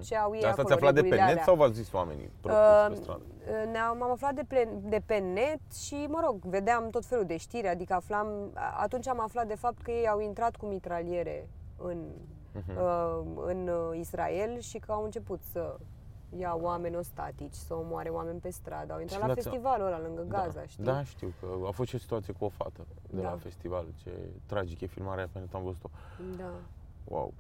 [0.03, 1.45] ce au ei Dar asta acolo, ți-a aflat de pe regulile net alea.
[1.45, 3.23] sau v-ați zis oamenii proprii Uh, pe stradă?
[3.73, 7.37] ne-am am aflat de pe, de pe net și, mă rog, vedeam tot felul de
[7.37, 11.49] știri, adică aflam, a- atunci am aflat de fapt că ei au intrat cu mitraliere
[11.77, 11.99] în,
[12.57, 12.77] Mhm.
[12.79, 15.77] uh, în uh, Israel și că au început să
[16.39, 18.93] ia oameni ostatici, să omoare oameni pe stradă.
[18.93, 20.67] Au intrat Și la l-ați- festivalul ăla lângă Gaza, da.
[20.67, 20.85] știi?
[20.85, 23.31] Da, știu că a fost și o situație cu o fată de Da.
[23.31, 23.85] la festival.
[24.03, 24.11] Ce
[24.47, 25.89] tragic e filmarea pe net, am văzut-o.
[26.37, 26.51] da.
[27.05, 27.33] Wow.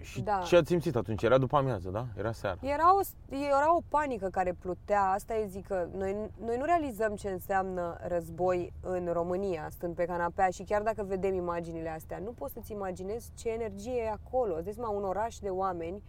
[0.00, 0.38] Și Da.
[0.46, 1.22] ce ați simțit atunci?
[1.22, 2.06] Era după amiază, da?
[2.16, 2.58] Era seara.
[2.62, 3.00] Era o,
[3.36, 7.96] era o panică care plutea, asta e zic că noi, noi nu realizăm ce înseamnă
[8.06, 12.72] război în România, stând pe canapea și chiar dacă vedem imaginile astea, nu poți să-ți
[12.72, 14.54] imaginezi ce energie e acolo.
[14.54, 16.02] Îți dai seama, un oraș de oameni,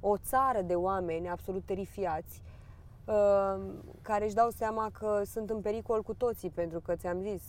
[0.00, 2.42] o țară de oameni absolut terifiați,
[3.04, 3.60] uh,
[4.02, 7.42] care își dau seama că sunt în pericol cu toții, pentru că ți-am zis,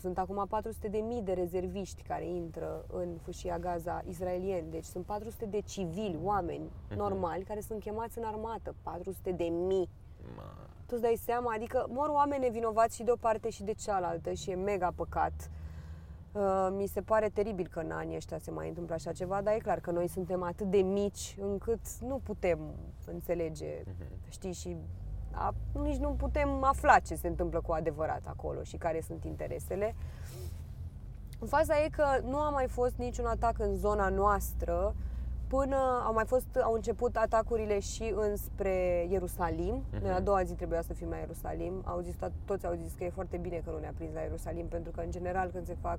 [0.00, 5.04] sunt acum 400 de mii de rezerviști care intră în fâșia Gaza israelieni, deci sunt
[5.04, 9.88] 400 de civili, oameni normali, care sunt chemați în armată, 400 de mii.
[10.36, 10.42] Ma,
[10.86, 14.32] Tu îți dai seama, adică mor oameni nevinovați și de o parte și de cealaltă
[14.32, 15.32] și e mega păcat.
[15.32, 15.63] Uh,
[16.70, 19.58] mi se pare teribil că în anii ăștia se mai întâmplă așa ceva, dar e
[19.58, 22.58] clar că noi suntem atât de mici încât nu putem
[23.06, 23.82] înțelege,
[24.28, 24.76] știi, și
[25.30, 29.94] a, nici nu putem afla ce se întâmplă cu adevărat acolo și care sunt interesele.
[31.46, 34.94] Faza e că nu a mai fost niciun atac în zona noastră
[35.46, 35.76] până
[36.06, 39.82] au mai fost, au început atacurile și înspre Ierusalim.
[40.02, 41.82] Noi a doua zi trebuia să fim la Ierusalim.
[41.84, 44.20] Au zis, to- toți au zis că e foarte bine că nu ne-a prins la
[44.20, 45.98] Ierusalim, pentru că în general când se fac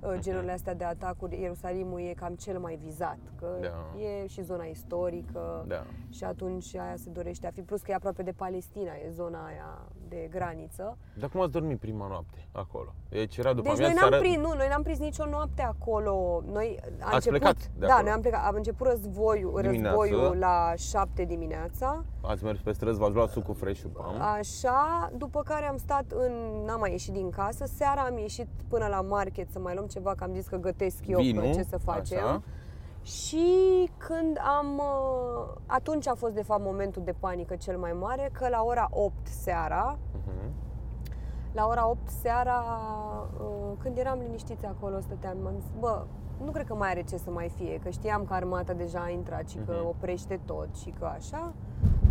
[0.00, 4.00] uh, genurile astea de atacuri, Ierusalimul e cam cel mai vizat, că Da.
[4.04, 5.84] e și zona istorică Da.
[6.10, 9.44] și atunci aia se dorește a fi, plus că e aproape de Palestina, e zona
[9.46, 9.78] aia
[10.14, 10.96] de graniță.
[11.18, 12.94] Dar cum ați dormit prima noapte acolo?
[13.08, 14.24] Deci era după Deci noi amiază n-am seara...
[14.26, 16.42] prins, nu, noi n-am prins nicio noapte acolo.
[16.52, 18.02] Noi a Ați început, plecat de da, acolo?
[18.04, 18.46] noi am plecat.
[18.46, 19.98] Am început războiul, Dimineață.
[20.00, 22.04] războiul la 7 dimineața.
[22.20, 24.20] Ați mers pe străzi, v-ați luat sucul fresh și pam.
[24.20, 26.32] Așa, după care am stat în,
[26.66, 27.64] n-am mai ieșit din casă.
[27.66, 31.06] Seara am ieșit până la market să mai luăm ceva, că am zis că gătesc
[31.06, 32.18] eu Vinul, că ce să facem.
[32.24, 32.42] așa.
[33.04, 33.46] Și
[33.96, 34.76] când am...
[34.78, 38.88] uh, Atunci a fost de fapt momentul de panică cel mai mare, că la ora
[38.90, 40.52] 8 seara, Mhm.
[41.52, 42.64] la ora 8 seara,
[43.40, 46.04] uh, când eram liniștiți acolo, stăteam, am zis, bă,
[46.44, 49.10] nu cred că mai are ce să mai fie, că știam că armata deja a
[49.10, 49.86] intrat și că Mhm.
[49.86, 51.52] oprește tot și că așa.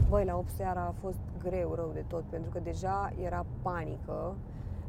[0.09, 4.35] Băi, la 8 seara a fost greu, rău de tot, pentru că deja era panică.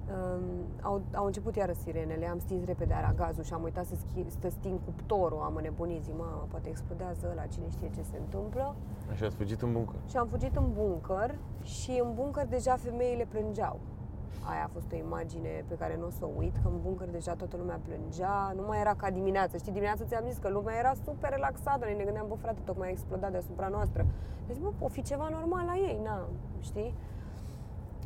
[0.05, 0.45] Um,
[0.83, 4.49] au, au început iară sirenele, am stins repede aragazul și am uitat să, schi, să
[4.49, 8.75] sting cuptorul, am înnebunit, zic, mă, poate explodează ăla, cine știe ce se întâmplă.
[9.11, 9.95] Așa ați fugit în buncă.
[10.09, 13.81] Și am fugit în buncăr și în buncăr deja femeile plângeau.
[14.51, 17.09] Aia a fost o imagine pe care nu o să o uit, că în buncăr
[17.09, 19.57] deja toată lumea plângea, nu mai era ca dimineața.
[19.57, 22.89] Știi, dimineața ți-am zis că lumea era super relaxată, noi ne gândeam, bă frate, tocmai
[22.89, 24.07] a explodat deasupra noastră.
[24.47, 26.29] Deci, bă, o fi ceva normal la ei, na,
[26.61, 26.95] știi?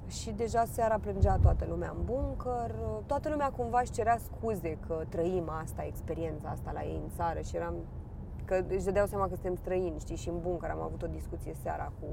[0.09, 2.75] Și deja seara plângea toată lumea în buncăr,
[3.07, 7.41] toată lumea cumva își cerea scuze că trăim asta, experiența asta la ei în țară
[7.41, 7.75] și eram
[8.45, 11.55] că își dădeau seama că suntem străini, știi, și în buncăr am avut o discuție
[11.63, 12.07] seara cu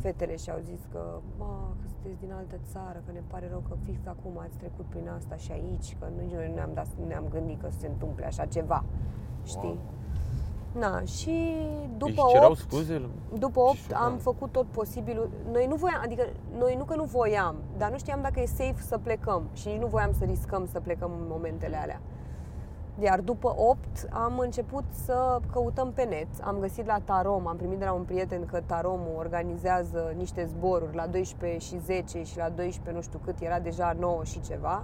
[0.00, 3.62] fetele și au zis că, mă, că sunteți din altă țară, că ne pare rău
[3.68, 6.86] că fix acum ați trecut prin asta și aici, că nici noi nu ne-am, dat,
[7.00, 8.84] nu ne-am gândit că se întâmple așa ceva,
[9.44, 9.78] știi?
[10.72, 11.56] Na, și
[11.96, 13.08] după Își cerau 8, scuze?
[13.38, 15.30] după 8 Și- am făcut tot posibilul.
[15.52, 16.22] Noi nu voiam, adică
[16.58, 19.80] noi nu că nu voiam, dar nu știam dacă e safe să plecăm și nici
[19.80, 22.00] nu voiam să riscăm să plecăm în momentele alea.
[23.02, 23.78] Iar după 8
[24.10, 26.26] am început să căutăm pe net.
[26.42, 30.94] Am găsit la Tarom, am primit de la un prieten că Taromul organizează niște zboruri
[30.94, 34.82] la 12 și 10 și la 12 nu știu cât, era deja 9 și ceva.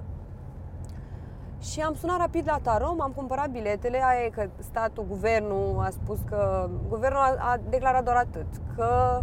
[1.60, 5.90] Și am sunat rapid la Tarom, am cumpărat biletele, aia e că statul, guvernul a
[5.90, 8.46] spus că, guvernul a, a declarat doar atât,
[8.76, 9.20] că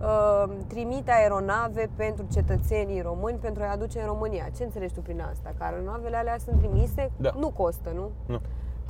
[0.00, 4.46] uh, trimite aeronave pentru cetățenii români pentru a-i aduce în România.
[4.56, 5.52] Ce înțelegi tu prin asta?
[5.58, 7.30] Că aeronavele alea sunt trimise, Da.
[7.38, 8.10] nu costă, nu?
[8.26, 8.40] Nu.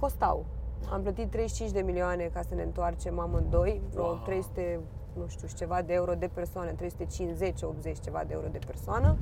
[0.01, 0.45] Costau.
[0.93, 4.21] Am plătit 35 de milioane ca să ne întoarcem amândoi, vreo Wow.
[4.25, 4.81] 300,
[5.13, 9.17] nu știu, și ceva de euro de persoană, 350, 80 ceva de euro de persoană.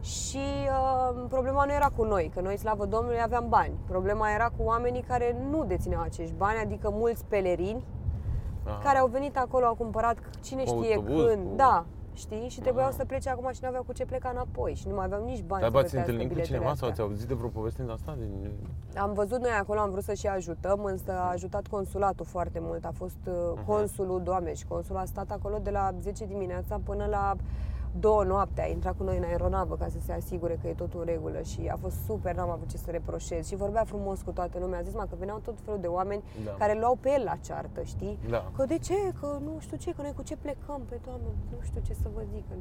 [0.00, 3.72] Și uh, problema nu era cu noi, că noi, slavă Domnului, aveam bani.
[3.86, 7.84] Problema era cu oamenii care nu dețineau acești bani, adică mulți pelerini
[8.64, 8.80] Aha.
[8.84, 11.48] care au venit acolo, au cumpărat cine Cu știe autobuz, când.
[11.48, 12.48] cu- Da, știi?
[12.48, 12.96] Și trebuiau Aha.
[12.96, 15.42] să plece acum și nu aveau cu ce pleca înapoi și nu mai aveau nici
[15.42, 16.88] bani Dar să v-ați plătească întâlnit cu biletele cineva sau astea.
[16.88, 18.14] ați auzit de vreo poveste din asta?
[18.18, 18.50] Din...
[18.96, 22.84] Am văzut noi acolo, am vrut să și ajutăm, însă a ajutat consulatul foarte mult.
[22.84, 23.34] A fost uh,
[23.66, 27.36] consulul, doamne, și consulul a stat acolo de la 10 dimineața până la
[27.98, 28.60] două noapte.
[28.62, 31.42] A intrat cu noi în aeronavă ca să se asigure că e totul în regulă
[31.42, 33.46] și a fost super, n-am avut ce să reproșez.
[33.46, 34.78] Și vorbea frumos cu toată lumea.
[34.78, 36.50] A zis, mă, că veneau tot felul de oameni Da.
[36.50, 38.18] care luau pe el la ceartă, știi?
[38.28, 38.50] Da.
[38.56, 38.94] Că de ce?
[39.20, 42.08] Că nu știu ce, că noi cu ce plecăm pe toamnă, nu știu ce să
[42.14, 42.54] vă zic, că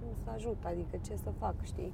[0.00, 1.92] cum să ajut, adică ce să fac, știi?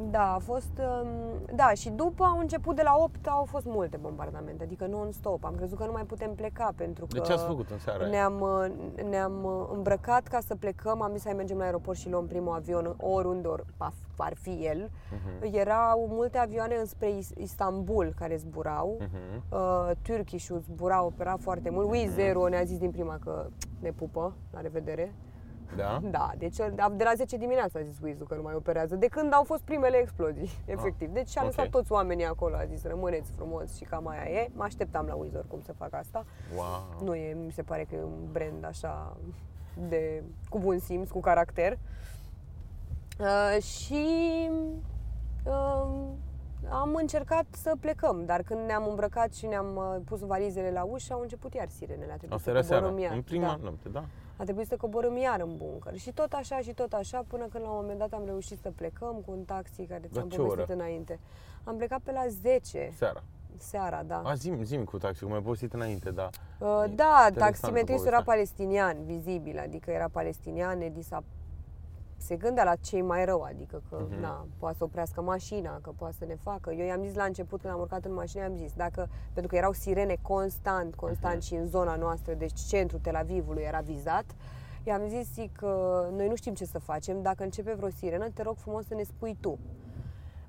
[0.00, 0.70] Da, a fost...
[1.02, 1.08] um,
[1.54, 5.44] Da, și după au început de la 8, au fost multe bombardamente, adică non-stop.
[5.44, 7.12] Am crezut că nu mai putem pleca pentru că...
[7.18, 8.08] De ce ați făcut în seara aia?
[8.10, 8.66] Ne-am, uh,
[9.08, 12.54] ne-am uh, îmbrăcat ca să plecăm, am zis să mergem la aeroport și luăm primul
[12.54, 14.90] avion oriunde or, af- ar fi el.
[15.12, 15.54] Mhm.
[15.56, 18.96] Erau multe avioane înspre Is- Istanbul care zburau.
[19.00, 19.42] Mhm.
[19.50, 21.90] Uh, Turkish-ul zbura, opera foarte mult.
[21.90, 23.46] Wizz Zero ne-a zis din prima că
[23.80, 25.14] ne pupă, la revedere.
[25.76, 26.00] Da?
[26.02, 26.56] Da, deci
[26.96, 29.62] de la 10 dimineața a zis Wizu că nu mai operează, de când au fost
[29.62, 31.08] primele explozii, efectiv.
[31.10, 31.70] Deci a lăsat ok.
[31.70, 34.48] toți oamenii acolo, a zis rămâneți frumos și cam aia e.
[34.54, 36.24] Mă așteptam la Wizu oricum să fac asta.
[36.56, 37.06] Wow.
[37.06, 39.16] Nu e, mi se pare că e un brand așa
[39.88, 41.78] de cu bun simț, cu caracter.
[43.18, 44.06] Uh, și
[45.44, 45.86] uh,
[46.70, 51.12] am încercat să plecăm, dar când ne-am îmbrăcat și ne-am uh, pus valizele la ușă,
[51.12, 52.12] au început iar sirenele.
[52.12, 53.12] A trebuit Asta să era seara, coborâm iar.
[53.14, 53.58] în prima Da.
[53.62, 54.04] noapte, da?
[54.36, 55.96] A trebuit să coborâm iar în buncăr.
[55.96, 58.70] Și tot așa și tot așa, până când la un moment dat am reușit să
[58.70, 60.72] plecăm cu un taxi care ți-am ce povestit oră?
[60.72, 61.18] înainte.
[61.64, 63.22] Am plecat pe la 10 Seara.
[63.58, 64.22] seara, da.
[64.24, 66.28] A, zi zi cu taxi, cum ai povestit înainte, da.
[66.58, 68.34] Uh, E da, interesantă taximetristul era povestea.
[68.34, 71.22] palestinian, vizibil, adică era palestinian, Edi s-a
[72.16, 74.20] se gândea la cei mai rău, adică că Mhm.
[74.20, 76.72] na, poate să oprească mașina, că poate să ne facă.
[76.72, 79.56] Eu i-am zis la început când am urcat în mașină, i-am zis, dacă, pentru că
[79.56, 81.44] erau sirene constant, constant Mhm.
[81.44, 84.24] și în zona noastră, deci centrul Tel Avivului era vizat,
[84.84, 88.42] i-am zis, zic, că noi nu știm ce să facem, dacă începe vreo sirenă, te
[88.42, 89.58] rog frumos să ne spui tu.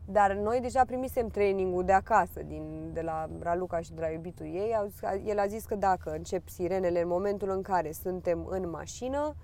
[0.05, 4.45] Dar noi deja primisem trainingul de acasă, din, de la Raluca și de la iubitul
[4.45, 4.75] ei.
[4.75, 8.69] Au zis, el a zis că dacă încep sirenele în momentul în care suntem în
[8.69, 9.35] mașină, ă,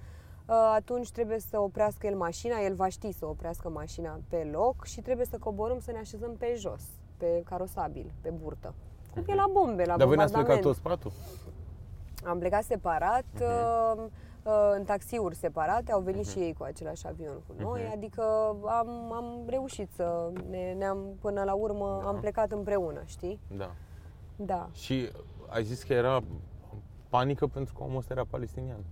[0.75, 5.01] atunci trebuie să oprească el mașina, el va ști să oprească mașina pe loc și
[5.01, 6.81] trebuie să coborâm să ne așezăm pe jos,
[7.17, 8.73] pe carosabil, pe burtă.
[9.13, 10.61] Cum e la bombe, la Dar voi n-ați plecat bombardament.
[10.61, 11.11] toți patru?
[12.29, 13.43] Am plecat separat, Mhm.
[13.43, 14.03] uh,
[14.43, 17.91] uh, în taxiuri separate, au venit și ei cu același avion cu noi, Mhm.
[17.93, 18.23] adică
[18.65, 22.07] am, am reușit să ne, ne-am, până la urmă, Da.
[22.07, 23.39] am plecat împreună, știi?
[23.57, 23.71] Da.
[24.35, 24.69] Da.
[24.71, 25.09] Și
[25.47, 26.19] ai zis că era
[27.09, 28.83] panică pentru că omul ăsta era palestinian.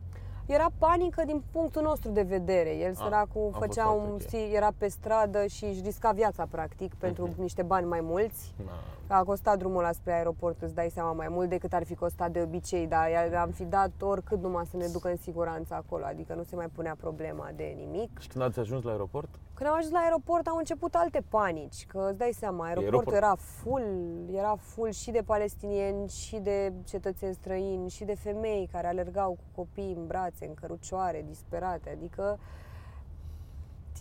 [0.54, 2.76] Era panică din punctul nostru de vedere.
[2.78, 4.22] El, săracul, a fost făcea foarte un, ok.
[4.22, 7.42] știi, era pe stradă și își risca viața, practic, pentru Mhm.
[7.42, 8.54] niște bani mai mulți.
[8.66, 8.72] Da.
[9.14, 12.32] A costat drumul ăla spre aeroport, îți dai seama, mai mult decât ar fi costat
[12.32, 16.06] de obicei, dar i- am fi dat oricât numai să ne ducă în siguranță acolo,
[16.06, 18.20] adică nu se mai punea problema de nimic.
[18.20, 19.30] Și când ați ajuns la aeroport?
[19.54, 23.16] Când am ajuns la aeroport au început alte panici, că îți dai seama, aeroportul aeroport.
[23.18, 28.88] era full, era full și de palestinieni, și de cetățeni străini, și de femei care
[28.88, 32.40] alergau cu copii în brațe, în cărucioare, disperate, adică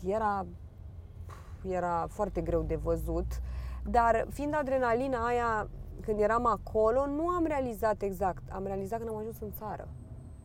[0.06, 0.46] era,
[1.62, 3.26] era foarte greu de văzut,
[3.84, 5.68] dar fiind adrenalina aia,
[6.00, 9.88] când eram acolo, nu am realizat exact, am realizat când am ajuns în țară,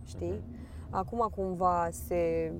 [0.04, 0.44] știi?
[0.90, 2.52] Acum cumva se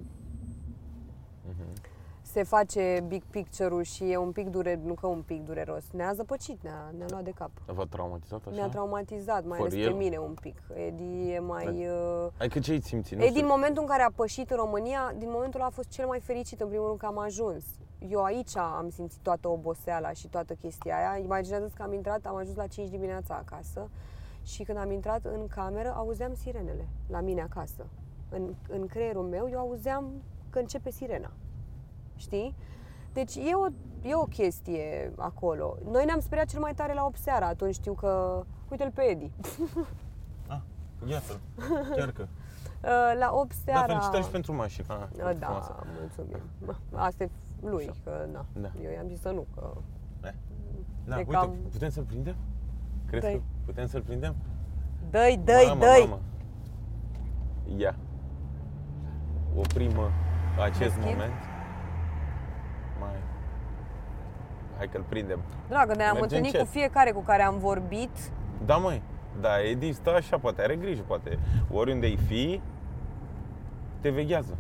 [2.36, 6.14] se face big picture-ul și e un pic dure, nu că un pic dureros, ne-a
[6.14, 7.52] zăpăcit, ne-a, ne-a luat de cap.
[7.66, 8.56] V-a traumatizat așa?
[8.56, 9.96] Ne-a traumatizat, mai For ales pe real?
[9.96, 10.58] mine un pic.
[10.74, 11.88] Edi e mai...
[11.88, 12.28] Uh...
[12.38, 13.18] Adică ce ai simțit?
[13.18, 13.42] Nu Edi, știu.
[13.42, 16.20] din momentul în care a pășit în România, din momentul ăla a fost cel mai
[16.20, 17.64] fericit, în primul rând că am ajuns.
[18.10, 21.24] Eu aici am simțit toată oboseala și toată chestia aia.
[21.24, 23.90] Imaginează că am intrat, am ajuns la 5 dimineața acasă
[24.44, 27.86] și când am intrat în cameră, auzeam sirenele la mine acasă.
[28.30, 30.12] În, în creierul meu, eu auzeam
[30.50, 31.32] că începe sirena.
[32.16, 32.56] Știi?
[33.14, 33.66] Deci e o,
[34.10, 35.78] e o chestie acolo.
[35.92, 38.44] Noi ne-am speriat cel mai tare la 8 seara, atunci știu că...
[38.70, 39.32] Uite-l pe Edi.
[40.48, 40.60] Ah,
[41.06, 41.40] iată
[41.96, 42.22] chiar că.
[42.84, 43.86] Uh, La 8 Da, seara...
[43.86, 44.86] felicitări și pentru mașină.
[44.90, 45.76] Ah, Uh, foarte Da, frumoasă.
[46.00, 46.40] mulțumim.
[46.94, 47.30] Asta e
[47.62, 48.00] lui, Așa.
[48.04, 48.46] că na.
[48.62, 48.72] Da.
[48.84, 49.72] Eu i-am zis să nu, că...
[51.06, 52.36] Da, E uite, cam- putem să-l prindem?
[53.06, 53.34] Crezi Dă-i.
[53.36, 54.36] că putem să-l prindem?
[55.10, 56.00] Dă-i, dă-i, Mamă, dă-i!
[56.08, 56.20] mamă.
[57.78, 57.96] Ia.
[59.56, 60.06] Oprim uh,
[60.64, 61.04] acest Deschid?
[61.04, 61.34] moment.
[63.00, 63.16] Mai.
[64.78, 65.40] Hai că-l prindem.
[65.68, 66.62] Dragă, ne-am Merge întâlnit încet.
[66.62, 68.32] cu fiecare cu care am vorbit.
[68.66, 69.02] Da, măi.
[69.42, 71.40] Da, Edi stă așa, poate are grijă, poate
[71.72, 72.62] oriunde ai fi,
[74.00, 74.58] te veghează.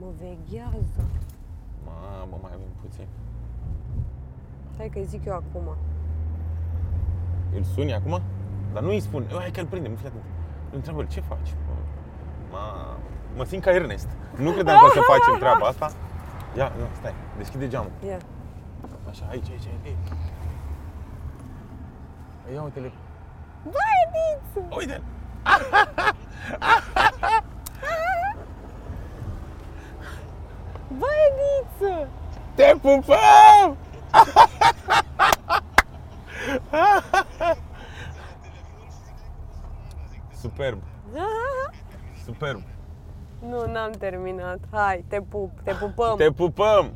[0.00, 1.02] Mă veghează.
[1.84, 3.06] Mamă, mai avem puțin.
[4.74, 5.76] Stai că-i zic eu acum.
[7.56, 8.20] Îl suni acum?
[8.72, 10.22] Dar nu îi spun, hai că îl prindem, fii atent.
[10.70, 11.54] Îl întreabă, ce faci?
[12.50, 12.96] Ma,
[13.36, 14.08] mă simt ca Ernest.
[14.36, 15.90] Nu credeam că o să facem treaba asta.
[16.56, 17.90] Ia, nu, stai, deschide geamul.
[18.06, 18.18] Ia.
[19.08, 19.96] Așa, aici, aici, aici.
[22.54, 22.92] Ia uite-le.
[23.62, 24.76] Băi, Nițu!
[24.76, 25.02] Uite!
[30.88, 32.06] Băi, Nițu!
[32.54, 33.76] Te pupăm!
[40.40, 40.82] Superb,
[42.24, 42.62] superb.
[43.40, 44.58] Nu, n-am terminat.
[44.70, 46.16] Hai, te pup, te pupăm.
[46.16, 46.94] Te pupăm!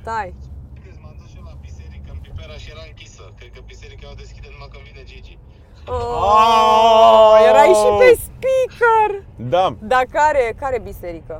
[0.00, 0.34] Stai.
[0.80, 3.32] Crezi, m-am dus și eu la biserică în Pipera și era închisă.
[3.36, 3.52] Cred
[4.06, 5.38] că biserica o deschide numai când vine Gigi.
[5.86, 9.10] Oh, erai și pe speaker!
[9.52, 11.36] Da, Dar care, care biserică?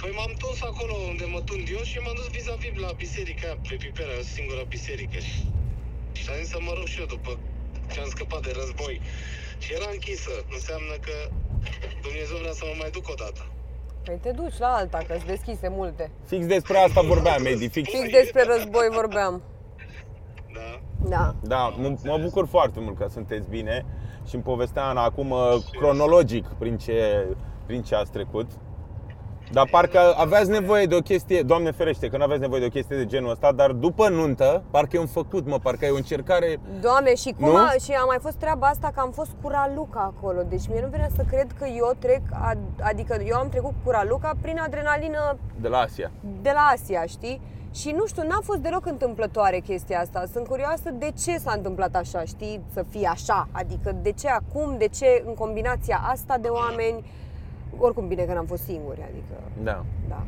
[0.00, 3.56] Păi m-am dus acolo unde mă tund eu și m-am dus vis-a-vis la biserica aia,
[3.68, 5.18] pe Pipera, o singură biserică.
[5.28, 5.38] Și,
[6.20, 7.30] și am zis să mă rog și eu după
[7.92, 8.94] ce am scăpat de război.
[9.64, 10.32] Și era închisă.
[10.56, 11.16] Înseamnă că
[12.06, 13.42] Dumnezeu vrea să mă mai duc o dată.
[14.04, 16.04] Păi te duci la alta, că îți deschise multe.
[16.30, 17.86] fix despre asta vorbeam, Edi, fix.
[17.96, 19.34] Fix despre război vorbeam.
[21.08, 21.16] Da?
[21.16, 21.34] Da.
[21.40, 23.84] Da, mă, mă bucur foarte mult că sunteți bine
[24.26, 25.38] și îmi povestea Ana acum uh,
[25.78, 27.26] cronologic prin ce,
[27.66, 28.50] prin ce ați trecut.
[29.52, 32.68] Dar parcă aveați nevoie de o chestie, Doamne ferește că nu aveți nevoie de o
[32.68, 35.96] chestie de genul ăsta, dar după nuntă, parcă e un făcut, mă, parcă e o
[35.96, 37.56] încercare Doamne, și cum Nu?
[37.56, 40.42] a, și a mai fost treaba asta că am fost cu Raluca acolo.
[40.48, 42.20] Deci mie nu venea să cred că eu trec,
[42.50, 46.10] ad- adică eu am trecut cu Raluca prin adrenalină de la Asia.
[46.42, 47.40] de la Asia, știi?
[47.74, 50.24] Și nu știu, n-a fost deloc întâmplătoare chestia asta.
[50.32, 52.60] Sunt curioasă de ce s-a întâmplat așa, știi?
[52.72, 53.48] Să fie așa.
[53.52, 57.10] Adică de ce acum, de ce în combinația asta de oameni.
[57.78, 59.84] Oricum bine că n-am fost singuri, adică, Da.
[60.08, 60.22] da.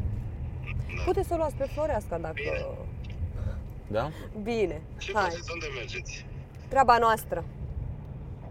[1.05, 2.35] Puteți să o luați pe Floreasca dacă...
[3.87, 4.11] Da?
[4.43, 5.23] Bine, Ce hai.
[5.23, 5.51] faceți?
[5.53, 6.27] Unde mergeți?
[6.69, 7.45] Treaba noastră.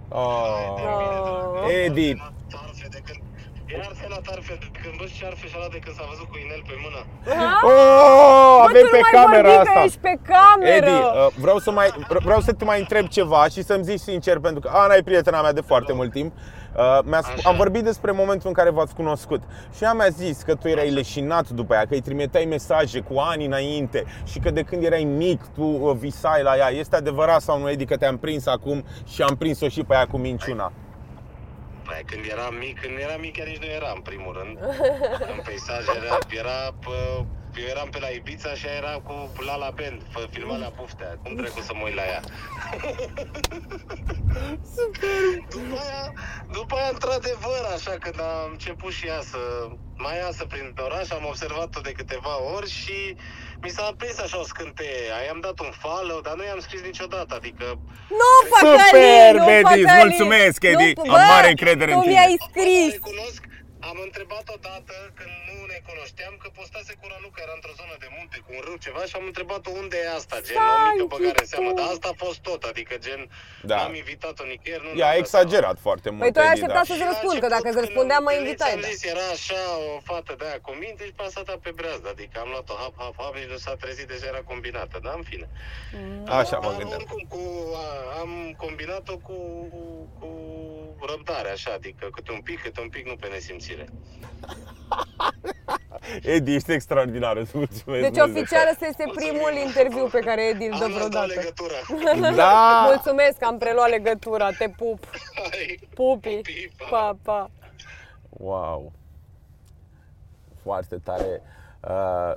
[0.09, 0.76] Oh.
[0.80, 1.69] Oh.
[1.85, 2.13] Edi,
[2.49, 3.19] Tarfe de când...
[3.73, 6.27] E arfe la tarfe de când văd ce arfe și ala de când s-a văzut
[6.31, 6.99] cu inel pe mână.
[7.03, 9.84] oh, Bă, avem tu pe nu mai camera vorbi că asta.
[9.84, 10.76] ești pe cameră!
[10.76, 11.88] Edi, uh, vreau să, mai,
[12.27, 15.41] vreau să te mai întreb ceva și să-mi zici sincer, pentru că Ana e prietena
[15.41, 16.31] mea de foarte mult timp.
[16.76, 17.49] Uh, mi-a sp- Așa.
[17.49, 19.41] am vorbit despre momentul în care v-ați cunoscut
[19.76, 23.19] și ea mi-a zis că tu erai leșinat după ea, că îi trimiteai mesaje cu
[23.19, 26.69] ani înainte și că de când erai mic tu uh, visai la ea.
[26.69, 30.06] Este adevărat sau nu, Edi, că te-am prins acum și am prins-o și pe ea
[30.07, 30.72] cu minciuna?
[31.83, 34.57] Păi când eram mic, când eram mic chiar nici nu era în primul rând.
[35.33, 37.25] În peisaj era, era pă,
[37.57, 40.72] eu eram pe la Ibiza și ea era cu La La Band, fă- filma la
[40.80, 41.18] puftea.
[41.23, 42.22] Cum trecu să mă uit la ea?
[44.76, 45.23] Super!
[45.49, 46.14] După aia,
[46.52, 49.38] după aia, într-adevăr, așa, când a început și ea să
[49.98, 53.15] mai iasă prin oraș, am observat-o de câteva ori și
[53.61, 55.03] mi s-a prins așa o scânteie.
[55.28, 57.65] I-am dat un follow, dar nu i-am scris niciodată, adică
[58.22, 60.06] Nu, Super, Făcălin, nu, Edi, îți Făcălin.
[60.06, 60.91] mulțumesc, Edi.
[60.95, 62.14] Nu, Am bă, mare încredere în tu tine.
[62.14, 62.91] mi-ai Pot să scris.
[62.91, 63.41] recunosc,
[63.89, 68.09] am întrebat odată când nu ne cunoșteam că postase cu Raluca, era într-o zonă de
[68.17, 71.05] munte cu un râu ceva și am întrebat-o unde e asta, gen o Stai, mică
[71.13, 71.77] băgare în seamă, tu.
[71.79, 73.21] dar asta a fost tot, adică gen
[73.69, 73.75] Da.
[73.77, 76.55] n-am invitat-o nicăieri, nu Ea ne-am a dat exagerat foarte mult, Păi tu ai Edi,
[76.57, 76.87] așteptat da.
[76.89, 77.11] să-ți seama.
[77.11, 78.89] răspund, Și că la dacă îți început, răspundeam, mă când invitai, Am da.
[78.91, 82.49] zis, era așa o fată de aia cu minte și pasat pe breazdă, adică am
[82.53, 85.47] luat-o hap, hap, hap și nu s-a trezit, deja era combinată, dar în fine.
[86.39, 87.01] Așa mă Dar gândeam.
[87.03, 87.41] oricum, cu,
[87.83, 87.85] a,
[88.23, 88.31] am
[88.63, 89.37] combinat-o cu,
[90.19, 90.29] cu
[91.10, 93.86] răbdare, așa, adică câte un pic, câte un pic, nu pe nesimțire.
[96.22, 100.41] Edi, ești extraordinar, îți mulțumesc Deci mult de oficial ăsta este primul interviu pe care
[100.41, 101.26] Edi îl dă Am luat vreodată.
[101.26, 101.73] legătura.
[102.28, 102.36] tot.
[102.44, 102.84] Da!
[102.94, 104.99] Mulțumesc că am preluat legătura, te pup.
[105.36, 105.80] Hai.
[105.94, 106.36] Pupi.
[106.36, 106.88] Pupi, pa.
[106.90, 107.49] Pa, pa.
[108.30, 108.91] Wow!
[110.64, 111.41] Foarte tare.
[111.90, 112.34] Uh,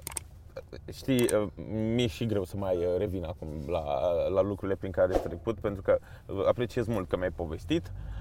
[0.92, 1.48] știi, uh,
[1.94, 3.84] mi-e și greu să mai uh, revin acum la,
[4.28, 7.86] la lucrurile prin care ai trecut, pentru că uh, apreciez mult că mi-ai povestit.
[7.86, 8.13] Uh,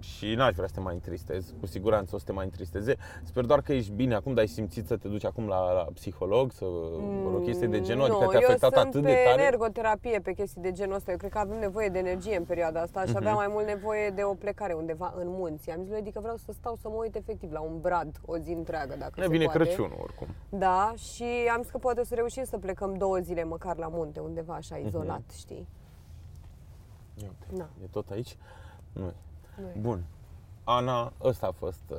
[0.00, 2.96] și n-aș vrea să te mai întristez, cu siguranță o să te mai întristeze.
[3.22, 5.86] Sper doar că ești bine acum, dar ai simțit să te duci acum la, la
[5.94, 6.64] psiholog, să
[7.34, 9.42] o chestie de genul, adică Mm, nu, te-a afectat eu sunt atât pe de tare.
[9.42, 11.10] energoterapie, pe chestii de genul ăsta.
[11.10, 13.16] Eu cred că avem nevoie de energie în perioada asta și Mhm.
[13.16, 15.70] aveam mai mult nevoie de o plecare undeva în munți.
[15.70, 18.20] Am zis lui Edi că vreau să stau să mă uit efectiv la un brad
[18.26, 19.58] o zi întreagă, dacă Ne se vine poate.
[19.58, 20.26] Crăciunul oricum.
[20.48, 21.24] Da, și
[21.54, 24.54] am zis că poate o să reușim să plecăm două zile măcar la munte, undeva
[24.54, 24.86] așa Mhm.
[24.86, 25.68] izolat, știi?
[27.22, 27.68] Ia uite, Da.
[27.82, 28.36] e tot aici?
[28.92, 29.14] Nu e.
[29.60, 29.72] Nu e.
[29.80, 30.04] Bun.
[30.66, 31.96] Ana, ăsta a fost uh,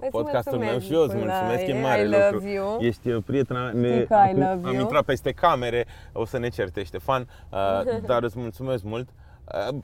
[0.00, 1.40] Îți podcastul meu mulțumesc, și eu îți Nicolae.
[1.40, 2.48] mulțumesc, e mare I love lucru.
[2.48, 2.78] you.
[2.80, 4.80] Ești uh, prietena, ne, Știi că I love am you.
[4.80, 7.58] intrat peste camere, o să ne certe Ștefan, uh,
[8.10, 9.08] dar îți mulțumesc mult.
[9.70, 9.78] Uh,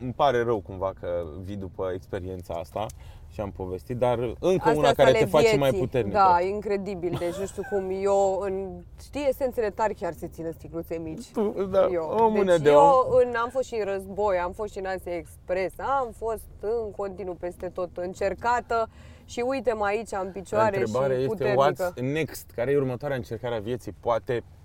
[0.00, 2.86] îmi pare rău cumva că vii după experiența asta
[3.32, 4.36] și am povestit, dar încă
[4.68, 5.86] Astea una sunt care ale te face mai vieții.
[5.86, 6.16] puternică.
[6.16, 7.16] Da, e incredibil.
[7.18, 8.68] Deci nu știu cum eu, în,
[9.02, 11.26] știi, esențele tari chiar se țină sticluțe mici.
[11.32, 12.02] Tu, da, eu.
[12.18, 13.16] o mână deci de eu om.
[13.26, 16.90] În, am fost și în război, am fost și în Asia Express, am fost în
[16.96, 18.88] continuu peste tot încercată
[19.24, 21.92] și uite-mă aici în picioare Întrebarea și este puternică.
[21.92, 22.50] what's next?
[22.54, 23.94] Care e următoarea încercare a vieții?
[24.00, 24.59] Poate Uh,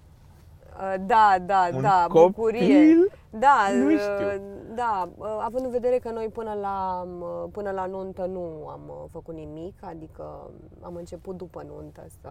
[1.05, 2.31] Da, da, Un da, copil?
[2.31, 2.95] bucurie.
[3.29, 4.41] Da, Nu uh, știu.
[4.75, 8.81] Da, uh, având în vedere că noi până la, uh, până la nuntă nu am
[8.87, 10.49] uh, făcut nimic, adică
[10.81, 12.29] am început după nuntă să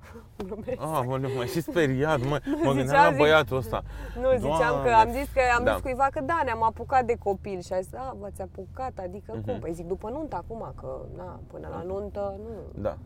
[0.46, 0.80] glumesc.
[0.80, 3.82] Ah, mă, nu mai și speriat, mă, mă ziceam, gândeam la zic- băiatul ăsta.
[4.20, 4.90] Nu, ziceam că Doamne.
[4.92, 5.72] am zis că am Da.
[5.72, 9.32] zis cuiva că da, ne-am apucat de copil și a zis, a, v-ați apucat, adică
[9.36, 9.44] Mhm.
[9.50, 9.58] cum?
[9.58, 12.82] Păi zic, după nuntă acum, că na, până la nuntă nu.
[12.82, 12.96] Da.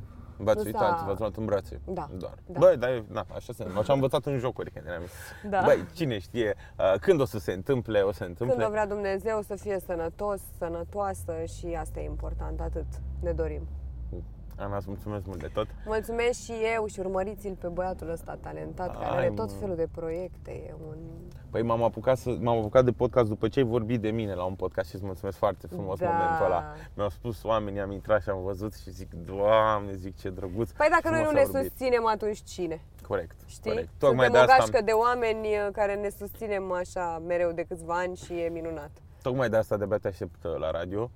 [0.43, 1.81] V-ați Nu uitat, s-a- v-ați luat în brațe.
[1.85, 2.35] Da, Doar.
[2.47, 2.59] da.
[2.59, 5.11] Băi, dar e- na, așa se Așa am învățat în jocuri când eram mic.
[5.51, 5.63] Da.
[5.65, 8.55] Băi, cine știe uh, când o să se întâmple, o să se întâmple.
[8.57, 12.87] Când o vrea Dumnezeu să fie sănătos, sănătoasă și asta e important, atât
[13.21, 13.69] ne dorim.
[14.61, 15.67] Ana, îți mulțumesc mult de tot.
[15.87, 19.57] Mulțumesc și eu și urmăriți-l pe băiatul ăsta talentat, care Ai, are tot mă.
[19.61, 20.51] felul de proiecte.
[20.51, 20.97] E un...
[21.51, 24.45] Păi m-am apucat, să, m-am apucat de podcast după ce ai vorbit de mine la
[24.45, 26.11] un podcast și îți mulțumesc foarte frumos Da.
[26.11, 26.73] momentul ăla.
[26.95, 30.71] Mi-au spus oamenii, am intrat și am văzut și zic, Doamne, zic ce drăguț.
[30.71, 32.81] Păi dacă noi frumos nu a ne vorbit." susținem, atunci cine?
[33.09, 33.71] Corect, Știi?
[33.71, 33.89] corect.
[33.99, 37.63] Tocmai Suntem de o asta gașcă de oameni uh, care ne susținem așa mereu de
[37.69, 38.91] câțiva ani și e minunat.
[39.23, 41.11] Tocmai de asta de-abia te aștept uh, la radio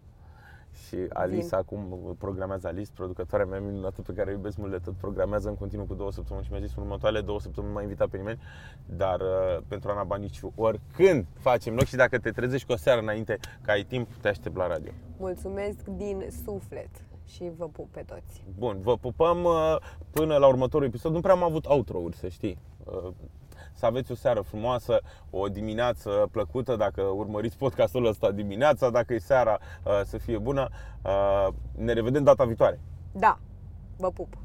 [0.75, 4.95] și Alice acum programează Alice, producătoarea mea minunată pe care o iubesc mult de tot,
[4.95, 8.09] programează în continuu cu două săptămâni și mi-a zis următoarele două săptămâni nu m-a invitat
[8.09, 8.41] pe nimeni,
[8.87, 13.01] dar uh, pentru Ana Baniciu, oricând facem loc și dacă te trezești cu o seară
[13.01, 14.93] înainte că ai timp, te aștept la radio.
[15.17, 16.91] Mulțumesc din suflet
[17.27, 18.45] și vă pup pe toți.
[18.59, 19.77] Bun, vă pupăm uh,
[20.11, 21.13] până la următorul episod.
[21.13, 22.59] Nu prea am avut outro-uri, să știi.
[22.85, 23.13] Uh,
[23.85, 25.01] Să aveți o seară frumoasă,
[25.31, 30.69] o dimineață plăcută dacă urmăriți podcastul ăsta dimineața, dacă e seara uh, să fie bună.
[31.03, 32.81] Uh, Ne revedem data viitoare.
[33.13, 33.39] Da,
[33.97, 34.44] vă pup!